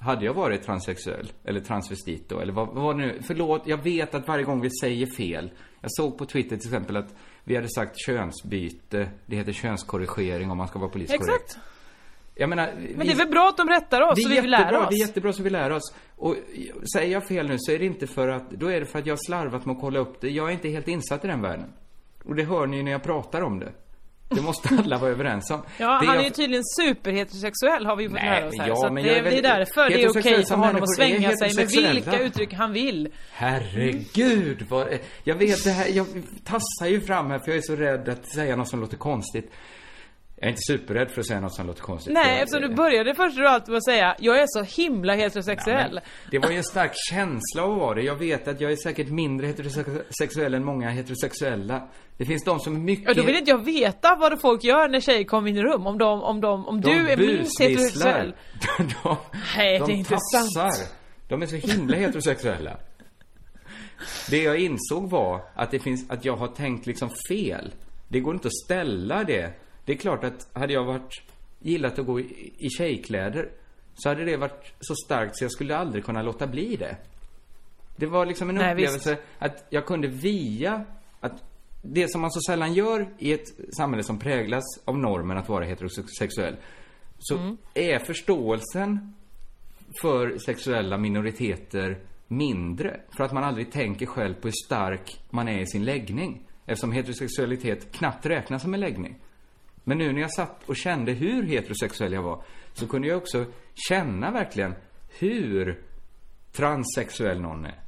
hade 0.04 0.24
jag 0.24 0.34
varit 0.34 0.62
transsexuell, 0.62 1.32
eller 1.44 1.60
transvestit 1.60 2.28
då, 2.28 2.40
eller 2.40 2.52
vad, 2.52 2.68
vad 2.68 2.96
nu, 2.96 3.20
förlåt, 3.22 3.62
jag 3.66 3.82
vet 3.82 4.14
att 4.14 4.28
varje 4.28 4.44
gång 4.44 4.60
vi 4.60 4.70
säger 4.70 5.06
fel. 5.06 5.50
Jag 5.80 5.92
såg 5.92 6.18
på 6.18 6.26
Twitter 6.26 6.56
till 6.56 6.68
exempel 6.68 6.96
att 6.96 7.14
vi 7.44 7.56
hade 7.56 7.68
sagt 7.68 7.96
könsbyte, 8.06 9.08
det 9.26 9.36
heter 9.36 9.52
könskorrigering 9.52 10.50
om 10.50 10.58
man 10.58 10.68
ska 10.68 10.78
vara 10.78 10.90
politiskt 10.90 11.18
korrekt. 11.18 11.44
Exakt. 11.44 11.66
Jag 12.34 12.48
menar, 12.48 12.72
Men 12.96 13.06
det 13.06 13.12
är 13.12 13.16
väl 13.16 13.28
bra 13.28 13.48
att 13.48 13.56
de 13.56 13.68
rättar 13.68 14.00
oss 14.00 14.16
det 14.16 14.22
så 14.22 14.28
vi 14.28 14.34
jättebra, 14.34 14.58
lära 14.58 14.80
oss. 14.80 14.88
Det 14.90 14.94
är 14.94 15.06
jättebra 15.06 15.32
så 15.32 15.42
vi 15.42 15.50
lär 15.50 15.70
oss. 15.70 15.94
Och 16.16 16.36
säger 16.94 17.12
jag 17.12 17.28
fel 17.28 17.48
nu 17.48 17.56
så 17.58 17.72
är 17.72 17.78
det 17.78 17.86
inte 17.86 18.06
för 18.06 18.28
att, 18.28 18.50
då 18.50 18.66
är 18.66 18.80
det 18.80 18.86
för 18.86 18.98
att 18.98 19.06
jag 19.06 19.12
har 19.12 19.26
slarvat 19.26 19.66
med 19.66 19.74
att 19.74 19.80
kolla 19.80 19.98
upp 19.98 20.20
det. 20.20 20.30
Jag 20.30 20.48
är 20.48 20.52
inte 20.52 20.68
helt 20.68 20.88
insatt 20.88 21.24
i 21.24 21.28
den 21.28 21.42
världen. 21.42 21.72
Och 22.24 22.34
det 22.34 22.44
hör 22.44 22.66
ni 22.66 22.82
när 22.82 22.92
jag 22.92 23.02
pratar 23.02 23.42
om 23.42 23.58
det. 23.58 23.72
Det 24.28 24.42
måste 24.42 24.68
alla 24.78 24.98
vara 24.98 25.10
överens 25.10 25.50
om. 25.50 25.62
Ja, 25.78 25.86
det 25.86 26.06
han 26.06 26.08
är 26.08 26.14
jag- 26.14 26.24
ju 26.24 26.30
tydligen 26.30 26.62
superheterosexuell 26.80 27.86
har 27.86 27.96
vi 27.96 28.02
ju 28.02 28.08
fått 28.10 28.18
Nej, 28.22 28.40
lära 28.40 28.48
oss 28.48 28.58
här. 28.58 28.68
ja, 28.68 28.76
så 28.76 28.92
men 28.92 29.04
det, 29.04 29.18
är 29.18 29.22
väl- 29.22 29.32
det 29.32 29.38
är 29.38 29.42
därför 29.42 29.88
det 29.90 30.02
är 30.02 30.08
okej 30.10 30.44
för 30.46 30.54
honom 30.56 30.82
att 30.82 30.96
svänga 30.96 31.30
är 31.30 31.36
sig 31.36 31.54
med 31.54 31.92
vilka 31.94 32.18
uttryck 32.18 32.52
han 32.52 32.72
vill. 32.72 33.08
Herregud 33.32 34.66
vad... 34.68 34.98
Jag 35.24 35.34
vet 35.34 35.64
det 35.64 35.70
här, 35.70 35.88
jag 35.88 36.06
tassar 36.44 36.86
ju 36.86 37.00
fram 37.00 37.30
här 37.30 37.38
för 37.38 37.48
jag 37.48 37.56
är 37.56 37.62
så 37.62 37.76
rädd 37.76 38.08
att 38.08 38.26
säga 38.26 38.56
något 38.56 38.68
som 38.68 38.80
låter 38.80 38.96
konstigt. 38.96 39.52
Jag 40.42 40.46
är 40.46 40.50
inte 40.50 40.62
superrädd 40.62 41.10
för 41.10 41.20
att 41.20 41.26
säga 41.26 41.40
något 41.40 41.54
som 41.54 41.66
låter 41.66 41.82
konstigt. 41.82 42.12
Nej, 42.12 42.40
eftersom 42.42 42.68
du 42.68 42.74
började 42.74 43.14
först 43.14 43.38
och 43.38 43.50
allt 43.50 43.66
med 43.68 43.76
att 43.76 43.84
säga 43.84 44.16
Jag 44.18 44.40
är 44.40 44.46
så 44.46 44.82
himla 44.82 45.14
heterosexuell. 45.14 45.94
Men 45.94 46.02
det 46.30 46.38
var 46.38 46.50
ju 46.50 46.56
en 46.56 46.64
stark 46.64 46.92
känsla 47.10 47.62
av 47.62 47.72
att 47.72 47.78
vara 47.78 47.94
det. 47.94 48.02
Jag 48.02 48.16
vet 48.16 48.48
att 48.48 48.60
jag 48.60 48.72
är 48.72 48.76
säkert 48.76 49.08
mindre 49.08 49.46
heterosexuell 49.46 50.54
än 50.54 50.64
många 50.64 50.90
heterosexuella. 50.90 51.88
Det 52.16 52.24
finns 52.24 52.44
de 52.44 52.60
som 52.60 52.76
är 52.76 52.80
mycket... 52.80 53.04
Ja, 53.08 53.14
då 53.14 53.22
vill 53.22 53.36
inte 53.36 53.50
jag 53.50 53.64
veta 53.64 54.16
vad 54.16 54.40
folk 54.40 54.64
gör 54.64 54.88
när 54.88 55.00
tjejer 55.00 55.24
kommer 55.24 55.48
in 55.48 55.56
i 55.56 55.62
rum. 55.62 55.86
Om 55.86 55.98
de, 55.98 56.22
om 56.22 56.40
de, 56.40 56.66
om 56.66 56.80
De 56.80 56.90
du 56.90 57.10
är 57.10 57.16
minst 57.16 57.60
heterosexuell. 57.60 58.34
de, 58.78 59.16
Nej, 59.56 59.78
de 59.78 59.86
det 59.86 59.92
är 59.92 59.96
inte 59.96 60.16
sant. 60.54 60.94
De 61.28 61.42
är 61.42 61.46
så 61.46 61.56
himla 61.56 61.96
heterosexuella. 61.96 62.76
Det 64.30 64.42
jag 64.42 64.58
insåg 64.58 65.10
var 65.10 65.40
att 65.54 65.70
det 65.70 65.78
finns, 65.78 66.10
att 66.10 66.24
jag 66.24 66.36
har 66.36 66.48
tänkt 66.48 66.86
liksom 66.86 67.10
fel. 67.28 67.74
Det 68.08 68.20
går 68.20 68.34
inte 68.34 68.48
att 68.48 68.64
ställa 68.64 69.24
det. 69.24 69.52
Det 69.92 69.96
är 69.96 70.00
klart 70.00 70.24
att 70.24 70.48
hade 70.52 70.72
jag 70.72 70.84
varit, 70.84 71.22
gillat 71.58 71.98
att 71.98 72.06
gå 72.06 72.20
i, 72.20 72.52
i 72.58 72.70
tjejkläder 72.70 73.48
så 73.94 74.08
hade 74.08 74.24
det 74.24 74.36
varit 74.36 74.74
så 74.80 74.94
starkt 74.94 75.36
så 75.36 75.44
jag 75.44 75.52
skulle 75.52 75.76
aldrig 75.76 76.04
kunna 76.04 76.22
låta 76.22 76.46
bli 76.46 76.76
det. 76.76 76.96
Det 77.96 78.06
var 78.06 78.26
liksom 78.26 78.48
en 78.48 78.54
Nej, 78.54 78.72
upplevelse 78.72 79.18
att 79.38 79.66
jag 79.70 79.86
kunde 79.86 80.08
via 80.08 80.84
att 81.20 81.32
det 81.82 82.10
som 82.10 82.20
man 82.20 82.30
så 82.30 82.40
sällan 82.40 82.74
gör 82.74 83.08
i 83.18 83.32
ett 83.32 83.74
samhälle 83.76 84.02
som 84.02 84.18
präglas 84.18 84.64
av 84.84 84.98
normen 84.98 85.38
att 85.38 85.48
vara 85.48 85.64
heterosexuell 85.64 86.56
så 87.18 87.36
Mm. 87.36 87.56
är 87.74 87.98
förståelsen 87.98 89.14
för 90.02 90.38
sexuella 90.38 90.98
minoriteter 90.98 91.98
mindre. 92.28 93.00
För 93.16 93.24
att 93.24 93.32
man 93.32 93.44
aldrig 93.44 93.72
tänker 93.72 94.06
själv 94.06 94.34
på 94.34 94.48
hur 94.48 94.54
stark 94.66 95.20
man 95.30 95.48
är 95.48 95.60
i 95.60 95.66
sin 95.66 95.84
läggning. 95.84 96.48
Eftersom 96.66 96.92
heterosexualitet 96.92 97.92
knappt 97.92 98.26
räknas 98.26 98.62
som 98.62 98.74
en 98.74 98.80
läggning. 98.80 99.18
Men 99.84 99.98
nu 99.98 100.12
när 100.12 100.20
jag 100.20 100.32
satt 100.34 100.68
och 100.68 100.76
kände 100.76 101.12
hur 101.12 101.42
heterosexuell 101.42 102.12
jag 102.12 102.22
var 102.22 102.42
så 102.72 102.86
kunde 102.86 103.08
jag 103.08 103.16
också 103.16 103.44
känna 103.88 104.30
verkligen 104.30 104.74
hur 105.18 105.82
transsexuell 106.52 107.40
någon 107.40 107.64
är. 107.64 107.78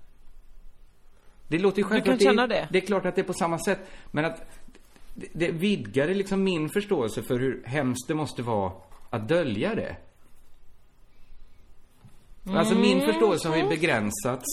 Det 1.49 1.59
låter 1.59 1.79
ju 1.79 1.85
självklart... 1.85 2.19
kan 2.19 2.27
känna 2.27 2.47
det? 2.47 2.69
Det 2.71 2.79
är 2.79 2.87
klart 2.87 3.07
att 3.07 3.15
det 3.15 3.21
är 3.21 3.27
på 3.27 3.33
samma 3.33 3.59
sätt. 3.59 3.79
Men 4.11 4.25
att 4.25 4.43
det, 5.15 5.27
det 5.33 5.51
vidgade 5.51 6.15
liksom 6.15 6.45
min 6.45 6.69
förståelse 6.69 7.23
för 7.23 7.39
hur 7.39 7.63
hemskt 7.67 8.09
det 8.09 8.15
måste 8.15 8.43
vara 8.43 8.73
att 9.11 9.29
dölja 9.29 9.75
det. 9.75 9.97
Alltså 12.47 12.75
min 12.75 12.97
Mm. 12.99 13.07
förståelse 13.07 13.49
har 13.49 13.57
ju 13.57 13.69
begränsats. 13.69 14.45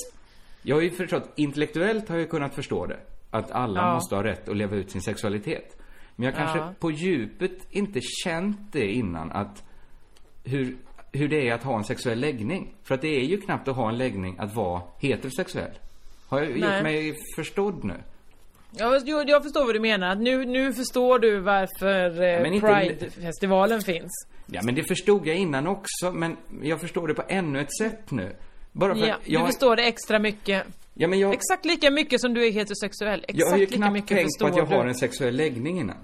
Jag 0.61 0.75
har 0.75 0.81
ju 0.81 0.91
förstått, 0.91 1.29
intellektuellt 1.35 2.09
har 2.09 2.17
jag 2.17 2.29
kunnat 2.29 2.55
förstå 2.55 2.85
det. 2.85 2.99
Att 3.31 3.51
alla 3.51 3.79
Ja. 3.81 3.93
måste 3.93 4.15
ha 4.15 4.23
rätt 4.23 4.49
att 4.49 4.57
leva 4.57 4.75
ut 4.75 4.91
sin 4.91 5.01
sexualitet. 5.01 5.80
Men 6.21 6.25
jag 6.25 6.35
kanske 6.35 6.57
Ja. 6.57 6.73
på 6.79 6.91
djupet 6.91 7.51
inte 7.69 7.99
känt 8.01 8.57
det 8.71 8.91
innan 8.91 9.31
att 9.31 9.63
hur, 10.43 10.77
hur 11.11 11.27
det 11.27 11.49
är 11.49 11.53
att 11.53 11.63
ha 11.63 11.77
en 11.77 11.83
sexuell 11.83 12.19
läggning. 12.19 12.73
För 12.83 12.95
att 12.95 13.01
det 13.01 13.07
är 13.19 13.23
ju 13.23 13.41
knappt 13.41 13.67
att 13.67 13.75
ha 13.75 13.89
en 13.89 13.97
läggning 13.97 14.35
att 14.39 14.55
vara 14.55 14.81
heterosexuell. 14.99 15.71
Har 16.27 16.41
jag 16.41 16.49
Nej. 16.49 16.59
gjort 16.59 16.83
mig 16.83 17.15
förstådd 17.35 17.83
nu? 17.83 17.93
Jag, 18.71 19.29
jag, 19.29 19.43
förstår 19.43 19.65
vad 19.65 19.75
du 19.75 19.79
menar. 19.79 20.15
Nu, 20.15 20.45
nu 20.45 20.73
förstår 20.73 21.19
du 21.19 21.39
varför 21.39 22.23
eh, 22.23 22.59
Pride-festivalen 22.59 23.81
finns. 23.81 24.27
Ja, 24.45 24.61
men 24.63 24.75
det 24.75 24.83
förstod 24.83 25.27
jag 25.27 25.35
innan 25.35 25.67
också, 25.67 26.11
men 26.11 26.37
jag 26.61 26.81
förstår 26.81 27.07
det 27.07 27.13
på 27.13 27.23
ännu 27.27 27.61
ett 27.61 27.77
sätt 27.77 28.11
nu. 28.11 28.35
Bara 28.71 28.95
för 28.95 29.07
Ja, 29.07 29.13
att 29.15 29.25
du 29.25 29.33
jag... 29.33 29.47
förstår 29.47 29.75
det 29.75 29.83
extra 29.83 30.19
mycket. 30.19 30.63
Ja, 30.93 31.07
men 31.07 31.19
jag... 31.19 31.33
Exakt 31.33 31.65
lika 31.65 31.91
mycket 31.91 32.21
som 32.21 32.33
du 32.33 32.47
är 32.47 32.51
heterosexuell. 32.51 33.19
Exakt 33.19 33.39
Jag 33.39 33.47
har 33.49 33.57
ju 33.57 33.65
knappt 33.65 34.07
tänkt 34.07 34.39
på 34.39 34.45
att 34.47 34.55
jag 34.57 34.65
har 34.65 34.85
en 34.85 34.95
sexuell 34.95 35.35
läggning 35.35 35.79
innan. 35.79 35.97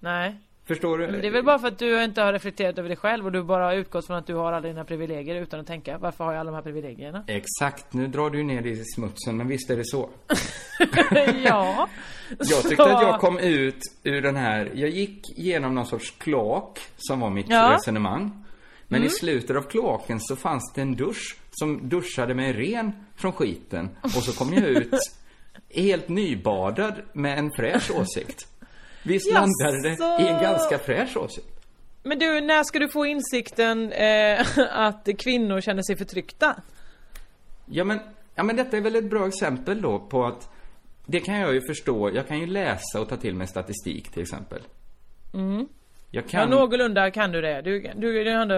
Nej. 0.00 0.36
Förstår 0.64 0.98
du? 0.98 1.06
Men 1.08 1.20
det 1.20 1.26
är 1.26 1.30
väl 1.30 1.44
bara 1.44 1.58
för 1.58 1.68
att 1.68 1.78
du 1.78 2.04
inte 2.04 2.22
har 2.22 2.32
reflekterat 2.32 2.78
över 2.78 2.88
dig 2.88 2.96
själv 2.96 3.26
och 3.26 3.32
du 3.32 3.42
bara 3.42 3.64
har 3.64 3.74
utgått 3.74 4.06
från 4.06 4.16
att 4.16 4.26
du 4.26 4.34
har 4.34 4.52
alla 4.52 4.68
dina 4.68 4.84
privilegier 4.84 5.34
utan 5.36 5.60
att 5.60 5.66
tänka 5.66 5.98
varför 5.98 6.24
har 6.24 6.32
jag 6.32 6.40
alla 6.40 6.50
de 6.50 6.54
här 6.56 6.62
privilegierna? 6.62 7.24
Exakt, 7.26 7.92
nu 7.92 8.06
drar 8.06 8.30
du 8.30 8.42
ner 8.42 8.62
det 8.62 8.70
i 8.70 8.84
smutsen, 8.84 9.36
men 9.36 9.48
visst 9.48 9.70
är 9.70 9.76
det 9.76 9.84
så. 9.84 10.10
ja. 11.44 11.88
Jag 12.38 12.62
tyckte 12.62 12.76
Så- 12.76 12.82
att 12.82 13.02
jag 13.02 13.20
kom 13.20 13.38
ut 13.38 13.78
ur 14.04 14.22
den 14.22 14.36
här, 14.36 14.70
jag 14.74 14.90
gick 14.90 15.38
igenom 15.38 15.74
någon 15.74 15.86
sorts 15.86 16.10
kloak, 16.18 16.78
som 16.96 17.20
var 17.20 17.30
mitt 17.30 17.46
Ja. 17.50 17.72
resonemang. 17.74 18.44
Men 18.88 18.96
Mm. 19.00 19.06
i 19.06 19.10
slutet 19.10 19.56
av 19.56 19.62
kloaken 19.62 20.20
så 20.20 20.36
fanns 20.36 20.72
det 20.74 20.82
en 20.82 20.96
dusch 20.96 21.36
som 21.52 21.88
duschade 21.88 22.34
mig 22.34 22.52
ren 22.52 22.92
från 23.16 23.32
skiten. 23.32 23.88
Och 24.02 24.10
så 24.10 24.32
kom 24.32 24.52
jag 24.52 24.64
ut 24.64 24.94
helt 25.68 26.08
nybadad 26.08 26.94
med 27.12 27.38
en 27.38 27.50
fräsch 27.56 27.90
åsikt. 27.90 28.48
Visst 29.02 29.32
landade 29.32 29.82
det 29.82 30.22
i 30.22 30.28
en 30.28 30.42
ganska 30.42 30.78
fräsch 30.78 31.16
åsikt. 31.16 31.46
Men 32.02 32.18
du, 32.18 32.40
när 32.40 32.64
ska 32.64 32.78
du 32.78 32.88
få 32.88 33.06
insikten 33.06 33.92
eh, 33.92 34.46
att 34.70 35.08
kvinnor 35.18 35.60
känner 35.60 35.82
sig 35.82 35.96
förtryckta? 35.96 36.56
Ja 37.66 37.84
men, 37.84 38.00
ja 38.34 38.42
men 38.42 38.56
detta 38.56 38.76
är 38.76 38.80
väl 38.80 38.96
ett 38.96 39.10
bra 39.10 39.28
exempel 39.28 39.82
då 39.82 39.98
på 39.98 40.24
att 40.24 40.50
det 41.06 41.20
kan 41.20 41.40
jag 41.40 41.54
ju 41.54 41.60
förstå. 41.60 42.10
Jag 42.14 42.28
kan 42.28 42.38
ju 42.38 42.46
läsa 42.46 43.00
och 43.00 43.08
ta 43.08 43.16
till 43.16 43.34
mig 43.34 43.46
statistik 43.46 44.12
till 44.12 44.22
exempel. 44.22 44.62
Mm. 45.34 45.68
Jag 46.14 46.24
Ja, 46.24 46.28
kan, 46.28 46.50
någorlunda 46.50 47.10
kan 47.10 47.32
du 47.32 47.40
det. 47.40 47.62
Du, 47.62 47.80
du, 47.96 48.24
du 48.24 48.30
har 48.30 48.42
ändå 48.42 48.54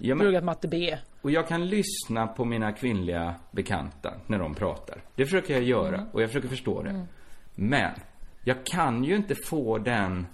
Ja, 0.00 0.14
men- 0.14 0.18
pluggat 0.18 0.44
matte 0.44 0.68
B. 0.68 0.98
och 1.22 1.30
jag 1.30 1.48
kan 1.48 1.66
lyssna 1.68 2.26
på 2.26 2.44
mina 2.44 2.72
kvinnliga 2.72 3.34
bekanta 3.50 4.14
när 4.26 4.38
de 4.38 4.54
pratar. 4.54 5.02
Det 5.14 5.24
försöker 5.24 5.54
jag 5.54 5.62
göra 5.62 5.94
Mm. 5.96 6.10
och 6.12 6.22
jag 6.22 6.28
försöker 6.30 6.48
förstå 6.48 6.82
det. 6.82 6.90
Mm. 6.90 7.06
Men 7.54 7.90
jag 8.44 8.64
kan 8.64 9.04
ju 9.04 9.16
inte 9.16 9.34
få 9.34 9.78
den, 9.78 10.26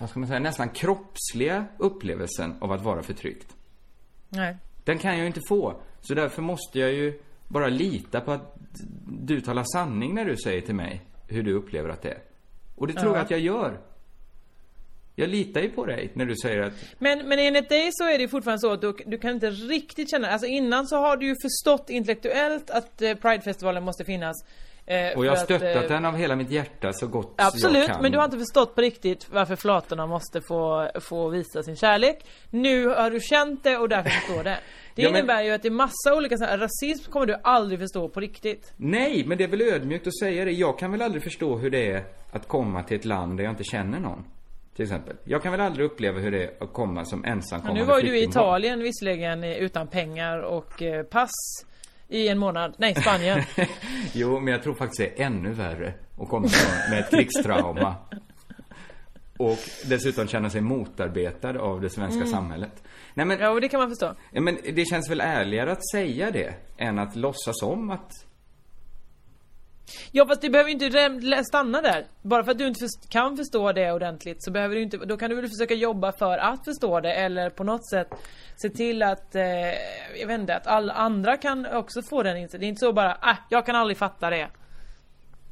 vad 0.00 0.10
ska 0.10 0.18
man 0.20 0.28
säga, 0.28 0.40
nästan 0.40 0.68
kroppsliga 0.68 1.64
upplevelsen 1.78 2.54
av 2.60 2.72
att 2.72 2.82
vara 2.82 3.02
förtryckt. 3.02 3.56
Nej. 4.28 4.56
Den 4.84 4.98
kan 4.98 5.10
jag 5.10 5.20
ju 5.20 5.26
inte 5.26 5.40
få. 5.48 5.80
Så 6.00 6.14
därför 6.14 6.42
måste 6.42 6.78
jag 6.78 6.92
ju 6.92 7.20
bara 7.48 7.68
lita 7.68 8.20
på 8.20 8.32
att 8.32 8.56
du 9.06 9.40
talar 9.40 9.64
sanning 9.74 10.14
när 10.14 10.24
du 10.24 10.36
säger 10.36 10.60
till 10.60 10.74
mig 10.74 11.00
hur 11.28 11.42
du 11.42 11.52
upplever 11.54 11.88
att 11.88 12.02
det 12.02 12.10
är. 12.10 12.18
Och 12.76 12.86
det 12.86 12.92
tror 12.92 13.12
Ja. 13.12 13.16
jag 13.16 13.24
att 13.24 13.30
jag 13.30 13.40
gör. 13.40 13.78
Jag 15.20 15.28
litar 15.30 15.60
ju 15.60 15.70
på 15.70 15.86
dig 15.86 16.10
när 16.14 16.24
du 16.26 16.34
säger 16.36 16.60
att 16.62 16.72
Men, 16.98 17.28
men 17.28 17.38
enligt 17.38 17.68
dig 17.68 17.88
så 17.92 18.04
är 18.08 18.18
det 18.18 18.28
fortfarande 18.28 18.58
så 18.60 18.72
att 18.72 18.80
du, 18.80 18.92
du 19.06 19.18
kan 19.18 19.30
inte 19.30 19.50
riktigt 19.50 20.10
känna, 20.10 20.28
alltså 20.30 20.46
innan 20.46 20.86
så 20.86 20.96
har 20.96 21.16
du 21.16 21.26
ju 21.26 21.34
förstått 21.42 21.90
intellektuellt 21.90 22.70
att 22.70 23.02
eh, 23.02 23.14
Pridefestivalen 23.14 23.82
måste 23.84 24.04
finnas. 24.04 24.36
eh, 24.86 25.16
Och 25.18 25.26
jag 25.26 25.30
har 25.32 25.36
stöttat 25.36 25.76
att, 25.76 25.82
eh, 25.84 25.88
den 25.88 26.04
av 26.04 26.16
hela 26.16 26.36
mitt 26.36 26.50
hjärta 26.50 26.92
så 26.92 27.06
gott 27.06 27.34
jag 27.36 27.46
Absolut, 27.46 27.86
kan. 27.86 28.02
men 28.02 28.12
du 28.12 28.18
har 28.18 28.24
inte 28.24 28.38
förstått 28.38 28.74
på 28.74 28.80
riktigt 28.80 29.26
varför 29.30 29.56
flatorna 29.56 30.06
måste 30.06 30.40
få, 30.40 30.90
få 31.00 31.28
visa 31.28 31.62
sin 31.62 31.76
kärlek. 31.76 32.24
Nu 32.50 32.86
har 32.86 33.10
du 33.10 33.20
känt 33.20 33.64
det 33.64 33.76
och 33.76 33.88
därför 33.88 34.10
förstår 34.10 34.44
det. 34.44 34.58
Det 34.94 35.02
Ja, 35.02 35.10
men- 35.10 35.18
innebär 35.18 35.42
ju 35.42 35.50
att 35.50 35.62
det 35.62 35.68
är 35.68 35.72
massa 35.72 36.14
olika 36.16 36.36
sådana 36.36 36.56
rasism 36.64 37.10
kommer 37.12 37.26
du 37.26 37.36
aldrig 37.44 37.80
förstå 37.80 38.08
på 38.08 38.20
riktigt. 38.20 38.72
Nej, 38.76 39.24
men 39.26 39.38
det 39.38 39.44
är 39.44 39.48
väl 39.48 39.60
ödmjukt 39.62 40.06
att 40.06 40.18
säga 40.18 40.44
det. 40.44 40.50
Jag 40.50 40.78
kan 40.78 40.90
väl 40.92 41.02
aldrig 41.02 41.22
förstå 41.22 41.56
hur 41.58 41.70
det 41.70 41.90
är 41.90 42.04
att 42.32 42.48
komma 42.48 42.82
till 42.82 42.96
ett 42.96 43.04
land 43.04 43.36
där 43.36 43.44
jag 43.44 43.52
inte 43.52 43.64
känner 43.64 44.00
någon. 44.00 44.24
Till 44.80 44.84
exempel. 44.84 45.16
Jag 45.24 45.42
kan 45.42 45.52
väl 45.52 45.60
aldrig 45.60 45.86
uppleva 45.86 46.18
hur 46.18 46.30
det 46.30 46.44
är 46.44 46.50
att 46.64 46.72
komma 46.72 47.04
som 47.04 47.22
Ja, 47.24 47.30
ensamkommande 47.32 47.80
nu 47.80 47.86
var 47.86 48.00
ju 48.00 48.08
du 48.08 48.18
i. 48.18 48.22
Italien 48.24 48.78
visserligen 48.82 49.44
utan 49.44 49.86
pengar 49.88 50.38
och 50.38 50.82
eh, 50.82 51.02
pass 51.02 51.30
i 52.08 52.28
en 52.28 52.38
månad. 52.38 52.74
Nej, 52.78 52.94
Spanien. 52.94 53.42
Jo, 54.12 54.40
men 54.40 54.52
jag 54.52 54.62
tror 54.62 54.74
faktiskt 54.74 54.98
det 54.98 55.22
är 55.22 55.26
ännu 55.26 55.52
värre 55.52 55.94
att 56.20 56.28
komma 56.28 56.48
med 56.90 56.98
ett 57.00 57.10
krigstrauma. 57.10 57.94
Och 59.38 59.58
dessutom 59.88 60.26
känna 60.28 60.50
sig 60.50 60.60
motarbetad 60.60 61.58
av 61.60 61.80
det 61.80 61.90
svenska 61.90 62.20
Mm. 62.20 62.28
samhället. 62.32 62.82
Nej 63.14 63.26
men, 63.26 63.38
ja, 63.40 63.50
och 63.50 63.60
det 63.60 63.68
kan 63.68 63.80
man 63.80 63.88
förstå. 63.88 64.14
ja, 64.32 64.40
men 64.40 64.58
det 64.74 64.84
känns 64.84 65.10
väl 65.10 65.20
ärligare 65.20 65.72
att 65.72 65.88
säga 65.90 66.30
det 66.30 66.54
än 66.78 66.98
att 66.98 67.16
låtsas 67.16 67.62
om 67.62 67.90
att... 67.90 68.12
Ja 70.12 70.26
fast 70.26 70.42
det 70.42 70.50
behöver 70.50 70.70
ju 70.70 70.74
inte 70.74 71.44
stanna 71.44 71.82
där. 71.82 72.06
Bara 72.22 72.44
för 72.44 72.50
att 72.50 72.58
du 72.58 72.66
inte 72.66 72.86
kan 73.08 73.36
förstå 73.36 73.72
det 73.72 73.92
ordentligt 73.92 74.44
så 74.44 74.50
behöver 74.50 74.74
du 74.74 74.82
inte, 74.82 74.96
då 74.96 75.16
kan 75.16 75.30
du 75.30 75.36
väl 75.36 75.48
försöka 75.48 75.74
jobba 75.74 76.12
för 76.12 76.38
att 76.38 76.64
förstå 76.64 77.00
det 77.00 77.12
eller 77.12 77.50
på 77.50 77.64
något 77.64 77.90
sätt 77.90 78.08
se 78.56 78.68
till 78.68 79.02
att, 79.02 79.34
eh, 79.34 79.42
jag 80.20 80.26
vet 80.26 80.40
inte, 80.40 80.56
att 80.56 80.66
alla 80.66 80.92
andra 80.92 81.36
kan 81.36 81.66
också 81.66 82.02
få 82.02 82.22
den 82.22 82.36
insikten. 82.36 82.60
Det 82.60 82.66
är 82.66 82.68
inte 82.68 82.86
så 82.86 82.92
bara, 82.92 83.18
ah, 83.20 83.36
jag 83.50 83.66
kan 83.66 83.76
aldrig 83.76 83.96
fatta 83.96 84.30
det. 84.30 84.48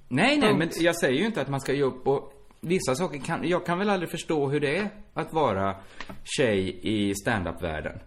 Nej, 0.09 0.39
nej, 0.39 0.55
men 0.55 0.71
jag 0.81 0.97
säger 0.97 1.19
ju 1.19 1.27
inte 1.27 1.41
att 1.41 1.49
man 1.49 1.61
ska 1.61 1.73
ge 1.73 1.83
upp 1.83 2.07
och 2.07 2.33
vissa 2.61 2.95
saker 2.95 3.19
kan, 3.19 3.49
jag 3.49 3.67
kan 3.67 3.79
väl 3.79 3.91
aldrig 3.91 4.11
förstå 4.11 4.49
hur 4.49 4.61
det 4.61 4.77
är 4.77 4.91
att 5.15 5.33
vara 5.33 5.77
tjej 6.25 6.81
i 6.83 7.15
stand-up-världen. 7.15 7.99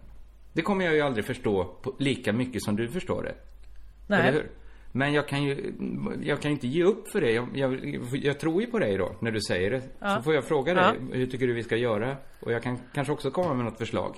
Det 0.52 0.62
kommer 0.62 0.84
jag 0.84 0.94
ju 0.94 1.00
aldrig 1.00 1.24
förstå 1.24 1.76
lika 1.98 2.32
mycket 2.32 2.62
som 2.62 2.76
du 2.76 2.88
förstår 2.88 3.22
det. 3.22 3.34
Nej. 4.06 4.20
Eller 4.20 4.32
hur? 4.32 4.50
Men 4.92 5.12
jag 5.12 5.28
kan 5.28 5.42
ju, 5.42 5.74
jag 6.22 6.40
kan 6.42 6.50
inte 6.50 6.66
ge 6.66 6.84
upp 6.84 7.08
för 7.08 7.20
det. 7.20 7.30
Jag, 7.32 7.48
jag, 7.54 8.00
jag 8.12 8.40
tror 8.40 8.60
ju 8.60 8.66
på 8.66 8.78
dig 8.78 8.96
då, 8.96 9.12
när 9.20 9.30
du 9.30 9.40
säger 9.40 9.70
det. 9.70 9.82
Ja. 9.98 10.16
Så 10.16 10.22
får 10.22 10.34
jag 10.34 10.44
fråga 10.44 10.74
dig, 10.74 10.84
Ja. 10.84 11.16
hur 11.16 11.26
tycker 11.26 11.46
du 11.46 11.52
vi 11.52 11.62
ska 11.62 11.76
göra? 11.76 12.16
Och 12.40 12.52
jag 12.52 12.62
kan 12.62 12.78
kanske 12.94 13.12
också 13.12 13.30
komma 13.30 13.54
med 13.54 13.64
något 13.64 13.78
förslag. 13.78 14.16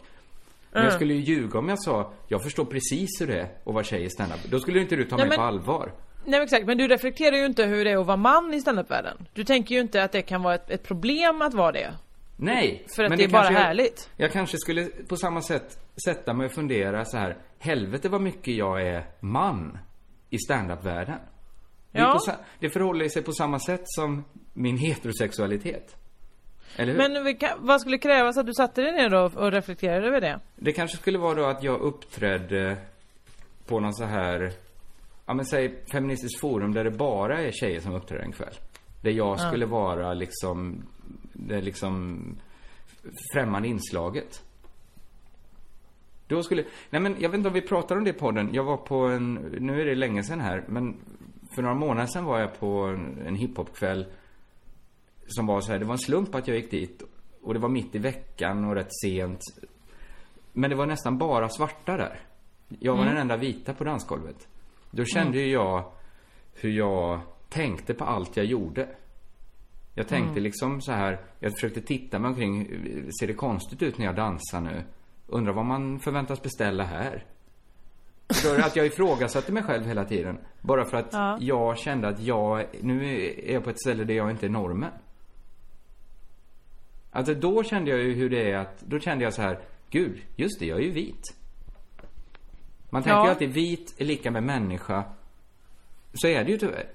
Men 0.73 0.81
Mm. 0.83 0.85
jag 0.85 0.93
skulle 0.95 1.15
ju 1.15 1.21
ljuga 1.21 1.59
om 1.59 1.69
jag 1.69 1.83
sa, 1.83 2.13
jag 2.29 2.43
förstår 2.43 2.65
precis 2.65 3.11
hur 3.21 3.27
det 3.27 3.41
är 3.41 3.49
att 3.65 3.75
vara 3.75 3.85
tjej 3.85 4.05
i 4.05 4.11
stand-up. 4.11 4.39
Då 4.51 4.61
skulle 4.61 4.81
inte 4.81 4.97
du 4.97 5.05
ta 5.05 5.17
Nej, 5.17 5.29
mig 5.29 5.37
på 5.37 5.43
men- 5.43 5.49
allvar. 5.49 5.93
Nej 6.25 6.39
men 6.39 6.43
exakt, 6.43 6.67
men 6.67 6.79
du 6.79 6.89
reflekterar 6.89 7.37
ju 7.37 7.47
inte 7.47 7.65
hur 7.65 7.85
det 7.85 7.91
är 7.91 7.99
att 7.99 8.07
vara 8.07 8.17
man 8.17 8.55
i 8.55 8.61
standupvärlden. 8.61 9.27
Du 9.35 9.45
tänker 9.45 9.75
ju 9.75 9.81
inte 9.81 10.03
att 10.05 10.13
det 10.13 10.23
kan 10.23 10.43
vara 10.43 10.55
ett, 10.55 10.71
ett 10.71 10.83
problem 10.83 11.43
att 11.43 11.55
vara 11.55 11.73
det. 11.73 11.95
Nej. 12.37 12.85
För 12.97 13.05
att 13.05 13.09
men 13.09 13.19
det 13.19 13.25
är 13.25 13.29
bara 13.29 13.45
jag- 13.45 13.51
härligt. 13.53 14.11
Jag 14.17 14.33
kanske 14.33 14.59
skulle 14.59 14.85
på 15.09 15.17
samma 15.17 15.43
sätt 15.43 15.79
sätta 16.05 16.33
mig 16.35 16.47
och 16.47 16.53
fundera 16.53 17.05
så 17.05 17.17
här. 17.17 17.37
Helvete 17.59 18.09
vad 18.09 18.21
mycket 18.21 18.55
jag 18.55 18.83
är 18.89 19.05
man 19.21 19.79
i 20.31 20.39
standup-världen. 20.39 21.19
Det, 21.93 21.99
är 21.99 22.03
Ja. 22.03 22.19
sa- 22.19 22.37
det 22.59 22.71
förhåller 22.71 23.09
sig 23.09 23.23
på 23.23 23.33
samma 23.33 23.59
sätt 23.59 23.83
som 23.85 24.25
min 24.53 24.77
heterosexualitet. 24.79 25.97
Eller 26.77 26.93
hur? 26.93 26.99
Men 26.99 27.37
vad 27.59 27.81
skulle 27.81 27.99
krävas 27.99 28.37
att 28.39 28.47
du 28.47 28.55
satte 28.55 28.83
dig 28.83 28.93
ner 28.93 29.11
då 29.11 29.21
och 29.41 29.53
reflekterade 29.53 30.07
över 30.07 30.21
det? 30.21 30.41
Det 30.57 30.73
kanske 30.73 30.97
skulle 30.97 31.19
vara 31.19 31.35
då 31.35 31.45
att 31.45 31.63
jag 31.63 31.81
uppträdde 31.81 32.77
på 33.67 33.81
någon 33.81 33.95
så 33.95 34.05
här, 34.05 34.53
ja 35.27 35.35
men 35.35 35.45
säg 35.47 35.85
feministiskt 35.93 36.41
forum 36.41 36.75
där 36.75 36.85
det 36.85 36.91
bara 36.91 37.41
är 37.43 37.51
tjejer 37.53 37.81
som 37.81 37.95
uppträder 37.95 38.23
en 38.25 38.33
kväll. 38.33 38.55
Där 39.03 39.11
jag 39.11 39.35
Ja. 39.35 39.39
skulle 39.39 39.67
vara 39.67 40.15
liksom, 40.15 40.83
det 41.33 41.61
liksom 41.61 42.21
främmande 43.35 43.69
inslaget. 43.69 44.43
Då 46.27 46.43
skulle, 46.43 46.65
nej 46.91 47.01
men 47.03 47.17
jag 47.19 47.29
vet 47.29 47.39
inte 47.39 47.49
om 47.49 47.55
vi 47.55 47.61
pratar 47.63 47.97
om 47.97 48.05
det 48.05 48.11
i 48.11 48.13
podden. 48.13 48.49
Jag 48.55 48.65
var 48.65 48.77
på 48.77 48.97
en, 48.97 49.35
nu 49.61 49.81
är 49.81 49.85
det 49.85 49.95
länge 49.95 50.23
sedan 50.23 50.41
här, 50.41 50.65
men 50.69 50.97
för 51.55 51.63
några 51.63 51.75
månader 51.75 52.07
sedan 52.07 52.25
var 52.25 52.41
jag 52.41 52.61
på 52.61 52.67
en, 52.83 53.23
en 53.27 53.35
hiphopkväll 53.35 54.07
som 55.27 55.47
var 55.47 55.61
så 55.61 55.73
här, 55.73 55.79
det 55.79 55.85
var 55.85 55.93
en 55.95 55.99
slump 55.99 56.35
att 56.35 56.49
jag 56.49 56.57
gick 56.57 56.71
dit 56.71 57.03
och 57.43 57.55
det 57.55 57.61
var 57.61 57.69
mitt 57.69 57.95
i 57.95 57.99
veckan 57.99 58.65
och 58.65 58.75
rätt 58.75 58.91
sent. 59.03 59.41
Men 60.53 60.71
det 60.71 60.77
var 60.77 60.87
nästan 60.87 61.19
bara 61.19 61.49
svarta 61.49 61.97
där. 61.97 62.21
Jag 62.69 62.93
var 62.93 63.03
Mm. 63.03 63.15
den 63.15 63.21
enda 63.23 63.37
vita 63.37 63.75
på 63.75 63.85
dansgolvet. 63.85 64.49
Då 64.91 65.05
kände 65.05 65.39
Mm. 65.39 65.41
ju 65.41 65.53
jag 65.53 65.85
hur 66.55 66.71
jag 66.71 67.21
tänkte 67.49 67.95
på 67.95 68.05
allt 68.05 68.37
jag 68.37 68.47
gjorde. 68.47 68.89
Jag 69.95 70.09
tänkte 70.09 70.31
Mm. 70.31 70.43
liksom 70.43 70.81
så 70.81 70.93
här, 70.93 71.19
jag 71.41 71.53
försökte 71.53 71.81
titta 71.81 72.19
mig 72.19 72.29
omkring, 72.29 72.67
ser 73.21 73.27
det 73.27 73.35
konstigt 73.35 73.83
ut 73.83 73.99
när 73.99 74.07
jag 74.07 74.17
dansar 74.17 74.61
nu? 74.61 74.83
Undrar 75.27 75.53
vad 75.53 75.65
man 75.65 76.01
förväntas 76.01 76.43
beställa 76.43 76.85
här? 76.85 77.25
Förstår 78.29 78.57
du? 78.57 78.63
Att 78.63 78.77
jag 78.77 78.87
ifrågasatte 78.87 79.53
mig 79.53 79.63
själv 79.63 79.87
hela 79.87 80.05
tiden. 80.05 80.39
Bara 80.61 80.85
för 80.85 80.97
att 80.97 81.13
Ja. 81.13 81.39
jag 81.41 81.79
kände 81.79 82.09
att 82.09 82.21
jag, 82.21 82.67
nu 82.81 83.19
är 83.25 83.53
jag 83.53 83.65
på 83.65 83.71
ett 83.71 83.81
ställe 83.81 84.05
där 84.05 84.15
jag 84.15 84.31
inte 84.31 84.47
är 84.47 84.51
normen. 84.51 84.91
Alltså 87.11 87.35
då 87.35 87.63
kände 87.63 87.91
jag 87.91 88.01
ju 88.01 88.13
hur 88.15 88.31
det 88.31 88.51
är 88.51 88.57
att, 88.59 88.81
då 88.81 88.99
kände 89.01 89.25
jag 89.25 89.35
så 89.35 89.43
här, 89.43 89.59
gud, 89.91 90.23
just 90.37 90.61
det, 90.61 90.67
jag 90.67 90.79
är 90.79 90.83
ju 90.83 90.91
vit. 90.91 91.35
Man 92.91 93.03
tänker 93.03 93.17
Ja. 93.17 93.25
ju 93.25 93.31
alltid 93.31 93.53
vit 93.53 93.95
är 93.99 94.05
lika 94.05 94.31
med 94.31 94.43
människa. 94.43 95.05
Så 96.15 96.27
är 96.29 96.45
det 96.45 96.51
ju 96.51 96.59
tyvärr. 96.59 96.87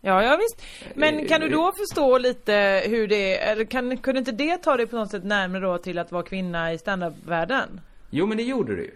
Ja, 0.00 0.22
ja 0.22 0.36
visst. 0.36 0.62
Men 0.94 1.18
Eh, 1.20 1.26
kan 1.28 1.40
du 1.40 1.48
då 1.48 1.72
förstå 1.72 2.18
lite 2.18 2.82
hur 2.86 3.08
det 3.08 3.36
är, 3.38 3.52
eller 3.52 3.64
kan, 3.64 3.96
kunde 3.96 4.18
inte 4.18 4.32
det 4.32 4.56
ta 4.56 4.76
dig 4.76 4.86
på 4.86 4.96
något 4.96 5.10
sätt 5.10 5.24
närmare 5.24 5.60
då 5.60 5.78
till 5.78 5.98
att 5.98 6.12
vara 6.12 6.22
kvinna 6.22 6.72
i 6.72 6.78
standup-världen? 6.78 7.80
Jo, 8.10 8.26
men 8.26 8.36
det 8.36 8.42
gjorde 8.42 8.76
det 8.76 8.82
ju. 8.82 8.94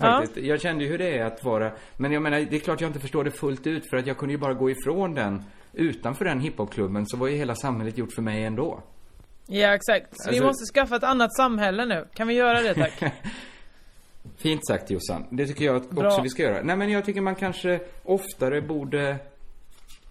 Faktiskt. 0.00 0.36
Jag 0.46 0.60
kände 0.60 0.84
ju 0.84 0.90
hur 0.90 0.98
det 0.98 1.18
är 1.18 1.24
att 1.24 1.44
vara, 1.44 1.72
men 1.96 2.12
jag 2.12 2.22
menar, 2.22 2.40
det 2.50 2.56
är 2.56 2.60
klart 2.60 2.80
jag 2.80 2.88
inte 2.88 3.00
förstår 3.00 3.24
det 3.24 3.30
fullt 3.30 3.66
ut 3.66 3.90
för 3.90 3.96
att 3.96 4.06
jag 4.06 4.16
kunde 4.18 4.32
ju 4.34 4.38
bara 4.38 4.54
gå 4.54 4.70
ifrån 4.70 5.14
den. 5.14 5.42
Utanför 5.72 6.24
den 6.24 6.40
hiphopklubben 6.40 7.06
så 7.06 7.16
var 7.16 7.28
ju 7.28 7.36
hela 7.36 7.54
samhället 7.54 7.98
gjort 7.98 8.12
för 8.12 8.22
mig 8.22 8.44
ändå. 8.44 8.82
Ja, 9.46 9.74
exakt. 9.74 10.06
Så 10.12 10.30
vi 10.30 10.36
Alltså- 10.36 10.46
måste 10.46 10.64
skaffa 10.74 10.96
ett 10.96 11.04
annat 11.04 11.36
samhälle 11.36 11.84
nu. 11.84 12.06
Kan 12.14 12.28
vi 12.28 12.34
göra 12.34 12.60
det 12.62 12.74
tack? 12.74 13.02
Fint 14.38 14.66
sagt 14.66 14.90
Jossan. 14.90 15.26
Det 15.30 15.46
tycker 15.46 15.64
jag 15.64 15.76
att 15.76 15.90
Bra. 15.90 16.06
också 16.06 16.22
vi 16.22 16.28
ska 16.28 16.42
göra. 16.42 16.62
Nej 16.62 16.76
men 16.76 16.90
jag 16.90 17.04
tycker 17.04 17.20
man 17.20 17.34
kanske 17.34 17.80
oftare 18.04 18.60
borde 18.62 19.16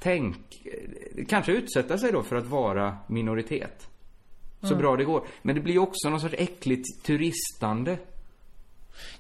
tänk, 0.08 0.38
kanske 1.30 1.52
utsätta 1.52 1.98
sig 1.98 2.12
då 2.12 2.24
för 2.24 2.36
att 2.36 2.46
vara 2.46 2.98
minoritet. 3.08 3.88
Så 4.62 4.68
Mm. 4.68 4.78
bra 4.80 4.96
det 4.98 5.04
går. 5.04 5.28
Men 5.42 5.56
det 5.56 5.62
blir 5.62 5.80
också 5.80 6.10
någon 6.10 6.20
sorts 6.22 6.36
äckligt 6.38 7.04
turistande. 7.06 7.98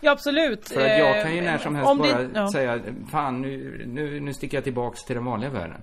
Ja, 0.02 0.12
absolut. 0.12 0.68
För 0.70 0.82
att 0.82 1.00
jag 1.00 1.18
Eh, 1.18 1.24
kan 1.24 1.36
ju 1.36 1.42
när 1.42 1.58
som 1.58 1.76
helst 1.76 1.92
om 1.92 1.98
det- 1.98 2.14
bara 2.14 2.42
ja. 2.42 2.52
säga, 2.52 2.82
fan 3.12 3.42
nu, 3.42 3.84
nu, 3.88 4.20
nu 4.20 4.34
sticker 4.34 4.58
jag 4.58 4.64
tillbaks 4.64 5.04
till 5.04 5.16
den 5.16 5.26
vanliga 5.26 5.50
världen. 5.50 5.82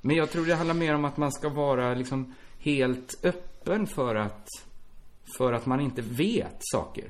Men 0.00 0.16
jag 0.16 0.30
tror 0.30 0.46
det 0.46 0.54
handlar 0.54 0.74
mer 0.74 0.94
om 0.94 1.04
att 1.04 1.16
man 1.16 1.32
ska 1.32 1.48
vara 1.48 1.94
liksom 1.94 2.34
helt 2.58 3.24
öppen 3.24 3.86
för 3.86 4.14
att, 4.14 4.46
för 5.38 5.52
att 5.52 5.66
man 5.66 5.80
inte 5.80 6.02
vet 6.02 6.56
saker. 6.60 7.04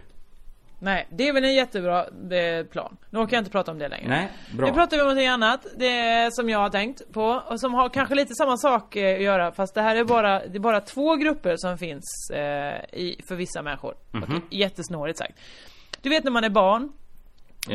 Nej, 0.78 1.06
det 1.10 1.28
är 1.28 1.32
väl 1.32 1.44
en 1.44 1.54
jättebra 1.54 2.06
eh, 2.30 2.66
plan. 2.66 2.96
Nu 3.10 3.18
orkar 3.18 3.36
jag 3.36 3.40
inte 3.40 3.50
prata 3.50 3.72
om 3.72 3.78
det 3.78 3.88
längre. 3.88 4.08
Nej, 4.08 4.28
bra. 4.56 4.66
Nu 4.66 4.72
pratar 4.72 4.96
vi 4.96 5.02
om 5.02 5.06
någonting 5.06 5.28
annat, 5.28 5.66
det 5.76 6.34
som 6.34 6.50
jag 6.50 6.58
har 6.58 6.70
tänkt 6.70 7.12
på 7.12 7.42
och 7.46 7.60
som 7.60 7.74
har 7.74 7.88
kanske 7.88 8.14
lite 8.14 8.34
samma 8.34 8.56
sak 8.56 8.96
eh, 8.96 9.16
att 9.16 9.22
göra 9.22 9.52
fast 9.52 9.74
det 9.74 9.82
här 9.82 9.96
är 9.96 10.04
bara, 10.04 10.46
det 10.46 10.58
är 10.58 10.60
bara 10.60 10.80
två 10.80 11.16
grupper 11.16 11.54
som 11.56 11.78
finns 11.78 12.30
eh, 12.34 13.00
i, 13.00 13.20
för 13.28 13.36
vissa 13.36 13.62
människor. 13.62 13.94
Mhm. 14.10 14.22
Okej, 14.22 14.40
jättesnårigt 14.50 15.18
sagt. 15.18 15.38
Du 16.02 16.08
vet 16.08 16.24
när 16.24 16.30
man 16.30 16.44
är 16.44 16.50
barn 16.50 16.92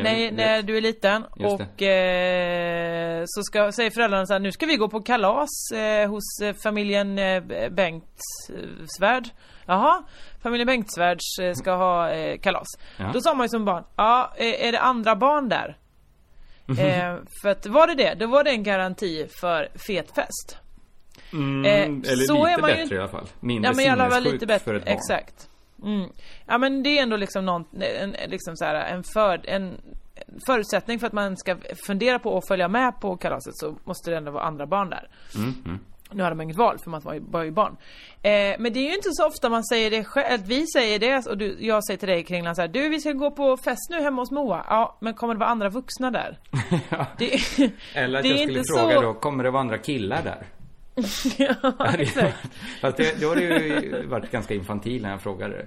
Nej, 0.02 0.30
när 0.30 0.62
du 0.62 0.76
är 0.76 0.80
liten 0.80 1.24
Just 1.36 1.60
och 1.60 1.82
eh, 1.82 3.22
så 3.26 3.42
ska, 3.42 3.72
säger 3.72 3.90
föräldrarna 3.90 4.26
så 4.26 4.32
här, 4.32 4.40
nu 4.40 4.52
ska 4.52 4.66
vi 4.66 4.76
gå 4.76 4.88
på 4.88 5.00
kalas 5.00 5.48
eh, 5.74 6.10
hos 6.10 6.40
eh, 6.42 6.54
familjen 6.62 7.18
eh, 7.18 7.42
Bengtsvärd. 7.70 9.28
Jaha, 9.66 10.02
familjen 10.42 10.66
Bengtsvärds 10.66 11.38
eh, 11.40 11.54
ska 11.54 11.74
ha 11.76 12.10
eh, 12.10 12.38
kalas. 12.40 12.66
Ja. 12.96 13.10
Då 13.12 13.20
sa 13.20 13.34
man 13.34 13.44
ju 13.44 13.48
som 13.48 13.64
barn, 13.64 13.84
ja, 13.96 14.32
eh, 14.36 14.66
är 14.68 14.72
det 14.72 14.80
andra 14.80 15.16
barn 15.16 15.48
där? 15.48 15.76
eh, 16.68 17.16
för 17.42 17.48
att 17.48 17.66
var 17.66 17.86
det 17.86 17.94
det, 17.94 18.14
då 18.14 18.26
var 18.26 18.44
det 18.44 18.50
en 18.50 18.62
garanti 18.62 19.26
för 19.40 19.68
fet 19.88 20.14
fest. 20.14 20.58
Mm, 21.32 21.64
Eh, 21.64 22.12
eller 22.12 22.24
så 22.24 22.34
lite 22.46 22.50
är 22.52 22.60
man 22.60 22.70
ju 22.70 22.76
bättre 22.76 22.82
inte- 22.82 22.94
i 22.94 22.98
alla 22.98 23.08
fall. 23.08 23.26
Mindre 23.40 23.70
ja, 23.70 23.76
men 23.76 23.84
i 23.84 23.88
alla 23.88 24.10
fall 24.10 24.22
lite 24.22 24.46
bättre. 24.46 24.64
för 24.64 24.74
ett 24.74 24.84
barn. 24.84 24.94
Exakt. 24.94 25.48
Mm. 25.84 26.08
Ja 26.46 26.58
men 26.58 26.82
det 26.82 26.98
är 26.98 27.02
ändå 27.02 27.16
liksom 27.16 27.44
någon, 27.44 27.64
en, 28.00 28.10
liksom 28.26 28.56
så 28.56 28.64
här, 28.64 28.74
en, 28.74 29.02
för, 29.14 29.48
en 29.48 29.80
förutsättning 30.46 30.98
för 30.98 31.06
att 31.06 31.12
man 31.12 31.36
ska 31.36 31.56
fundera 31.86 32.18
på 32.18 32.38
att 32.38 32.48
följa 32.48 32.68
med 32.68 33.00
på 33.00 33.16
kalaset 33.16 33.56
så 33.56 33.76
måste 33.84 34.10
det 34.10 34.16
ändå 34.16 34.30
vara 34.30 34.44
andra 34.44 34.66
barn 34.66 34.90
där. 34.90 35.08
Mm, 35.36 35.54
mm. 35.64 35.78
Nu 36.14 36.22
hade 36.22 36.36
man 36.36 36.44
inget 36.44 36.56
val 36.56 36.78
för 36.78 36.90
man 36.90 37.00
var 37.00 37.14
ju, 37.14 37.20
var 37.20 37.42
ju 37.42 37.50
barn. 37.50 37.76
Eh, 38.22 38.54
men 38.58 38.72
det 38.72 38.78
är 38.80 38.88
ju 38.88 38.94
inte 38.94 39.08
så 39.12 39.26
ofta 39.26 39.48
man 39.48 39.64
säger 39.64 39.90
det 39.90 40.04
själv, 40.04 40.34
att 40.34 40.46
vi 40.48 40.66
säger 40.66 40.98
det 40.98 41.26
och 41.26 41.38
du, 41.38 41.56
jag 41.60 41.84
säger 41.84 41.98
till 41.98 42.08
dig 42.08 42.24
Kringlan 42.24 42.54
så 42.56 42.60
här, 42.60 42.68
du 42.68 42.88
vi 42.88 43.00
ska 43.00 43.12
gå 43.12 43.30
på 43.30 43.56
fest 43.56 43.90
nu 43.90 44.00
hemma 44.02 44.22
hos 44.22 44.30
Moa. 44.30 44.64
Ja, 44.68 44.96
men 45.00 45.14
kommer 45.14 45.34
det 45.34 45.40
vara 45.40 45.50
andra 45.50 45.68
vuxna 45.68 46.10
där? 46.10 46.38
det, 47.18 47.38
Eller 47.94 48.18
att 48.18 48.22
det 48.22 48.28
jag 48.28 48.38
skulle 48.38 48.62
fråga 48.64 48.94
så- 48.94 49.00
då, 49.02 49.14
kommer 49.14 49.44
det 49.44 49.50
vara 49.50 49.60
andra 49.60 49.78
killar 49.78 50.22
där? 50.22 50.46
ja, 51.62 51.92
det- 51.92 52.02
exakt. 52.02 52.36
Fast 52.80 52.96
det, 52.96 53.20
då 53.20 53.28
har 53.28 53.36
det 53.36 53.42
ju 53.42 54.06
varit 54.06 54.30
ganska 54.30 54.54
infantil 54.54 55.02
när 55.02 55.10
jag 55.10 55.20
frågade. 55.22 55.66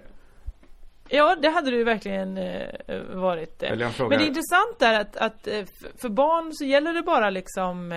Ja, 1.09 1.35
det 1.41 1.49
hade 1.49 1.71
du 1.71 1.83
verkligen 1.83 2.37
eh, 2.37 2.69
varit. 3.13 3.63
eh. 3.63 3.89
Frågar- 3.89 4.09
Men 4.09 4.17
det 4.19 4.23
är 4.25 4.27
intressant 4.27 4.79
där 4.79 4.99
att, 5.01 5.17
att 5.17 5.47
eh, 5.47 5.63
för 6.01 6.09
barn 6.09 6.53
så 6.53 6.65
gäller 6.65 6.93
det 6.93 7.01
bara 7.01 7.29
liksom 7.29 7.91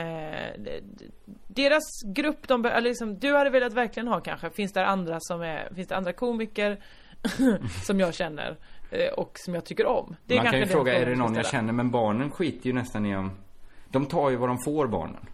deras 1.55 2.03
grupp, 2.05 2.49
de, 2.49 2.65
eller 2.65 2.89
liksom, 2.89 3.19
du 3.19 3.37
hade 3.37 3.51
velat 3.51 3.73
verkligen 3.73 4.09
ha 4.09 4.21
kanske, 4.21 4.51
finns 4.51 4.73
det 4.73 4.87
andra 4.87 5.17
som 5.21 5.43
är, 5.43 5.69
finns 5.75 5.89
det 5.89 5.97
andra 5.97 6.13
komiker 6.13 6.81
som 7.87 8.01
jag 8.01 8.15
känner 8.15 8.57
eh, 8.91 9.13
och 9.13 9.33
som 9.35 9.55
jag 9.55 9.65
tycker 9.65 9.87
om? 9.87 10.17
Det 10.27 10.35
är 10.35 10.43
Man 10.43 10.53
kan 10.53 10.61
ju 10.61 10.67
fråga, 10.67 10.99
är 10.99 11.07
det 11.07 11.17
någon 11.17 11.35
jag 11.35 11.47
känner? 11.47 11.73
Men 11.73 11.91
barnen 11.91 12.31
skiter 12.31 12.67
ju 12.67 12.73
nästan 12.73 13.07
i 13.07 13.17
om... 13.17 13.31
De 13.89 14.07
tar 14.07 14.31
ju 14.31 14.37
vad 14.37 14.49
de 14.49 14.59
får, 14.65 14.87
barnen. 14.87 15.27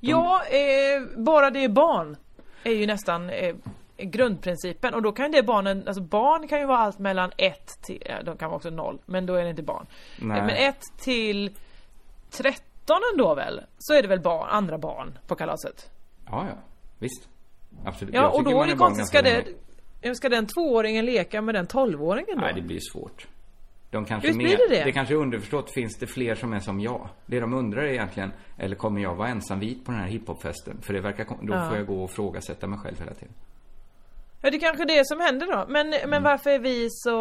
Ja, 0.00 0.42
eh, 0.44 1.24
bara 1.24 1.50
det 1.50 1.64
är 1.64 1.68
barn 1.68 2.16
är 2.64 2.72
ju 2.72 2.86
nästan 2.86 3.30
eh, 3.30 3.54
grundprincipen 3.96 4.94
och 4.94 5.02
då 5.02 5.12
kan 5.12 5.32
det 5.32 5.42
barnen, 5.42 5.84
alltså 5.86 6.02
barn 6.02 6.48
kan 6.48 6.60
ju 6.60 6.66
vara 6.66 6.78
allt 6.78 6.98
mellan 6.98 7.32
ett 7.36 7.82
till, 7.82 8.02
ja, 8.06 8.22
de 8.22 8.36
kan 8.36 8.48
vara 8.48 8.56
också 8.56 8.70
noll, 8.70 8.98
men 9.06 9.26
då 9.26 9.34
är 9.34 9.44
det 9.44 9.50
inte 9.50 9.62
barn. 9.62 9.86
Nej. 10.18 10.38
Eh, 10.38 10.46
Men 10.46 10.56
ett 10.56 10.82
till 10.98 11.50
13 12.88 13.02
ändå 13.12 13.34
väl? 13.34 13.60
Så 13.78 13.94
är 13.94 14.02
det 14.02 14.08
väl 14.08 14.20
barn, 14.20 14.48
andra 14.50 14.78
barn 14.78 15.18
på 15.26 15.34
kalaset? 15.34 15.90
Ja, 16.26 16.46
ja. 16.48 16.54
Visst. 16.98 17.28
Absolut. 17.84 18.14
Ja, 18.14 18.28
och 18.28 18.44
då 18.44 18.62
är 18.62 18.66
det 18.66 18.74
konstigt, 18.76 19.06
ska 19.08 19.22
det, 19.22 20.14
ska 20.14 20.28
den 20.28 20.46
tvååringen 20.46 21.04
leka 21.04 21.42
med 21.42 21.54
den 21.54 21.66
tolvåringen 21.66 22.36
då? 22.38 22.40
Nej, 22.44 22.54
det 22.54 22.62
blir 22.62 22.80
svårt. 22.92 23.26
De 23.90 24.04
kanske 24.04 24.28
mer, 24.32 24.34
blir 24.44 24.56
det 24.56 24.68
det? 24.76 24.84
det 24.84 24.92
kanske 24.92 25.14
är 25.14 25.18
underförstått, 25.18 25.70
finns 25.70 25.96
det 25.98 26.06
fler 26.06 26.34
som 26.34 26.52
är 26.52 26.60
som 26.60 26.80
jag? 26.80 27.08
Det 27.26 27.40
de 27.40 27.54
undrar 27.54 27.82
är 27.82 27.86
egentligen, 27.88 28.32
eller 28.58 28.76
kommer 28.76 29.00
jag 29.00 29.14
vara 29.14 29.28
ensam 29.28 29.60
vit 29.60 29.84
på 29.84 29.90
den 29.92 30.00
här 30.00 30.08
hiphopfesten? 30.08 30.80
För 30.82 30.92
det 30.94 31.00
verkar, 31.00 31.24
då 31.42 31.54
Ja. 31.54 31.68
får 31.68 31.76
jag 31.76 31.86
gå 31.86 32.04
och 32.04 32.10
frågasätta 32.10 32.66
mig 32.66 32.78
själv 32.78 32.98
hela 33.00 33.14
tiden. 33.14 33.34
Ja, 34.42 34.50
det 34.50 34.56
är 34.56 34.60
kanske 34.60 34.84
det 34.84 35.06
som 35.06 35.20
händer 35.20 35.46
då. 35.46 35.64
Men, 35.68 35.86
Mm. 35.92 36.10
men 36.10 36.22
varför 36.22 36.50
är 36.50 36.58
vi 36.58 36.88
så... 36.90 37.18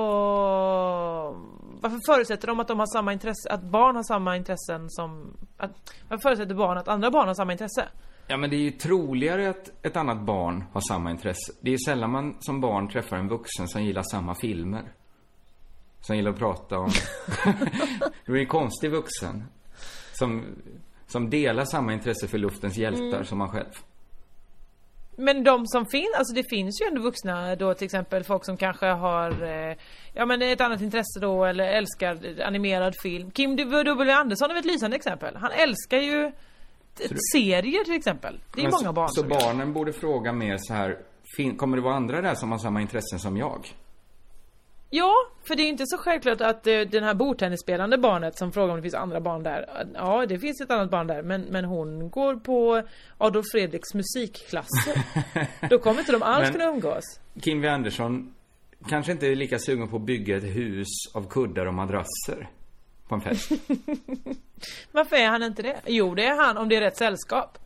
Varför 1.81 1.99
förutsätter 2.05 2.47
de 2.47 2.59
att 2.59 2.67
de 2.67 2.79
har 2.79 2.85
samma 2.85 3.13
intresse, 3.13 3.49
att 3.49 3.63
barn 3.63 3.95
har 3.95 4.03
samma 4.03 4.37
intressen 4.37 4.89
som... 4.89 5.37
Att, 5.57 5.71
varför 6.09 6.21
förutsätter 6.21 6.55
barn 6.55 6.77
att 6.77 6.87
andra 6.87 7.11
barn 7.11 7.27
har 7.27 7.33
samma 7.33 7.51
intresse? 7.51 7.87
Ja, 8.27 8.37
men 8.37 8.49
det 8.49 8.55
är 8.55 8.61
ju 8.61 8.71
troligare 8.71 9.49
att 9.49 9.85
ett 9.85 9.97
annat 9.97 10.21
barn 10.21 10.63
har 10.73 10.81
samma 10.81 11.11
intresse. 11.11 11.53
Det 11.61 11.69
är 11.69 11.71
ju 11.71 11.79
sällan 11.85 12.11
man 12.11 12.37
som 12.39 12.61
barn 12.61 12.89
träffar 12.89 13.17
en 13.17 13.27
vuxen 13.27 13.67
som 13.67 13.83
gillar 13.83 14.03
samma 14.11 14.35
filmer. 14.35 14.91
Som 16.01 16.15
gillar 16.15 16.31
att 16.31 16.39
prata 16.39 16.77
om... 16.79 16.89
det 18.25 18.31
är 18.31 18.35
ju 18.35 18.39
en 18.39 18.47
konstig 18.47 18.91
vuxen. 18.91 19.43
Som, 20.13 20.45
som 21.07 21.29
delar 21.29 21.65
samma 21.65 21.93
intresse 21.93 22.27
för 22.27 22.37
luftens 22.37 22.77
hjältar 22.77 23.03
Mm. 23.17 23.25
som 23.25 23.37
man 23.37 23.49
själv. 23.49 23.71
Men 25.19 25.43
de 25.43 25.67
som 25.67 25.85
finns, 25.85 26.15
alltså 26.17 26.35
det 26.35 26.43
finns 26.49 26.81
ju 26.81 26.85
ändå 26.87 27.01
vuxna 27.01 27.55
då 27.55 27.73
till 27.73 27.85
exempel 27.85 28.23
folk 28.23 28.45
som 28.45 28.57
kanske 28.57 28.85
har 28.85 29.31
eh, 29.43 29.77
Ja 30.13 30.25
men 30.25 30.41
ett 30.41 30.61
annat 30.61 30.81
intresse 30.81 31.19
då 31.21 31.45
eller 31.45 31.67
älskar 31.67 32.41
animerad 32.45 32.95
film. 33.01 33.31
Kim 33.31 33.55
W. 33.55 34.11
Andersson 34.11 34.51
är 34.51 34.59
ett 34.59 34.65
lysande 34.65 34.95
exempel. 34.95 35.35
Han 35.35 35.51
älskar 35.51 35.97
ju 35.97 36.31
serier 37.33 37.83
till 37.83 37.93
exempel. 37.93 38.39
Det 38.55 38.61
är 38.61 38.65
ju 38.65 38.71
många 38.71 38.83
så, 38.83 38.93
barn 38.93 39.09
Så 39.09 39.21
gör. 39.21 39.29
barnen 39.29 39.73
borde 39.73 39.93
fråga 39.93 40.33
mer 40.33 40.57
så 40.59 40.73
här, 40.73 40.97
kommer 41.57 41.77
det 41.77 41.83
vara 41.83 41.95
andra 41.95 42.21
där 42.21 42.35
som 42.35 42.51
har 42.51 42.57
samma 42.59 42.81
intressen 42.81 43.19
som 43.19 43.37
jag? 43.37 43.67
Ja, 44.89 45.13
för 45.47 45.55
det 45.55 45.63
är 45.63 45.67
inte 45.69 45.83
så 45.87 45.97
självklart 45.97 46.41
att 46.41 46.67
eh, 46.67 46.79
den 46.79 47.03
här 47.03 47.13
bordtennisspelande 47.13 47.97
barnet 47.97 48.37
som 48.37 48.51
frågar 48.51 48.69
om 48.69 48.75
det 48.75 48.81
finns 48.81 48.93
andra 48.95 49.19
barn 49.21 49.43
där. 49.43 49.85
Ja, 49.93 50.25
det 50.25 50.39
finns 50.39 50.61
ett 50.61 50.71
annat 50.71 50.89
barn 50.91 51.07
där, 51.07 51.21
men, 51.21 51.41
men 51.41 51.65
hon 51.65 52.09
går 52.09 52.35
på 52.35 52.81
Adolf 53.17 53.45
Fredriks 53.51 53.93
musikklasser. 53.93 55.01
Då 55.69 55.79
kommer 55.79 55.99
inte 55.99 56.11
de 56.11 56.23
alls 56.23 56.43
Men- 56.43 56.51
kunna 56.53 56.65
umgås. 56.65 57.03
Kim 57.41 57.57
W. 57.61 57.69
Andersson 57.75 58.33
kanske 58.89 59.11
inte 59.11 59.27
är 59.27 59.35
lika 59.35 59.59
sugen 59.59 59.87
på 59.87 59.95
att 59.95 60.01
bygga 60.01 60.37
ett 60.37 60.43
hus 60.43 60.87
av 61.13 61.29
kuddar 61.29 61.65
och 61.65 61.73
madrasser 61.73 62.49
på 63.07 63.15
en 63.15 63.21
fest. 63.21 63.51
Varför 64.91 65.15
är 65.15 65.27
han 65.29 65.43
inte 65.43 65.61
det? 65.61 65.77
Jo, 65.85 66.15
det 66.15 66.25
är 66.25 66.45
han 66.45 66.57
om 66.57 66.69
det 66.69 66.75
är 66.75 66.81
rätt 66.81 66.97
sällskap. 66.97 67.57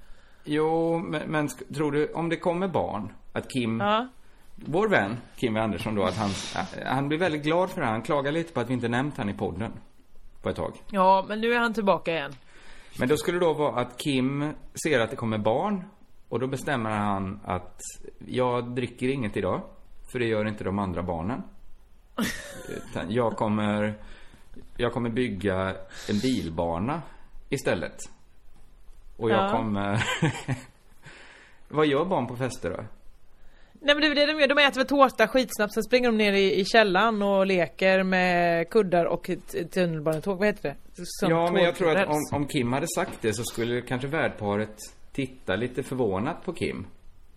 jo, 0.43 0.97
men, 0.99 1.21
men 1.31 1.47
tror 1.75 1.91
du, 1.91 2.07
om 2.13 2.29
det 2.29 2.37
kommer 2.37 2.67
barn, 2.67 3.13
att 3.33 3.49
Kim, 3.51 3.79
Ja. 3.79 4.07
Vår 4.65 4.87
vän 4.87 5.17
Kim 5.35 5.53
W. 5.53 5.63
Andersson 5.63 5.95
då, 5.95 6.03
att 6.03 6.17
han, 6.17 6.29
han 6.85 7.07
blir 7.07 7.17
väldigt 7.17 7.43
glad 7.43 7.69
för 7.69 7.79
det 7.81 7.85
här. 7.85 7.93
Han 7.93 8.01
klagar 8.01 8.31
lite 8.31 8.53
på 8.53 8.59
att 8.59 8.69
vi 8.69 8.73
inte 8.73 8.87
nämnt 8.87 9.17
han 9.17 9.29
i 9.29 9.33
podden 9.33 9.71
på 10.41 10.49
ett 10.49 10.55
tag. 10.55 10.73
Ja, 10.91 11.25
men 11.27 11.41
nu 11.41 11.53
är 11.53 11.59
han 11.59 11.73
tillbaka 11.73 12.11
igen. 12.11 12.33
Men 12.99 13.09
då 13.09 13.17
skulle 13.17 13.39
det 13.39 13.45
då 13.45 13.53
vara 13.53 13.81
att 13.81 13.97
Kim 13.97 14.53
ser 14.83 14.99
att 14.99 15.09
det 15.09 15.15
kommer 15.15 15.37
barn 15.37 15.83
och 16.29 16.39
då 16.39 16.47
bestämmer 16.47 16.89
han 16.89 17.39
att 17.45 17.77
jag 18.25 18.69
dricker 18.75 19.07
inget 19.07 19.37
idag. 19.37 19.61
För 20.11 20.19
det 20.19 20.25
gör 20.25 20.47
inte 20.47 20.63
de 20.63 20.79
andra 20.79 21.03
barnen. 21.03 21.43
Utan 22.69 23.11
jag 23.11 23.35
kommer, 23.37 23.95
jag 24.77 24.93
kommer 24.93 25.09
bygga 25.09 25.75
en 26.09 26.19
bilbana 26.21 27.01
istället. 27.49 27.97
Och 29.17 29.29
jag 29.29 29.43
Ja. 29.45 29.51
kommer... 29.51 30.03
Vad 31.69 31.85
gör 31.85 32.05
barn 32.05 32.27
på 32.27 32.35
fester 32.35 32.69
då? 32.69 32.83
Nej 33.83 33.95
men 33.95 34.01
det 34.01 34.07
är 34.07 34.15
det 34.15 34.33
de 34.33 34.39
gör, 34.39 34.47
de 34.47 34.57
äter 34.57 34.79
väl 34.79 34.87
tårta 34.87 35.27
skitsnabbt, 35.27 35.73
sen 35.73 35.83
springer 35.83 36.11
de 36.11 36.17
ner 36.17 36.33
i, 36.33 36.59
i 36.59 36.65
källaren 36.65 37.21
och 37.21 37.45
leker 37.45 38.03
med 38.03 38.69
kuddar 38.69 39.05
och 39.05 39.29
tunnelbanetåg, 39.73 40.37
vad 40.37 40.47
heter 40.47 40.69
det? 40.69 41.05
Som 41.05 41.29
ja, 41.29 41.51
men 41.51 41.63
jag 41.63 41.75
tror 41.75 41.97
att 41.97 42.07
om, 42.07 42.21
om 42.31 42.47
Kim 42.47 42.73
hade 42.73 42.87
sagt 42.87 43.21
det 43.21 43.33
så 43.33 43.43
skulle 43.43 43.81
kanske 43.81 44.07
värdparet 44.07 44.75
titta 45.11 45.55
lite 45.55 45.83
förvånat 45.83 46.45
på 46.45 46.53
Kim. 46.53 46.87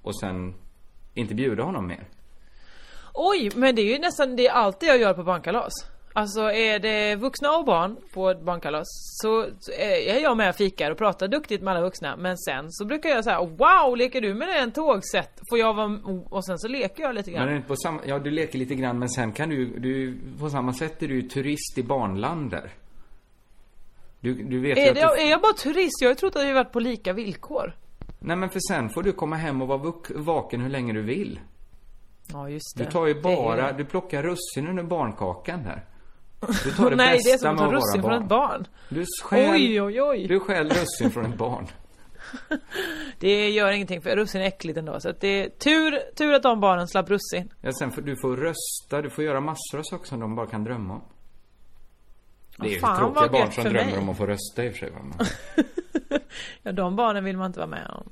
Och 0.03 0.21
sen 0.21 0.55
inte 1.15 1.35
bjuda 1.35 1.63
honom 1.63 1.87
mer. 1.87 2.09
Oj, 3.15 3.51
men 3.55 3.75
det 3.75 3.83
är 3.83 3.93
ju 3.93 3.99
nästan 3.99 4.37
det 4.37 4.47
är 4.47 4.53
allt 4.53 4.83
jag 4.83 4.99
gör 4.99 5.15
på 5.15 5.23
barnkalas. 5.23 5.73
Alltså 6.17 6.41
är 6.53 6.79
det 6.79 7.17
vuxna 7.17 7.51
och 7.59 7.65
barn 7.65 7.97
på 8.13 8.31
ett 8.31 8.41
barnkalas 8.43 8.87
så 9.23 9.47
är 9.79 10.23
jag 10.23 10.37
med 10.37 10.49
och 10.49 10.55
fikar 10.57 10.91
och 10.91 10.99
pratar 10.99 11.29
duktigt 11.29 11.63
med 11.63 11.71
alla 11.75 11.81
vuxna. 11.83 12.17
Men 12.17 12.39
sen 12.39 12.73
så 12.73 12.85
brukar 12.85 13.09
jag 13.11 13.25
säga 13.25 13.41
Wow, 13.41 13.97
leker 13.97 14.21
du 14.21 14.35
med 14.35 14.49
en 14.63 14.73
tågsätt? 14.73 15.41
Får 15.51 15.59
jag 15.59 15.75
vara... 15.75 15.99
Och 16.31 16.45
sen 16.45 16.59
så 16.59 16.69
leker 16.69 17.03
jag 17.03 17.15
lite 17.15 17.31
Men 17.31 17.39
grann. 17.41 17.49
det 17.49 17.57
inte 17.57 17.69
på 17.69 17.77
samma, 17.77 18.01
ja 18.07 18.19
du 18.19 18.31
leker 18.31 18.59
lite 18.59 18.75
grann 18.75 18.99
men 18.99 19.09
sen 19.09 19.33
kan 19.33 19.49
du, 19.49 19.79
du 19.79 20.19
på 20.41 20.51
samma 20.51 20.73
sätt 20.73 21.03
är 21.03 21.09
du 21.09 21.23
turist 21.23 21.79
i 21.79 21.83
barnland 21.83 22.51
där. 22.51 22.71
Du, 24.21 24.35
du 24.35 24.61
vet 24.61 24.79
Är, 24.79 24.95
det, 24.95 25.01
du, 25.01 25.23
är 25.27 25.31
jag 25.31 25.41
bara 25.41 25.53
turist? 25.53 26.01
Jag 26.01 26.09
har 26.09 26.13
ju 26.13 26.19
trott 26.19 26.37
att 26.37 26.45
vi 26.45 26.53
varit 26.53 26.73
på 26.73 26.81
lika 26.81 27.13
villkor. 27.13 27.73
Nej 28.19 28.37
men 28.37 28.51
för 28.51 28.61
sen 28.71 28.89
får 28.91 29.03
du 29.03 29.13
komma 29.13 29.37
hem 29.37 29.63
och 29.63 29.69
vara 29.69 29.93
vaken 30.15 30.61
hur 30.61 30.71
länge 30.71 30.93
du 30.93 31.03
vill. 31.03 31.41
Ja 32.33 32.49
just 32.49 32.77
det. 32.79 32.85
Du 32.85 32.91
tar 32.91 33.07
ju 33.07 33.15
Det 33.15 33.21
bara, 33.21 33.73
det. 33.73 33.79
du 33.79 33.85
plockar 33.85 34.23
russinen 34.23 34.79
ur 34.79 34.83
barnkakan 34.83 35.63
där. 35.63 35.85
Du 36.65 36.71
tar 36.71 36.91
det 36.91 36.97
Nej, 37.05 37.17
bästa 37.17 37.29
det 37.29 37.35
är 37.35 37.39
som 37.39 37.51
att 37.51 37.59
ta 37.59 37.73
russin 37.73 38.03
från 38.03 38.23
ett 38.23 38.29
barn. 38.29 38.67
Du 38.89 39.05
stjäl, 39.25 39.51
Oj, 39.51 39.83
oj, 39.83 40.03
oj. 40.03 40.27
Du 40.29 40.41
stjäl 40.41 40.71
russin 40.71 41.11
från 41.11 41.27
ett 41.27 41.39
barn. 41.39 41.67
Det 43.19 43.51
gör 43.51 43.73
ingenting 43.73 44.03
för 44.03 44.17
russin 44.17 44.41
är 44.41 44.45
äckligt 44.47 44.79
ändå. 44.79 45.01
Så 45.01 45.09
att 45.09 45.21
det 45.21 45.29
är 45.29 45.49
tur, 45.49 46.15
tur 46.17 46.35
att 46.35 46.43
de 46.43 46.61
barnen 46.61 46.89
slapp 46.89 47.11
russin. 47.11 47.53
Ja, 47.61 47.73
sen 47.73 47.91
får 47.91 48.03
du 48.03 48.17
får 48.17 48.37
rösta, 48.37 49.03
du 49.03 49.11
får 49.11 49.25
göra 49.25 49.41
massor 49.41 49.79
av 49.79 49.83
saker 49.83 50.07
som 50.07 50.21
de 50.21 50.35
bara 50.35 50.47
kan 50.47 50.65
drömma 50.65 50.95
om. 50.95 51.03
Det 52.59 52.67
är 52.67 52.71
ju 52.71 52.79
fan, 52.79 52.99
tråkiga 52.99 53.29
barn 53.29 53.53
som 53.53 53.65
drömmer 53.65 53.85
mig. 53.85 53.99
om 53.99 54.09
att 54.09 54.17
få 54.17 54.27
rösta 54.27 54.65
i 54.65 54.69
och 54.69 54.73
för 54.73 54.79
sig. 54.79 54.91
va, 54.91 55.27
Ja, 56.63 56.73
de 56.73 56.97
barnen 56.97 57.25
vill 57.25 57.37
man 57.37 57.47
inte 57.47 57.59
vara 57.59 57.71
med 57.71 57.87
om. 57.91 58.11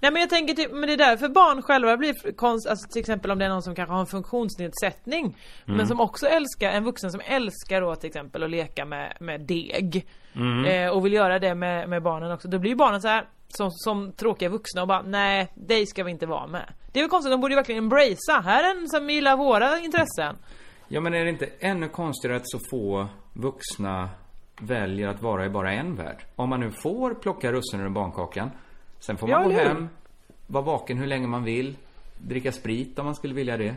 Nej 0.00 0.12
men 0.12 0.20
jag 0.20 0.30
tänker 0.30 0.54
typ, 0.54 0.72
men 0.72 0.80
det 0.86 0.92
är 0.92 0.96
därför 0.96 1.28
barn 1.28 1.62
själva 1.62 1.96
blir 1.96 2.32
konst, 2.36 2.66
alltså 2.66 2.88
till 2.92 3.00
exempel 3.00 3.30
om 3.30 3.38
det 3.38 3.44
är 3.44 3.48
någon 3.48 3.62
som 3.62 3.74
kanske 3.74 3.92
har 3.92 4.00
en 4.00 4.06
funktionsnedsättning 4.06 5.36
Mm. 5.66 5.76
Men 5.76 5.86
som 5.86 6.00
också 6.00 6.26
älskar, 6.26 6.70
en 6.70 6.84
vuxen 6.84 7.10
som 7.12 7.20
älskar 7.24 7.80
då 7.80 7.94
till 7.96 8.08
exempel 8.08 8.42
att 8.42 8.50
leka 8.50 8.84
med, 8.84 9.16
med 9.20 9.40
deg 9.40 10.06
Mm. 10.34 10.64
eh, 10.64 10.90
Och 10.90 11.06
vill 11.06 11.12
göra 11.12 11.38
det 11.38 11.54
med, 11.54 11.88
med 11.88 12.02
barnen 12.02 12.32
också, 12.32 12.48
då 12.48 12.58
blir 12.58 12.70
ju 12.70 12.76
barnen 12.76 13.02
så 13.02 13.08
här 13.08 13.24
som, 13.48 13.70
som 13.70 14.12
tråkiga 14.12 14.48
vuxna 14.48 14.82
och 14.82 14.88
bara 14.88 15.02
nej, 15.02 15.52
dig 15.54 15.86
ska 15.86 16.04
vi 16.04 16.10
inte 16.10 16.26
vara 16.26 16.46
med 16.46 16.72
Det 16.92 16.98
är 17.00 17.02
väl 17.02 17.10
konstigt, 17.10 17.30
de 17.32 17.40
borde 17.40 17.52
ju 17.52 17.56
verkligen 17.56 17.84
embracea, 17.84 18.40
här 18.44 18.64
är 18.64 18.80
en 18.80 18.88
som 18.88 19.10
gillar 19.10 19.36
våra 19.36 19.78
intressen 19.78 20.36
Ja, 20.88 21.00
men 21.00 21.14
är 21.14 21.24
det 21.24 21.30
inte 21.30 21.48
ännu 21.60 21.88
konstigare 21.88 22.36
att 22.36 22.48
så 22.50 22.58
få 22.70 23.06
vuxna 23.32 24.08
väljer 24.60 25.08
att 25.08 25.22
vara 25.22 25.44
i 25.44 25.48
bara 25.48 25.72
en 25.72 25.96
värld? 25.96 26.24
Om 26.36 26.48
man 26.48 26.60
nu 26.60 26.70
får 26.70 27.14
plocka 27.14 27.52
russinen 27.52 27.86
ur 27.86 27.90
barnkakan, 27.90 28.50
sen 28.98 29.16
får 29.16 29.26
man 29.28 29.42
Ja, 29.42 29.48
gå 29.48 29.54
hem, 29.54 29.88
vara 30.46 30.64
vaken 30.64 30.98
hur 30.98 31.06
länge 31.06 31.26
man 31.26 31.44
vill, 31.44 31.76
dricka 32.18 32.52
sprit 32.52 32.98
om 32.98 33.04
man 33.04 33.14
skulle 33.14 33.34
vilja 33.34 33.56
det. 33.56 33.74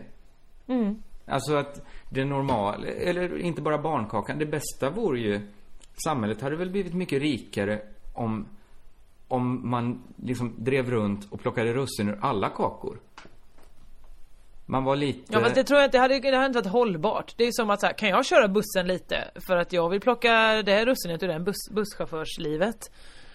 mm. 0.67 1.03
Alltså 1.25 1.55
att 1.55 1.85
det 2.09 2.25
normala, 2.25 2.87
eller 2.87 3.37
inte 3.37 3.61
bara 3.61 3.77
barnkakan, 3.77 4.39
det 4.39 4.45
bästa 4.45 4.89
vore 4.89 5.19
ju 5.19 5.41
Samhället 6.03 6.41
hade 6.41 6.55
väl 6.55 6.69
blivit 6.69 6.93
mycket 6.93 7.21
rikare 7.21 7.81
om 8.13 8.45
Om 9.27 9.69
man 9.69 10.03
liksom 10.15 10.53
drev 10.57 10.89
runt 10.91 11.27
och 11.31 11.39
plockade 11.41 11.73
russin 11.73 12.09
ur 12.09 12.17
alla 12.21 12.49
kakor 12.49 12.99
Man 14.65 14.83
var 14.83 14.95
lite 14.95 15.33
Ja 15.33 15.39
fast 15.39 15.55
det 15.55 15.63
tror 15.63 15.79
jag 15.79 15.87
inte, 15.87 15.97
det 15.97 16.01
hade, 16.01 16.19
det 16.19 16.35
hade 16.35 16.45
inte 16.45 16.59
varit 16.59 16.71
hållbart 16.71 17.33
Det 17.37 17.43
är 17.43 17.51
som 17.51 17.69
att 17.69 17.79
så 17.79 17.85
här, 17.85 17.93
kan 17.93 18.09
jag 18.09 18.25
köra 18.25 18.47
bussen 18.47 18.87
lite? 18.87 19.31
För 19.47 19.57
att 19.57 19.73
jag 19.73 19.89
vill 19.89 19.99
plocka 20.01 20.31
det 20.65 20.71
här 20.71 20.85
russinet 20.85 21.23
ur 21.23 21.27
den 21.27 21.43
bus, 21.43 21.69
busschaufförslivet 21.71 22.91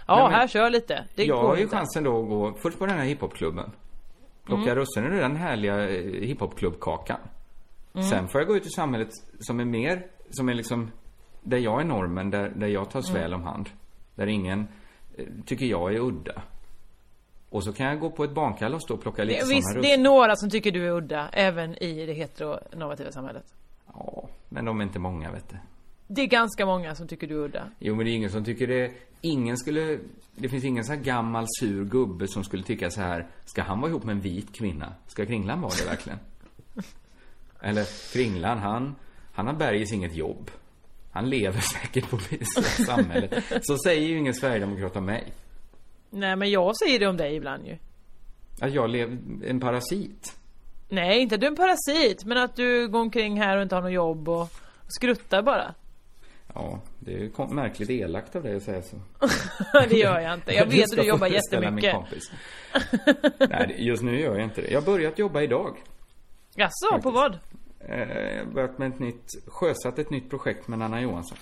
Ja, 0.07 0.29
Nej, 0.29 0.39
här 0.39 0.47
kör 0.49 0.71
lite 0.71 1.05
Det 1.15 1.25
Jag 1.25 1.37
har 1.37 1.57
ju 1.57 1.63
inte. 1.63 1.77
chansen 1.77 2.05
då 2.05 2.23
att 2.23 2.29
gå 2.29 2.55
först 2.63 2.79
på 2.79 2.87
den 2.87 2.99
här 2.99 3.05
hiphopklubben 3.05 3.71
Plocka 4.45 4.63
Mm. 4.63 4.75
russinen 4.75 5.13
ur 5.13 5.21
den 5.21 5.37
härliga 5.37 5.89
eh, 5.89 6.05
hiphopklubbkakan 6.27 7.19
Mm. 7.95 8.07
Sen 8.07 8.29
får 8.29 8.41
jag 8.41 8.49
gå 8.49 8.57
ut 8.57 8.67
i 8.67 8.71
samhället 8.71 9.09
som 9.41 9.61
är 9.61 9.65
mer, 9.65 10.07
som 10.31 10.49
är 10.49 10.55
liksom 10.55 10.91
Där 11.43 11.59
jag 11.59 11.81
är 11.81 11.85
normen, 11.85 12.31
där, 12.31 12.49
där 12.57 12.67
jag 12.67 12.91
tas 12.91 13.11
Mm. 13.11 13.23
väl 13.23 13.35
om 13.35 13.43
hand 13.43 13.71
Där 14.15 14.27
ingen 14.27 14.69
eh, 15.19 15.25
tycker 15.47 15.67
jag 15.67 15.95
är 15.95 15.99
udda 16.01 16.43
Och 17.51 17.65
så 17.65 17.73
kan 17.73 17.87
jag 17.87 18.01
gå 18.01 18.11
på 18.11 18.25
ett 18.25 18.35
barnkalas 18.35 18.83
då 18.89 18.95
och 18.95 19.01
plocka 19.03 19.25
lite 19.25 19.41
det, 19.47 19.55
Visst, 19.55 19.83
det 19.83 19.93
är 19.93 19.99
några 19.99 20.37
som 20.37 20.51
tycker 20.51 20.71
du 20.73 20.87
är 20.87 20.91
udda 20.91 21.29
Även 21.33 21.83
i 21.83 22.07
det 22.07 22.13
heteronormativa 22.13 23.13
samhället 23.13 23.45
Ja, 23.95 24.29
men 24.49 24.65
de 24.65 24.81
är 24.81 24.85
inte 24.85 24.99
många 24.99 25.31
vet 25.31 25.49
du 25.51 25.57
Det 26.07 26.23
är 26.23 26.27
ganska 26.27 26.67
många 26.67 26.95
som 26.95 27.09
tycker 27.09 27.27
du 27.27 27.35
är 27.35 27.45
udda. 27.45 27.71
Jo 27.79 27.95
men 27.95 28.07
det 28.07 28.13
är 28.13 28.15
ingen 28.15 28.31
som 28.31 28.45
tycker 28.45 28.67
det. 28.67 28.93
Ingen 29.21 29.57
skulle 29.57 29.99
Det 30.35 30.49
finns 30.49 30.65
ingen 30.65 30.85
sån 30.85 30.97
här 30.97 31.03
gammal 31.03 31.47
sur 31.61 31.85
gubbe 31.85 32.29
som 32.29 32.45
skulle 32.45 32.63
tycka 32.63 32.91
så 32.91 33.01
här 33.01 33.27
Ska 33.45 33.63
han 33.63 33.81
vara 33.81 33.91
ihop 33.91 34.05
med 34.05 34.13
en 34.13 34.21
vit 34.21 34.53
kvinna? 34.55 34.93
Ska 35.07 35.27
Kringlan 35.27 35.61
vara 35.61 35.73
det 35.79 35.91
verkligen? 35.91 36.19
Eller 37.61 38.13
Kringlan 38.13 38.59
han 38.59 38.95
Han 39.33 39.47
har 39.47 39.55
bergis 39.55 39.93
inget 39.93 40.15
jobb. 40.15 40.51
Han 41.13 41.31
lever 41.31 41.61
säkert 41.81 42.11
på 42.11 42.19
samhället 42.87 43.45
Så 43.63 43.79
säger 43.79 44.09
ju 44.09 44.19
ingen 44.19 44.35
sverigedemokrat 44.35 44.97
om 44.97 45.05
mig. 45.05 45.33
Nej 46.11 46.37
men 46.37 46.51
jag 46.51 46.77
säger 46.77 46.99
det 46.99 47.07
om 47.07 47.17
dig 47.17 47.37
ibland 47.37 47.67
ju. 47.67 47.77
Att 48.61 48.73
jag 48.73 48.91
lever 48.91 49.19
en 49.47 49.61
parasit. 49.61 50.37
Nej 50.89 51.21
inte 51.21 51.35
att 51.35 51.41
du 51.41 51.47
är 51.47 51.51
en 51.51 51.57
parasit 51.57 52.25
Men 52.25 52.39
att 52.39 52.57
du 52.57 52.89
går 52.89 53.01
omkring 53.01 53.41
här 53.41 53.57
och 53.57 53.63
inte 53.63 53.75
har 53.75 53.83
något 53.83 53.93
jobb 53.93 54.29
och 54.29 54.49
skruttar 54.89 55.43
bara 55.43 55.75
Ja, 56.55 56.81
det 57.01 57.15
är 57.15 57.55
märkligt 57.55 57.91
elakt 57.91 58.37
av 58.37 58.43
dig 58.43 58.57
att 58.57 58.63
säga 58.63 58.83
så 58.83 58.97
Det 59.89 59.97
gör 59.97 60.21
jag 60.21 60.35
inte, 60.35 60.53
jag 60.55 60.67
vet 60.71 60.85
att 60.93 60.97
du 60.99 61.03
jobbar 61.03 61.29
föreställa 61.29 61.71
min 61.71 61.85
jättemycket 61.85 61.95
kompis. 61.95 62.31
Nej, 63.51 63.75
just 63.79 64.03
nu 64.03 64.21
gör 64.21 64.35
jag 64.35 64.45
inte 64.45 64.61
det 64.63 64.69
Jag 64.71 64.81
har 64.81 64.87
börjat 64.87 65.19
jobba 65.19 65.43
idag 65.43 65.77
Jaså, 66.57 67.03
på 67.03 67.11
vad? 67.11 67.39
Eh, 67.81 67.99
Jag 67.99 68.45
har 68.45 68.53
börjat 68.53 68.79
med 68.79 68.89
ett 68.89 68.99
nytt, 68.99 69.27
sjösatt 69.47 69.99
ett 69.99 70.11
nytt 70.11 70.31
projekt 70.31 70.69
med 70.69 70.83
Anna 70.83 71.01
Johansson. 71.01 71.39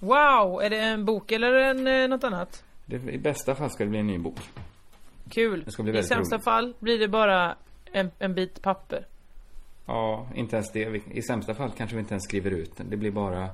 Wow, 0.00 0.62
är 0.62 0.70
det 0.70 0.78
en 0.80 1.04
bok 1.04 1.32
eller 1.32 1.52
en, 1.52 1.86
eh, 1.86 2.08
något 2.08 2.24
annat? 2.24 2.64
Det, 2.86 2.96
I 2.96 3.18
bästa 3.18 3.54
fall 3.54 3.70
ska 3.70 3.84
det 3.84 3.90
bli 3.90 3.98
en 3.98 4.06
ny 4.06 4.18
bok. 4.18 4.38
Kul. 5.30 5.62
Det 5.64 5.70
ska 5.70 5.82
bli 5.82 5.98
I 5.98 6.02
sämsta 6.02 6.34
roligt. 6.36 6.44
fall 6.44 6.74
blir 6.78 6.98
det 6.98 7.08
bara 7.08 7.56
en, 7.92 8.10
en 8.18 8.34
bit 8.34 8.62
papper. 8.62 9.06
Ja, 9.86 10.26
inte 10.34 10.56
ens 10.56 10.72
det. 10.72 11.00
I 11.10 11.22
sämsta 11.22 11.54
fall 11.54 11.70
kanske 11.76 11.96
vi 11.96 12.00
inte 12.00 12.14
ens 12.14 12.24
skriver 12.24 12.50
ut 12.50 12.76
den. 12.76 12.90
Det 12.90 12.96
blir 12.96 13.10
bara 13.10 13.48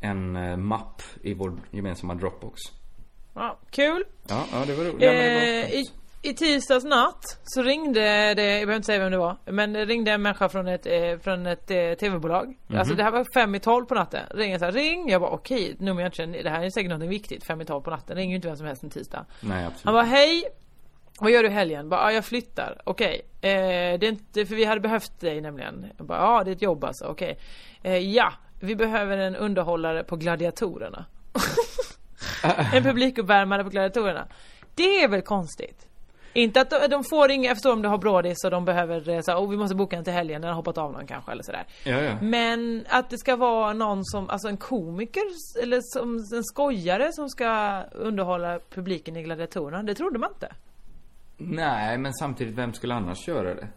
en 0.00 0.36
eh, 0.36 0.56
mapp 0.56 1.02
i 1.22 1.34
vår 1.34 1.52
gemensamma 1.70 2.14
Dropbox. 2.14 2.60
Ja, 3.34 3.58
kul. 3.70 4.04
Ja, 4.28 4.44
ja 4.52 4.64
det 4.66 4.74
var 4.74 4.84
roligt. 4.84 5.02
Ja. 5.02 5.12
Eh, 5.12 5.70
i, 5.70 5.84
I 6.22 6.34
tisdags 6.34 6.84
natt 6.84 7.38
så 7.44 7.62
ringde 7.62 8.00
det, 8.34 8.44
jag 8.44 8.66
behöver 8.66 8.76
inte 8.76 8.86
säga 8.86 8.98
vem 8.98 9.12
det 9.12 9.18
var, 9.18 9.36
men 9.44 9.72
det 9.72 9.84
ringde 9.84 10.12
en 10.12 10.22
människa 10.22 10.48
från 10.48 10.68
ett, 10.68 10.86
eh, 10.86 11.18
från 11.22 11.46
ett 11.46 11.70
eh, 11.70 11.92
tv-bolag. 11.92 12.56
Mhm. 12.66 12.78
Alltså 12.78 12.94
det 12.94 13.02
här 13.02 13.10
var 13.10 13.26
fem 13.34 13.54
i 13.54 13.60
tolv 13.60 13.86
på 13.86 13.94
natten. 13.94 14.26
Ringer 14.30 14.58
så 14.58 14.64
här, 14.64 14.72
ring. 14.72 15.08
Jag 15.08 15.20
bara 15.20 15.30
okej, 15.30 15.76
nummer 15.78 16.02
jag 16.02 16.08
inte 16.08 16.16
känner. 16.16 16.42
Det 16.42 16.50
här 16.50 16.62
är 16.62 16.70
säkert 16.70 16.90
något 16.90 17.08
viktigt. 17.08 17.44
Fem 17.44 17.60
i 17.60 17.64
tolv 17.64 17.82
på 17.82 17.90
natten. 17.90 18.16
Ringer 18.16 18.30
ju 18.30 18.36
inte 18.36 18.48
vem 18.48 18.56
som 18.56 18.66
helst 18.66 18.82
en 18.82 18.90
tisdag. 18.90 19.26
Nej, 19.40 19.64
absolut. 19.64 19.84
Han 19.84 19.94
bara 19.94 20.04
hej 20.04 20.44
Vad 21.20 21.30
gör 21.30 21.42
du 21.42 21.48
helgen? 21.48 21.88
Bara, 21.88 22.00
ah, 22.00 22.12
jag 22.12 22.24
flyttar. 22.24 22.80
Okej. 22.84 23.20
Eh, 23.40 23.50
det 23.98 24.06
är 24.06 24.08
inte, 24.08 24.46
för 24.46 24.54
vi 24.54 24.64
hade 24.64 24.80
behövt 24.80 25.20
dig 25.20 25.40
nämligen. 25.40 25.86
Ja 25.98 26.04
ah, 26.08 26.44
det 26.44 26.50
är 26.50 26.54
ett 26.54 26.62
jobb 26.62 26.84
alltså. 26.84 27.04
Okej. 27.04 27.38
Eh, 27.82 27.98
ja. 27.98 28.32
Vi 28.60 28.76
behöver 28.76 29.18
en 29.18 29.36
underhållare 29.36 30.04
på 30.04 30.16
gladiatorerna. 30.16 31.04
en 32.74 32.82
publikuppvärmare 32.82 33.64
på 33.64 33.70
gladiatorerna. 33.70 34.26
Det 34.74 35.02
är 35.02 35.08
väl 35.08 35.22
konstigt? 35.22 35.86
Inte 36.32 36.60
att 36.60 36.70
de, 36.70 36.88
de 36.90 37.04
får 37.04 37.30
inga, 37.30 37.48
jag 37.48 37.56
förstår 37.56 37.72
om 37.72 37.82
du 37.82 37.88
har 37.88 37.98
brådis 37.98 38.44
och 38.44 38.50
de 38.50 38.64
behöver 38.64 39.08
eh, 39.08 39.20
så 39.20 39.34
oh, 39.34 39.50
vi 39.50 39.56
måste 39.56 39.74
boka 39.74 39.96
en 39.96 40.04
till 40.04 40.12
helgen, 40.12 40.42
den 40.42 40.48
har 40.48 40.56
hoppat 40.56 40.78
av 40.78 40.92
någon 40.92 41.06
kanske 41.06 41.32
eller 41.32 41.42
sådär. 41.42 41.64
Ja, 41.84 42.00
ja. 42.00 42.16
Men 42.22 42.84
att 42.88 43.10
det 43.10 43.18
ska 43.18 43.36
vara 43.36 43.72
någon 43.72 44.04
som, 44.04 44.30
alltså 44.30 44.48
en 44.48 44.56
komiker 44.56 45.22
eller 45.62 45.80
som 45.82 46.16
en 46.36 46.44
skojare 46.44 47.12
som 47.12 47.28
ska 47.28 47.82
underhålla 47.92 48.60
publiken 48.70 49.16
i 49.16 49.22
gladiatorerna, 49.22 49.82
det 49.82 49.94
trodde 49.94 50.18
man 50.18 50.30
inte. 50.30 50.52
Nej, 51.36 51.98
men 51.98 52.14
samtidigt, 52.14 52.54
vem 52.54 52.72
skulle 52.72 52.94
annars 52.94 53.28
göra 53.28 53.54
det? 53.54 53.68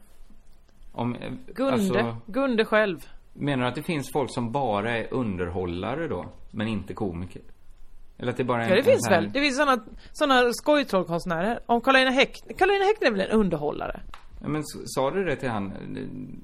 Om, 0.92 1.16
eh, 1.16 1.32
Gunde, 1.48 1.74
alltså, 1.74 2.18
Gunde 2.26 2.66
själv. 2.66 3.08
Menar 3.34 3.64
du 3.64 3.70
att 3.70 3.76
det 3.76 3.84
finns 3.84 4.12
folk 4.14 4.34
som 4.34 4.52
bara 4.52 4.98
är 4.98 5.14
underhållare 5.14 6.08
då? 6.08 6.26
Men 6.52 6.68
inte 6.68 6.94
komiker? 6.94 7.42
Eller 8.18 8.32
att 8.32 8.38
det 8.38 8.44
bara 8.44 8.58
är 8.58 8.64
en, 8.64 8.70
Ja 8.70 8.76
det 8.76 8.80
en 8.82 8.86
finns 8.86 9.08
här- 9.10 9.22
väl, 9.22 9.32
det 9.32 9.42
finns 9.42 9.58
såna, 9.58 9.84
såna 10.12 10.54
skojtrollkonstnärer. 10.54 11.60
Om 11.66 11.82
Karolina 11.82 12.12
Häck, 12.12 12.44
Karolina 12.58 12.86
Häckner 12.86 13.08
är 13.08 13.12
väl 13.12 13.22
en 13.22 13.30
underhållare? 13.40 14.00
Ja, 14.42 14.48
men 14.48 14.64
sa 14.86 15.12
du 15.12 15.24
det 15.26 15.36
till 15.36 15.50
han? 15.50 15.74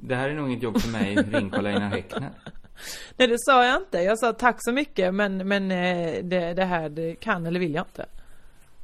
Det 0.02 0.16
här 0.16 0.30
är 0.30 0.34
nog 0.34 0.50
inget 0.50 0.64
jobb 0.64 0.80
för 0.80 0.90
mig, 0.92 1.16
ring 1.16 1.50
Karl-Einar 1.50 1.90
Häckner. 1.90 2.30
Nej 3.18 3.28
det 3.28 3.36
sa 3.40 3.66
jag 3.66 3.78
inte, 3.82 3.98
jag 3.98 4.20
sa 4.20 4.34
tack 4.34 4.56
så 4.60 4.72
mycket 4.72 5.14
men, 5.14 5.48
men 5.48 5.72
eh, 5.72 6.24
det, 6.24 6.54
det 6.54 6.66
här 6.66 6.90
det 6.90 7.16
kan 7.16 7.46
eller 7.46 7.60
vill 7.60 7.74
jag 7.74 7.86
inte. 7.86 8.06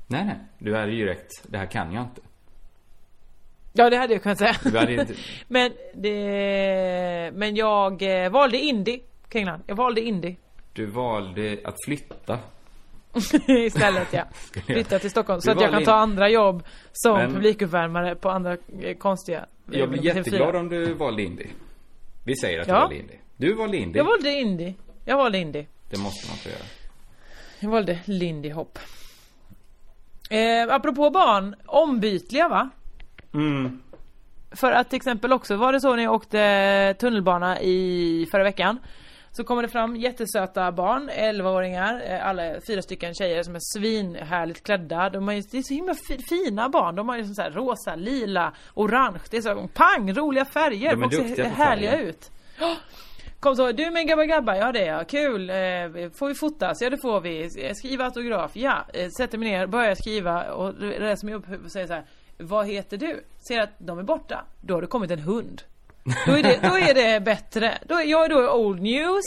Nej, 0.08 0.26
nej. 0.26 0.38
Du 0.60 0.76
hade 0.76 0.92
ju 0.92 1.06
direkt, 1.06 1.32
det 1.48 1.58
här 1.58 1.66
kan 1.66 1.94
jag 1.94 2.04
inte. 2.04 2.22
Ja 3.78 3.90
det 3.90 3.98
hade 3.98 4.14
jag 4.14 4.24
kunnat 4.24 4.38
säga. 4.38 4.56
Inte... 4.90 5.14
men 5.48 5.72
det, 5.94 7.32
men 7.34 7.56
jag 7.56 8.24
eh, 8.24 8.30
valde 8.32 8.58
indie, 8.58 9.00
Kringland. 9.30 9.64
Jag 9.68 9.76
valde 9.76 10.02
indie. 10.02 10.36
Du 10.74 10.86
valde 10.86 11.58
att 11.64 11.76
flytta. 11.86 12.40
Istället 13.48 14.08
ja. 14.14 14.24
Flytta 14.66 15.00
till 15.00 15.10
Stockholm. 15.12 15.38
Du 15.40 15.42
Så 15.42 15.52
att 15.52 15.62
jag 15.62 15.70
kan 15.72 15.80
in- 15.80 15.86
ta 15.86 15.94
andra 15.94 16.30
jobb 16.30 16.64
som 16.92 17.18
Men- 17.18 17.34
publikuppvärmare 17.34 18.16
på 18.16 18.30
andra 18.30 18.58
eh, 18.82 18.98
konstiga 18.98 19.46
Jag 19.72 19.90
blir 19.90 20.00
eh, 20.00 20.06
jätteglad 20.16 20.56
TV4. 20.56 20.60
om 20.60 20.70
du 20.70 20.94
valde 20.94 21.24
indie. 21.24 21.48
Vi 22.26 22.36
säger 22.36 22.60
att 22.62 22.68
Ja. 22.68 22.74
du 22.74 22.80
valde 22.80 22.96
indie. 22.98 23.18
Du 23.38 23.54
valde 23.54 23.78
indie. 23.78 23.98
Jag 24.00 24.06
valde 24.06 24.32
indie. 24.32 24.74
Jag 25.06 25.18
valde 25.18 25.38
indie. 25.38 25.66
Det 25.90 25.98
måste 26.00 26.28
man 26.28 26.38
få 26.38 26.50
göra. 26.50 26.60
Jag 27.60 27.70
valde 27.70 28.00
Lindy 28.06 28.50
Hop. 28.50 28.80
Eh, 30.30 30.74
apropå 30.76 31.10
barn, 31.10 31.56
ombytliga 31.66 32.48
va? 32.48 32.70
Mm. 33.36 33.82
För 34.52 34.72
att 34.72 34.90
till 34.90 34.98
exempel 34.98 35.34
också 35.34 35.56
var 35.56 35.74
det 35.74 35.82
så 35.82 35.96
när 35.96 36.04
jag 36.04 36.14
åkte 36.14 36.96
tunnelbana 37.00 37.62
i 37.62 38.28
förra 38.32 38.44
veckan? 38.44 38.80
Så 39.32 39.44
kommer 39.44 39.62
det 39.62 39.70
fram 39.70 39.96
jättesöta 39.96 40.72
barn, 40.72 41.10
11-åringar, 41.10 42.02
eh, 42.10 42.28
alla 42.28 42.44
fyra 42.68 42.82
stycken 42.82 43.14
tjejer 43.14 43.44
som 43.44 43.56
är 43.56 43.60
svinhärligt 43.80 44.64
klädda. 44.66 45.10
De 45.10 45.30
är, 45.30 45.44
det 45.52 45.58
är 45.58 45.62
så 45.62 45.74
himla 45.74 45.96
fi, 46.08 46.18
fina 46.30 46.70
barn, 46.70 46.96
de 46.96 47.10
har 47.10 47.18
ju 47.18 47.26
så 47.26 47.42
här 47.42 47.52
rosa, 47.52 47.96
lila, 47.96 48.54
orange. 48.74 49.20
Det 49.32 49.38
är 49.38 49.42
så 49.42 49.68
pang, 49.74 50.14
roliga 50.14 50.46
färger, 50.46 50.90
De 50.90 50.96
är 50.96 51.02
Folk 51.02 51.14
ser 51.14 51.24
duktiga 51.24 51.50
på 51.50 51.56
härliga 51.56 51.92
färger. 51.92 52.06
ut. 52.06 52.32
Ja. 52.60 52.76
Kom 53.40 53.56
så, 53.56 53.72
du 53.72 53.92
med 53.92 54.08
grabbar 54.08 54.24
grabbar, 54.24 54.56
ja 54.56 54.72
det 54.72 54.88
är 54.88 54.94
jag, 54.94 55.08
kul, 55.10 55.50
eh, 55.50 56.10
får 56.20 56.28
vi 56.28 56.36
fotas? 56.36 56.82
Ja 56.82 56.90
det 56.90 56.98
får 56.98 57.22
vi, 57.22 57.50
skriva 57.76 58.06
autograf, 58.06 58.52
ja, 58.54 58.86
eh, 58.94 59.08
sätter 59.18 59.38
mig 59.38 59.52
ner, 59.52 59.68
börjar 59.68 59.96
skriva 59.96 60.54
och 60.54 60.74
reser 60.80 61.26
mig 61.26 61.36
upp 61.36 61.46
och 61.66 61.72
säger 61.72 61.88
så 61.88 61.94
här 61.94 62.06
Vad 62.38 62.68
heter 62.68 62.98
du? 62.98 63.24
Ser 63.48 63.60
att 63.60 63.70
de 63.78 64.00
är 64.00 64.04
borta, 64.04 64.46
då 64.62 64.74
har 64.74 64.82
det 64.82 64.88
kommit 64.88 65.12
en 65.12 65.20
hund 65.20 65.62
då 66.26 66.32
är, 66.32 66.44
det, 66.44 66.60
då 66.64 66.78
är 66.78 66.94
det 66.94 67.20
bättre. 67.20 67.78
Då 67.88 67.96
är, 67.96 68.04
jag 68.04 68.26
är 68.26 68.30
då 68.30 68.52
old 68.54 68.82
news. 68.82 69.26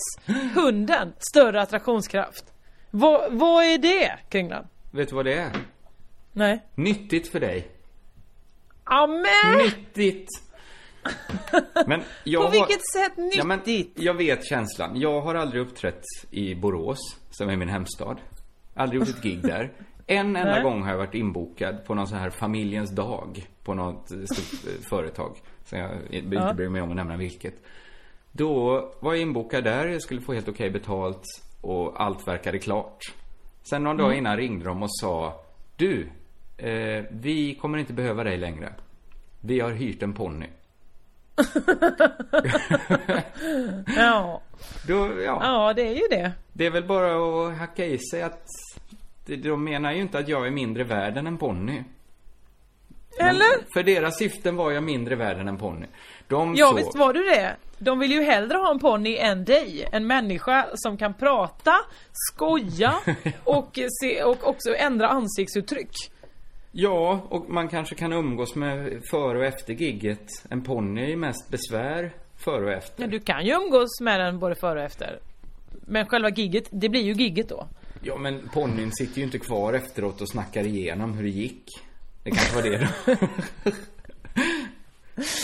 Hunden, 0.54 1.12
större 1.18 1.62
attraktionskraft. 1.62 2.44
Vad, 2.90 3.32
vad 3.32 3.64
är 3.64 3.78
det, 3.78 4.18
Kringlan? 4.28 4.66
Vet 4.90 5.08
du 5.08 5.14
vad 5.14 5.24
det 5.24 5.34
är? 5.34 5.50
Nej. 6.32 6.64
Nyttigt 6.74 7.28
för 7.28 7.40
dig. 7.40 7.68
Amen! 8.84 9.58
Nyttigt! 9.58 10.28
Men 11.86 12.02
jag 12.24 12.42
På 12.42 12.46
har- 12.48 12.52
vilket 12.52 12.86
sätt 12.94 13.16
nyttigt? 13.16 13.38
Ja, 13.38 13.44
men 13.44 13.60
jag 13.94 14.14
vet 14.14 14.46
känslan. 14.46 15.00
Jag 15.00 15.20
har 15.20 15.34
aldrig 15.34 15.62
uppträtt 15.62 16.02
i 16.30 16.54
Borås, 16.54 16.98
som 17.30 17.48
är 17.48 17.56
min 17.56 17.68
hemstad. 17.68 18.16
Aldrig 18.74 19.00
gjort 19.00 19.08
ett 19.08 19.22
gig 19.22 19.42
där. 19.42 19.72
En 20.10 20.36
enda 20.36 20.44
Nej. 20.44 20.62
gång 20.62 20.82
har 20.82 20.90
jag 20.90 20.98
varit 20.98 21.14
inbokad 21.14 21.84
på 21.84 21.94
någon 21.94 22.06
sån 22.06 22.18
här 22.18 22.30
familjens 22.30 22.90
dag 22.90 23.46
på 23.64 23.74
något 23.74 24.06
stort 24.06 24.66
eh, 24.74 24.80
företag. 24.90 25.36
Som 25.64 25.78
jag 25.78 25.90
inte 26.10 26.36
Ja. 26.36 26.52
bryr 26.52 26.68
mig 26.68 26.82
om 26.82 26.90
att 26.90 26.96
nämna 26.96 27.16
vilket. 27.16 27.54
Då 28.32 28.80
var 29.00 29.12
jag 29.14 29.22
inbokad 29.22 29.64
där, 29.64 29.86
jag 29.86 30.02
skulle 30.02 30.20
få 30.20 30.32
helt 30.32 30.48
okej 30.48 30.70
betalt 30.70 31.22
och 31.60 32.02
allt 32.02 32.28
verkade 32.28 32.58
klart. 32.58 32.98
Sen 33.70 33.82
någon 33.84 33.96
dag 33.96 34.06
Mm. 34.06 34.18
innan 34.18 34.36
ringde 34.36 34.64
de 34.64 34.82
och 34.82 34.90
sa 35.00 35.40
Du, 35.76 36.08
eh, 36.56 37.04
vi 37.10 37.54
kommer 37.60 37.78
inte 37.78 37.92
behöva 37.92 38.24
dig 38.24 38.36
längre. 38.38 38.72
Vi 39.40 39.60
har 39.60 39.70
hyrt 39.70 40.02
en 40.02 40.14
ponny. 40.14 40.46
Ja. 43.96 44.40
Då, 44.88 44.94
ja. 45.22 45.38
ja, 45.42 45.72
det 45.72 45.82
är 45.88 45.94
ju 45.94 46.08
det. 46.10 46.32
Det 46.52 46.66
är 46.66 46.70
väl 46.70 46.84
bara 46.86 47.12
att 47.48 47.58
hacka 47.58 47.84
i 47.86 47.98
sig 47.98 48.22
att 48.22 48.42
de 49.36 49.64
menar 49.64 49.92
ju 49.92 50.00
inte 50.00 50.18
att 50.18 50.28
jag 50.28 50.46
är 50.46 50.50
mindre 50.50 50.84
värd 50.84 51.16
än 51.16 51.26
en 51.26 51.38
ponny. 51.38 51.82
Men 53.18 53.28
Eller? 53.28 53.72
För 53.74 53.82
deras 53.82 54.18
syften 54.18 54.56
var 54.56 54.70
jag 54.70 54.82
mindre 54.82 55.16
värd 55.16 55.38
än 55.38 55.48
en 55.48 55.58
ponny. 55.58 55.86
De 56.28 56.54
Ja, 56.54 56.66
såg... 56.66 56.76
visst 56.76 56.94
var 56.96 57.12
du 57.12 57.22
det. 57.24 57.56
De 57.78 57.98
vill 57.98 58.12
ju 58.12 58.22
hellre 58.22 58.58
ha 58.58 58.70
en 58.70 58.78
ponny 58.78 59.16
än 59.16 59.44
dig. 59.44 59.88
En 59.92 60.06
människa 60.06 60.66
som 60.74 60.96
kan 60.96 61.14
prata, 61.14 61.74
skoja 62.12 62.94
och, 63.44 63.78
se, 64.00 64.22
och 64.22 64.48
också 64.48 64.74
ändra 64.74 65.08
ansiktsuttryck. 65.08 65.90
Ja, 66.72 67.26
och 67.28 67.50
man 67.50 67.68
kanske 67.68 67.94
kan 67.94 68.12
umgås 68.12 68.54
med 68.54 69.02
före 69.10 69.38
och 69.38 69.44
efter 69.44 69.72
gigget. 69.74 70.28
En 70.50 70.62
ponny 70.62 71.12
är 71.12 71.16
mest 71.16 71.50
besvär 71.50 72.12
före 72.36 72.64
och 72.64 72.72
efter. 72.72 73.02
Ja, 73.02 73.08
du 73.08 73.20
kan 73.20 73.46
ju 73.46 73.52
umgås 73.52 74.00
med 74.00 74.20
den 74.20 74.38
både 74.38 74.54
före 74.54 74.78
och 74.78 74.84
efter. 74.84 75.18
Men 75.86 76.06
själva 76.06 76.28
gigget, 76.28 76.68
det 76.70 76.88
blir 76.88 77.02
ju 77.02 77.12
gigget 77.12 77.48
då. 77.48 77.68
Ja, 78.08 78.16
men 78.18 78.48
ponnyn 78.48 78.92
sitter 78.92 79.18
ju 79.18 79.24
inte 79.24 79.38
kvar 79.38 79.72
efteråt 79.72 80.20
och 80.20 80.28
snackar 80.28 80.66
igenom 80.66 81.14
hur 81.14 81.22
det 81.22 81.28
gick. 81.30 81.64
Det 82.22 82.30
kanske 82.30 82.54
var 82.56 82.62
det 82.62 82.78
då. 82.78 83.26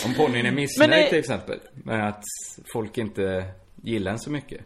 Om 0.05 0.13
ponnyn 0.17 0.45
är 0.45 0.51
missnöjd 0.51 0.89
Men 0.89 0.99
det- 0.99 1.09
till 1.09 1.19
exempel 1.19 1.59
med 1.73 2.07
att 2.09 2.23
folk 2.73 2.97
inte 2.97 3.45
gillar 3.83 4.11
en 4.11 4.19
så 4.19 4.31
mycket. 4.31 4.61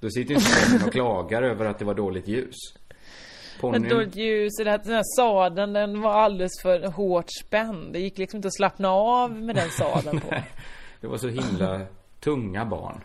Då 0.00 0.10
sitter 0.10 0.30
ju 0.30 0.34
inte 0.34 0.50
ponnyn 0.66 0.86
och 0.86 0.92
klagar 0.92 1.42
över 1.42 1.64
att 1.64 1.78
det 1.78 1.84
var 1.84 1.94
dåligt 1.94 2.28
ljus. 2.28 2.54
Men 2.88 3.72
Ponnyn... 3.72 3.88
dåligt 3.88 4.16
ljus, 4.16 4.52
det 4.64 4.70
här, 4.70 4.78
den 4.84 4.94
här 4.94 5.16
sadeln 5.16 5.72
den 5.72 6.00
var 6.00 6.12
alldeles 6.12 6.62
för 6.62 6.86
hårt 6.86 7.30
spänd. 7.46 7.92
Det 7.92 7.98
gick 8.00 8.18
liksom 8.18 8.36
inte 8.38 8.48
att 8.48 8.56
slappna 8.56 8.88
av 8.88 9.32
med 9.42 9.54
den 9.56 9.70
sadeln 9.70 10.20
på. 10.20 10.34
Det 11.00 11.06
var 11.06 11.16
så 11.16 11.28
himla 11.28 11.80
tunga 12.20 12.64
barn. 12.64 13.00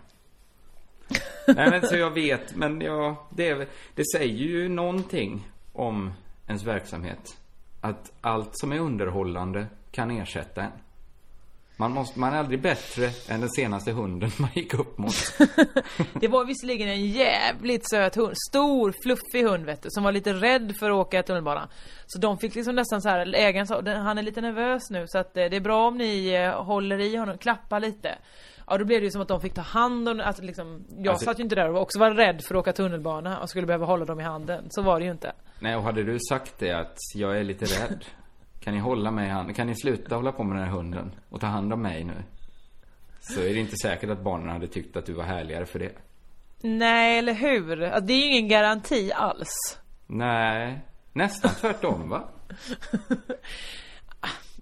Nej 1.47 1.69
men 1.69 1.87
så 1.87 1.95
jag 1.95 2.11
vet, 2.11 2.55
men 2.55 2.81
ja, 2.81 3.27
det, 3.29 3.49
är, 3.49 3.67
det 3.95 4.03
säger 4.15 4.35
ju 4.35 4.69
någonting 4.69 5.47
om 5.73 6.13
ens 6.47 6.63
verksamhet. 6.63 7.37
Att 7.81 8.11
allt 8.21 8.49
som 8.53 8.71
är 8.71 8.79
underhållande 8.79 9.65
kan 9.91 10.11
ersätta 10.11 10.61
en. 10.61 10.71
Man, 11.77 11.91
måste, 11.91 12.19
man 12.19 12.33
är 12.33 12.37
aldrig 12.37 12.61
bättre 12.61 13.09
än 13.27 13.39
den 13.39 13.49
senaste 13.49 13.91
hunden 13.91 14.31
man 14.37 14.49
gick 14.53 14.73
upp 14.73 14.97
mot. 14.97 15.15
Det 16.13 16.27
var 16.27 16.45
visserligen 16.45 16.89
en 16.89 17.05
jävligt 17.05 17.89
söt 17.89 18.15
hund, 18.15 18.33
stor 18.49 18.93
fluffig 19.03 19.43
hund 19.43 19.65
vet 19.65 19.81
du, 19.81 19.89
som 19.91 20.03
var 20.03 20.11
lite 20.11 20.33
rädd 20.33 20.73
för 20.79 20.89
att 20.89 20.95
åka 20.95 21.23
tunnelbana. 21.23 21.69
Så 22.05 22.19
de 22.19 22.37
fick 22.37 22.55
liksom 22.55 22.75
nästan 22.75 23.01
så 23.01 23.09
här, 23.09 23.35
ägaren 23.35 23.67
sa, 23.67 23.81
han 23.85 24.17
är 24.17 24.23
lite 24.23 24.41
nervös 24.41 24.89
nu 24.89 25.05
så 25.07 25.17
att 25.17 25.37
eh, 25.37 25.45
det 25.45 25.55
är 25.55 25.61
bra 25.61 25.87
om 25.87 25.97
ni 25.97 26.27
eh, 26.27 26.63
håller 26.63 26.99
i 26.99 27.15
honom, 27.15 27.37
klappar 27.37 27.79
lite. 27.79 28.17
Ja 28.67 28.77
då 28.77 28.85
blev 28.85 28.99
det 29.01 29.05
ju 29.05 29.11
som 29.11 29.21
att 29.21 29.27
de 29.27 29.41
fick 29.41 29.53
ta 29.53 29.61
hand 29.61 30.09
om, 30.09 30.19
alltså 30.19 30.43
liksom, 30.43 30.83
jag 30.97 31.07
Alltså- 31.11 31.25
satt 31.25 31.39
ju 31.39 31.43
inte 31.43 31.55
där 31.55 31.69
och 31.69 31.81
också 31.81 31.99
var 31.99 32.11
rädd 32.11 32.41
för 32.47 32.55
att 32.55 32.59
åka 32.59 32.73
tunnelbana 32.73 33.39
och 33.39 33.49
skulle 33.49 33.67
behöva 33.67 33.85
hålla 33.85 34.05
dem 34.05 34.19
i 34.19 34.23
handen. 34.23 34.65
Så 34.69 34.81
var 34.81 34.99
det 34.99 35.05
ju 35.05 35.11
inte. 35.11 35.33
Nej, 35.59 35.75
och 35.75 35.83
hade 35.83 36.03
du 36.03 36.17
sagt 36.29 36.59
det 36.59 36.71
att 36.71 36.97
jag 37.15 37.39
är 37.39 37.43
lite 37.43 37.65
rädd. 37.65 38.05
Kan 38.59 38.73
ni 38.73 38.79
hålla 38.79 39.11
mig 39.11 39.27
i 39.27 39.29
handen? 39.31 39.55
Kan 39.55 39.67
ni 39.67 39.75
sluta 39.75 40.15
hålla 40.15 40.31
på 40.31 40.43
med 40.43 40.57
den 40.57 40.65
här 40.67 40.71
hunden? 40.75 41.11
Och 41.29 41.41
ta 41.41 41.47
hand 41.47 41.73
om 41.73 41.81
mig 41.81 42.03
nu? 42.03 42.23
Så 43.19 43.39
är 43.39 43.53
det 43.53 43.59
inte 43.59 43.75
säkert 43.83 44.09
att 44.09 44.23
barnen 44.23 44.49
hade 44.49 44.67
tyckt 44.67 44.97
att 44.97 45.05
du 45.05 45.13
var 45.13 45.23
härligare 45.23 45.65
för 45.65 45.79
det. 45.79 45.91
Nej, 46.61 47.17
eller 47.19 47.33
hur? 47.33 47.83
Alltså, 47.83 48.01
det 48.05 48.13
är 48.13 48.17
ju 48.17 48.25
ingen 48.25 48.47
garanti 48.47 49.11
alls. 49.15 49.79
Nej, 50.07 50.81
nästan 51.13 51.51
tvärtom 51.51 52.09
va? 52.09 52.23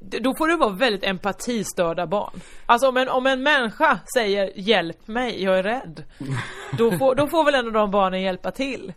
Då 0.01 0.35
får 0.35 0.47
det 0.47 0.55
vara 0.55 0.73
väldigt 0.73 1.03
empatistörda 1.03 2.07
barn. 2.07 2.39
Alltså 2.65 2.87
om 2.89 2.97
en, 2.97 3.09
om 3.09 3.27
en 3.27 3.43
människa 3.43 3.99
säger 4.15 4.51
'Hjälp 4.55 5.07
mig, 5.07 5.43
jag 5.43 5.59
är 5.59 5.63
rädd' 5.63 6.03
Då 6.77 6.91
får, 6.91 7.15
då 7.15 7.27
får 7.27 7.45
väl 7.45 7.55
ändå 7.55 7.71
de 7.71 7.91
barnen 7.91 8.21
hjälpa 8.21 8.51
till? 8.51 8.93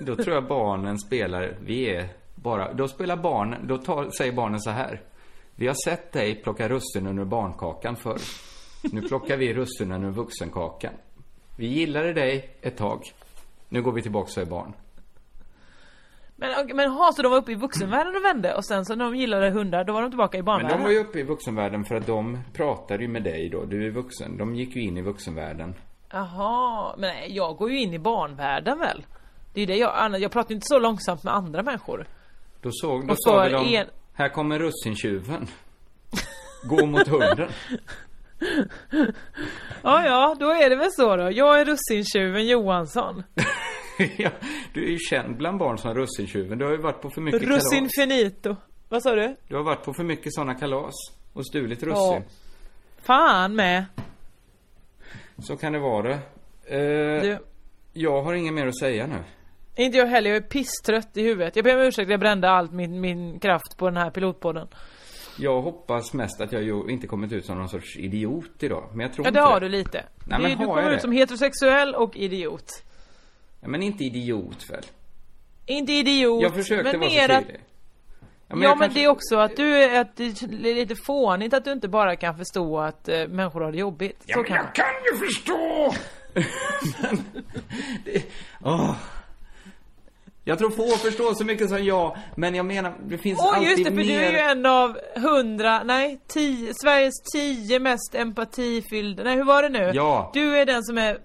Då 0.00 0.16
tror 0.16 0.34
jag 0.34 0.48
barnen 0.48 0.98
spelar, 0.98 1.56
vi 1.60 1.94
är 1.94 2.08
bara, 2.34 2.72
då 2.72 2.88
spelar 2.88 3.16
barnen, 3.16 3.66
då 3.66 3.78
tar, 3.78 4.10
säger 4.18 4.32
barnen 4.32 4.60
så 4.60 4.70
här. 4.70 5.02
Vi 5.54 5.66
har 5.66 5.76
sett 5.84 6.12
dig 6.12 6.42
plocka 6.42 6.68
russinen 6.68 7.18
ur 7.18 7.24
barnkakan 7.24 7.96
förr. 7.96 8.20
Nu 8.92 9.02
plockar 9.02 9.36
vi 9.36 9.54
russinen 9.54 10.04
ur 10.04 10.10
vuxenkakan. 10.10 10.92
Vi 11.56 11.66
gillade 11.66 12.12
dig 12.12 12.50
ett 12.62 12.76
tag. 12.76 13.02
Nu 13.68 13.82
går 13.82 13.92
vi 13.92 14.02
tillbaka 14.02 14.40
och 14.40 14.46
är 14.46 14.50
barn. 14.50 14.72
Men, 16.40 16.76
men 16.76 16.90
ha, 16.90 17.12
så 17.12 17.22
de 17.22 17.30
var 17.30 17.38
uppe 17.38 17.52
i 17.52 17.54
vuxenvärlden 17.54 18.16
och 18.16 18.24
vände 18.24 18.54
och 18.54 18.64
sen 18.64 18.84
så 18.84 18.94
när 18.94 19.04
de 19.04 19.16
gillade 19.16 19.50
hundar, 19.50 19.84
då 19.84 19.92
var 19.92 20.02
de 20.02 20.10
tillbaka 20.10 20.36
i 20.38 20.40
Men 20.40 20.44
barnvärlden? 20.44 20.78
de 20.78 20.84
var 20.84 20.90
ju 20.90 20.98
uppe 20.98 21.18
i 21.18 21.22
vuxenvärlden 21.22 21.84
för 21.84 21.94
att 21.94 22.06
de 22.06 22.38
pratade 22.54 23.02
ju 23.02 23.08
med 23.08 23.22
dig 23.22 23.48
då. 23.48 23.64
Du 23.64 23.86
är 23.86 23.90
vuxen. 23.90 24.36
De 24.36 24.54
gick 24.54 24.76
ju 24.76 24.82
in 24.82 24.96
i 24.96 25.02
vuxenvärlden. 25.02 25.74
Jaha, 26.10 26.94
men 26.98 27.14
nej, 27.14 27.36
jag 27.36 27.56
går 27.56 27.70
ju 27.70 27.80
in 27.80 27.94
i 27.94 27.98
barnvärlden 27.98 28.78
väl? 28.78 29.04
Det 29.54 29.60
är 29.60 29.62
ju 29.62 29.66
det 29.66 29.76
jag, 29.76 30.20
jag 30.20 30.30
pratar 30.32 30.50
ju 30.50 30.54
inte 30.54 30.66
så 30.68 30.78
långsamt 30.78 31.22
med 31.24 31.34
andra 31.34 31.62
människor. 31.62 32.06
Då 32.62 32.70
såg, 32.72 33.08
då 33.08 33.14
sa 33.16 33.36
väl 33.40 33.52
de, 33.52 33.76
en- 33.76 33.86
här 34.14 34.28
kommer 34.28 34.58
russintjuven. 34.58 35.46
Gå 36.68 36.86
mot 36.86 37.08
hunden. 37.08 37.48
Ja, 39.82 40.04
ja, 40.04 40.36
då 40.40 40.50
är 40.50 40.70
det 40.70 40.76
väl 40.76 40.92
så 40.92 41.16
då. 41.16 41.30
Jag 41.30 41.60
är 41.60 41.64
russintjuven 41.64 42.46
Johansson. 42.46 43.22
ja, 44.18 44.30
du 44.74 44.84
är 44.86 44.90
ju 44.90 44.98
känd 44.98 45.36
bland 45.36 45.58
barn 45.58 45.78
som 45.78 45.94
russintjuven. 45.94 46.58
Du 46.58 46.64
har 46.64 46.72
ju 46.72 46.78
varit 46.78 47.00
på 47.02 47.10
för 47.10 47.20
mycket 47.20 47.42
Russin 47.42 47.78
kalas. 47.78 47.90
finito. 47.98 48.56
Vad 48.88 49.02
sa 49.02 49.14
du? 49.14 49.36
Du 49.48 49.56
har 49.56 49.62
varit 49.62 49.84
på 49.84 49.92
för 49.94 50.04
mycket 50.04 50.34
sådana 50.34 50.54
kalas. 50.54 50.94
Och 51.32 51.46
stulit 51.46 51.82
Ja. 51.82 51.88
russin. 51.88 52.22
Fan 53.02 53.54
med. 53.56 53.84
Så 55.38 55.56
kan 55.56 55.72
det 55.72 55.78
vara. 55.78 56.12
Eh, 56.12 56.18
Du. 57.22 57.38
Jag 57.92 58.22
har 58.22 58.34
inget 58.34 58.54
mer 58.54 58.66
att 58.66 58.78
säga 58.78 59.06
nu. 59.06 59.24
Inte 59.76 59.98
jag 59.98 60.06
heller, 60.06 60.30
jag 60.30 60.36
är 60.36 60.48
pisstrött 60.48 61.16
i 61.16 61.22
huvudet. 61.22 61.56
Jag 61.56 61.64
ber 61.64 61.76
om 61.76 61.82
ursäkt, 61.82 62.10
jag 62.10 62.20
brände 62.20 62.50
allt 62.50 62.72
min, 62.72 63.00
min 63.00 63.40
kraft 63.40 63.76
på 63.76 63.86
den 63.90 63.96
här 63.96 64.10
pilotpodden. 64.10 64.68
Jag 65.38 65.62
hoppas 65.62 66.14
mest 66.14 66.40
att 66.40 66.52
jag 66.52 66.90
inte 66.90 67.06
kommit 67.06 67.32
ut 67.32 67.44
som 67.46 67.58
någon 67.58 67.68
sorts 67.68 67.96
idiot 67.96 68.62
idag. 68.62 68.90
Men 68.90 69.00
jag 69.00 69.12
tror 69.12 69.26
Ja, 69.26 69.28
inte 69.28 69.40
det 69.40 69.44
har 69.44 69.60
du 69.60 69.68
lite. 69.68 70.04
Nej, 70.24 70.38
det, 70.42 70.48
men 70.48 70.58
du 70.58 70.66
har 70.66 70.74
kommer 70.76 70.90
ut 70.90 70.96
det? 70.96 71.00
som 71.00 71.12
heterosexuell 71.12 71.94
och 71.94 72.16
idiot. 72.16 72.84
Ja, 73.60 73.68
men 73.68 73.82
inte 73.82 74.04
idiot 74.04 74.70
väl? 74.70 74.82
Inte 75.66 75.92
idiot, 75.92 76.42
Jag 76.42 76.54
försökte 76.54 76.90
men 76.92 77.00
vara 77.00 77.10
mer 77.10 77.28
så 77.28 77.32
att... 77.34 77.44
Ja, 78.50 78.56
men 78.56 78.62
jag 78.62 78.78
men 78.78 78.88
kanske- 78.88 79.00
det 79.00 79.04
är 79.04 79.08
också 79.08 79.36
att 79.36 79.56
du 79.56 79.76
är, 79.84 80.00
att 80.00 80.16
det 80.16 80.24
är 80.24 80.48
lite 80.74 80.94
fånigt 81.06 81.54
att 81.54 81.64
du 81.64 81.72
inte 81.72 81.88
bara 81.88 82.16
kan 82.16 82.36
förstå 82.38 82.78
att 82.78 83.08
eh, 83.08 83.26
människor 83.28 83.60
har 83.60 83.72
det 83.72 83.78
jobbigt. 83.78 84.22
Ja, 84.26 84.34
så 84.34 84.40
men 84.40 84.48
kan 84.48 84.56
jag 84.56 84.64
man. 84.64 84.72
kan 84.72 84.86
ju 85.12 85.26
förstå! 85.26 85.92
Åh. 88.64 88.94
Jag 90.44 90.58
tror 90.58 90.70
få 90.70 90.88
förstår 90.96 91.34
så 91.34 91.44
mycket 91.44 91.68
som 91.68 91.84
jag, 91.84 92.16
men 92.36 92.54
jag 92.54 92.66
menar, 92.66 92.94
det 93.06 93.18
finns 93.18 93.38
Åh 93.40 93.54
alltid 93.54 93.68
just 93.70 93.84
det, 93.84 93.90
för 93.90 93.96
mer... 93.96 94.04
du 94.04 94.12
är 94.12 94.32
ju 94.32 94.38
en 94.38 94.66
av 94.66 94.98
hundra, 95.16 95.82
nej, 95.82 96.20
tio, 96.26 96.74
Sveriges 96.74 97.14
tio 97.32 97.78
mest 97.80 98.14
empatifyllda, 98.14 99.22
nej 99.24 99.36
hur 99.36 99.44
var 99.44 99.62
det 99.62 99.68
nu? 99.68 99.90
Ja. 99.94 100.30
Du 100.34 100.58
är 100.58 100.66
den 100.66 100.84
som 100.84 100.98
är 100.98 101.18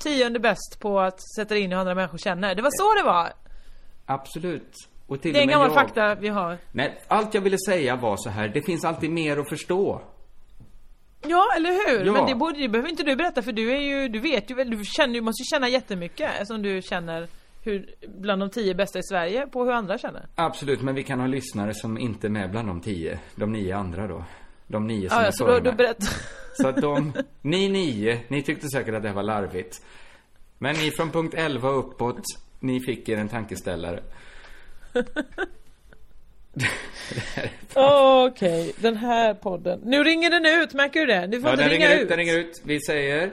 tionde 0.00 0.38
bäst 0.38 0.78
på 0.80 1.00
att 1.00 1.20
sätta 1.36 1.56
in 1.56 1.72
hur 1.72 1.78
andra 1.78 1.94
människor 1.94 2.18
känner. 2.18 2.54
Det 2.54 2.62
var 2.62 2.70
så 2.72 3.02
det 3.02 3.06
var. 3.06 3.32
Absolut. 4.06 4.72
Och 5.06 5.22
till 5.22 5.32
Det 5.32 5.38
är 5.38 5.42
en 5.42 5.48
gammal 5.48 5.68
jag... 5.68 5.74
fakta 5.74 6.14
vi 6.14 6.28
har. 6.28 6.58
Nej, 6.72 7.00
allt 7.08 7.34
jag 7.34 7.40
ville 7.40 7.58
säga 7.66 7.96
var 7.96 8.16
så 8.16 8.30
här, 8.30 8.48
det 8.48 8.62
finns 8.62 8.84
alltid 8.84 9.10
mer 9.10 9.36
att 9.36 9.48
förstå. 9.48 10.02
Ja, 11.26 11.44
eller 11.56 11.70
hur? 11.70 12.06
Ja. 12.06 12.12
Men 12.12 12.26
det 12.26 12.34
borde 12.34 12.58
det 12.58 12.68
behöver 12.68 12.88
inte 12.88 13.02
du 13.02 13.16
berätta 13.16 13.42
för 13.42 13.52
du 13.52 13.72
är 13.72 13.80
ju, 13.80 14.08
du 14.08 14.20
vet 14.20 14.50
ju 14.50 14.54
väl, 14.54 14.70
du 14.70 14.84
känner, 14.84 15.14
du 15.14 15.20
måste 15.20 15.42
ju 15.42 15.44
känna 15.44 15.68
jättemycket 15.68 16.30
eftersom 16.32 16.62
du 16.62 16.82
känner 16.82 17.28
hur, 17.62 17.94
bland 18.08 18.42
de 18.42 18.50
tio 18.50 18.74
bästa 18.74 18.98
i 18.98 19.02
Sverige 19.02 19.46
på 19.46 19.64
hur 19.64 19.72
andra 19.72 19.98
känner. 19.98 20.26
Absolut, 20.34 20.82
men 20.82 20.94
vi 20.94 21.02
kan 21.02 21.20
ha 21.20 21.26
lyssnare 21.26 21.74
som 21.74 21.98
inte 21.98 22.26
är 22.26 22.30
med 22.30 22.50
bland 22.50 22.68
de 22.68 22.80
tio. 22.80 23.18
De 23.34 23.52
nio 23.52 23.76
andra 23.76 24.06
då. 24.06 24.24
De 24.66 24.86
nio 24.86 25.08
som 25.08 25.18
Ja, 25.18 25.24
är 25.26 25.30
så 25.30 25.46
före 25.46 25.54
då, 25.54 25.60
då 25.60 25.70
mig. 25.70 25.76
berätta. 25.76 26.06
Så 26.60 26.68
att 26.68 26.76
de, 26.76 27.12
ni 27.42 27.68
nio, 27.68 28.20
ni 28.28 28.42
tyckte 28.42 28.68
säkert 28.68 28.94
att 28.94 29.02
det 29.02 29.08
här 29.08 29.14
var 29.16 29.22
larvigt. 29.22 29.82
Men 30.58 30.76
ni 30.76 30.90
från 30.90 31.10
punkt 31.10 31.34
11 31.36 31.68
och 31.70 31.78
uppåt, 31.78 32.22
ni 32.60 32.80
fick 32.80 33.08
er 33.08 33.16
en 33.18 33.28
tankeställare. 33.28 34.02
Okej, 37.74 38.72
den 38.76 38.96
här 38.96 39.34
podden. 39.34 39.80
Nu 39.84 40.04
ringer 40.04 40.30
den 40.30 40.46
ut, 40.62 40.74
märker 40.74 41.00
du 41.00 41.06
det? 41.06 41.26
Du 41.26 41.40
får 41.40 41.50
Ja, 41.50 41.56
den 41.56 41.68
ringa 41.68 41.86
ringer 41.88 41.96
ut, 41.96 42.02
ut. 42.02 42.08
den 42.08 42.18
ringer 42.18 42.38
ut. 42.38 42.60
Vi 42.64 42.80
säger... 42.80 43.30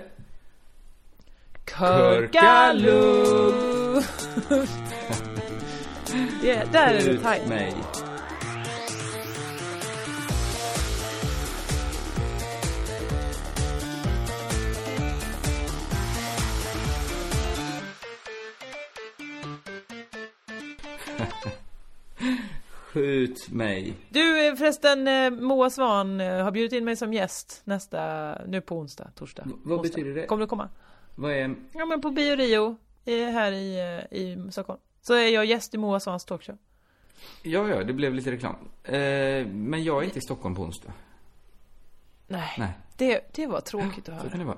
Körkaloo! 1.66 3.52
det, 6.42 6.64
där 6.72 6.94
är 6.94 7.10
Ut 7.10 7.24
tajt. 7.24 7.48
mig. 7.48 7.74
Skjut 22.94 23.50
mig. 23.52 23.94
Du 24.10 24.48
eh, 24.48 24.56
förresten, 24.56 25.08
eh, 25.08 25.30
Moa 25.32 25.70
Svan 25.70 26.22
eh, 26.22 26.44
har 26.44 26.52
bjudit 26.52 26.74
in 26.74 26.86
mig 26.86 26.96
som 26.96 27.14
gäst 27.14 27.62
nästa, 27.64 28.36
nu 28.48 28.62
på 28.62 28.78
onsdag, 28.78 29.12
torsdag. 29.16 29.44
vad 29.64 29.80
onsdag. 29.80 29.82
betyder 29.98 30.22
det? 30.22 30.26
Kommer 30.28 30.42
du 30.42 30.48
komma? 30.48 30.70
Vad 31.16 31.32
är... 31.32 31.56
Ja 31.74 31.86
men 31.86 32.02
på 32.02 32.12
Bio 32.12 32.36
Rio, 32.36 32.78
här 33.06 33.52
i, 33.52 33.78
i 34.12 34.52
Stockholm. 34.52 34.80
Så 35.02 35.14
är 35.14 35.28
jag 35.28 35.46
gäst 35.46 35.74
i 35.74 35.78
Moa 35.78 36.00
Svans 36.00 36.26
talkshow. 36.26 36.58
Ja, 37.44 37.68
ja, 37.70 37.84
det 37.84 37.94
blev 37.94 38.14
lite 38.14 38.32
reklam. 38.32 38.56
Eh, 38.84 38.94
men 39.48 39.84
jag 39.84 40.02
är 40.02 40.06
inte 40.06 40.20
i 40.20 40.22
Stockholm 40.22 40.56
på 40.56 40.62
onsdag. 40.62 40.94
Nej, 42.28 42.56
Nej. 42.58 42.72
Det, 42.98 43.22
det 43.36 43.48
var 43.48 43.62
tråkigt 43.62 44.00
att 44.00 44.06
Så 44.06 44.12
höra. 44.12 44.30
kan 44.30 44.40
det 44.40 44.46
vara. 44.46 44.58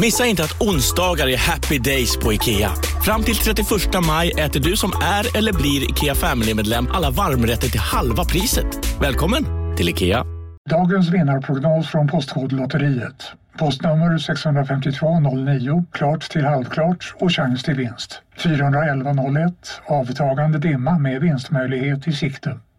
Missa 0.00 0.26
inte 0.26 0.42
att 0.44 0.60
onsdagar 0.60 1.28
är 1.28 1.36
happy 1.36 1.78
days 1.78 2.16
på 2.16 2.32
IKEA. 2.32 2.70
Fram 3.04 3.22
till 3.22 3.34
31 3.34 3.68
maj 4.06 4.30
äter 4.30 4.60
du 4.60 4.76
som 4.76 4.92
är 5.02 5.38
eller 5.38 5.52
blir 5.52 5.90
IKEA 5.90 6.14
Family-medlem 6.14 6.88
alla 6.92 7.10
varmrätter 7.10 7.68
till 7.68 7.80
halva 7.80 8.24
priset. 8.24 8.66
Välkommen 9.00 9.44
till 9.76 9.88
IKEA. 9.88 10.24
Dagens 10.70 11.08
vinnarprognos 11.08 11.88
från 11.88 12.08
Postkodlotteriet. 12.08 13.32
Postnummer 13.58 14.18
65209, 14.18 15.84
klart 15.92 16.30
till 16.30 16.44
halvklart 16.44 17.14
och 17.20 17.32
chans 17.32 17.62
till 17.62 17.74
vinst. 17.74 18.22
41101, 18.36 19.52
avtagande 19.86 20.58
dimma 20.58 20.98
med 20.98 21.20
vinstmöjlighet 21.20 22.08
i 22.08 22.12
sikte. 22.12 22.58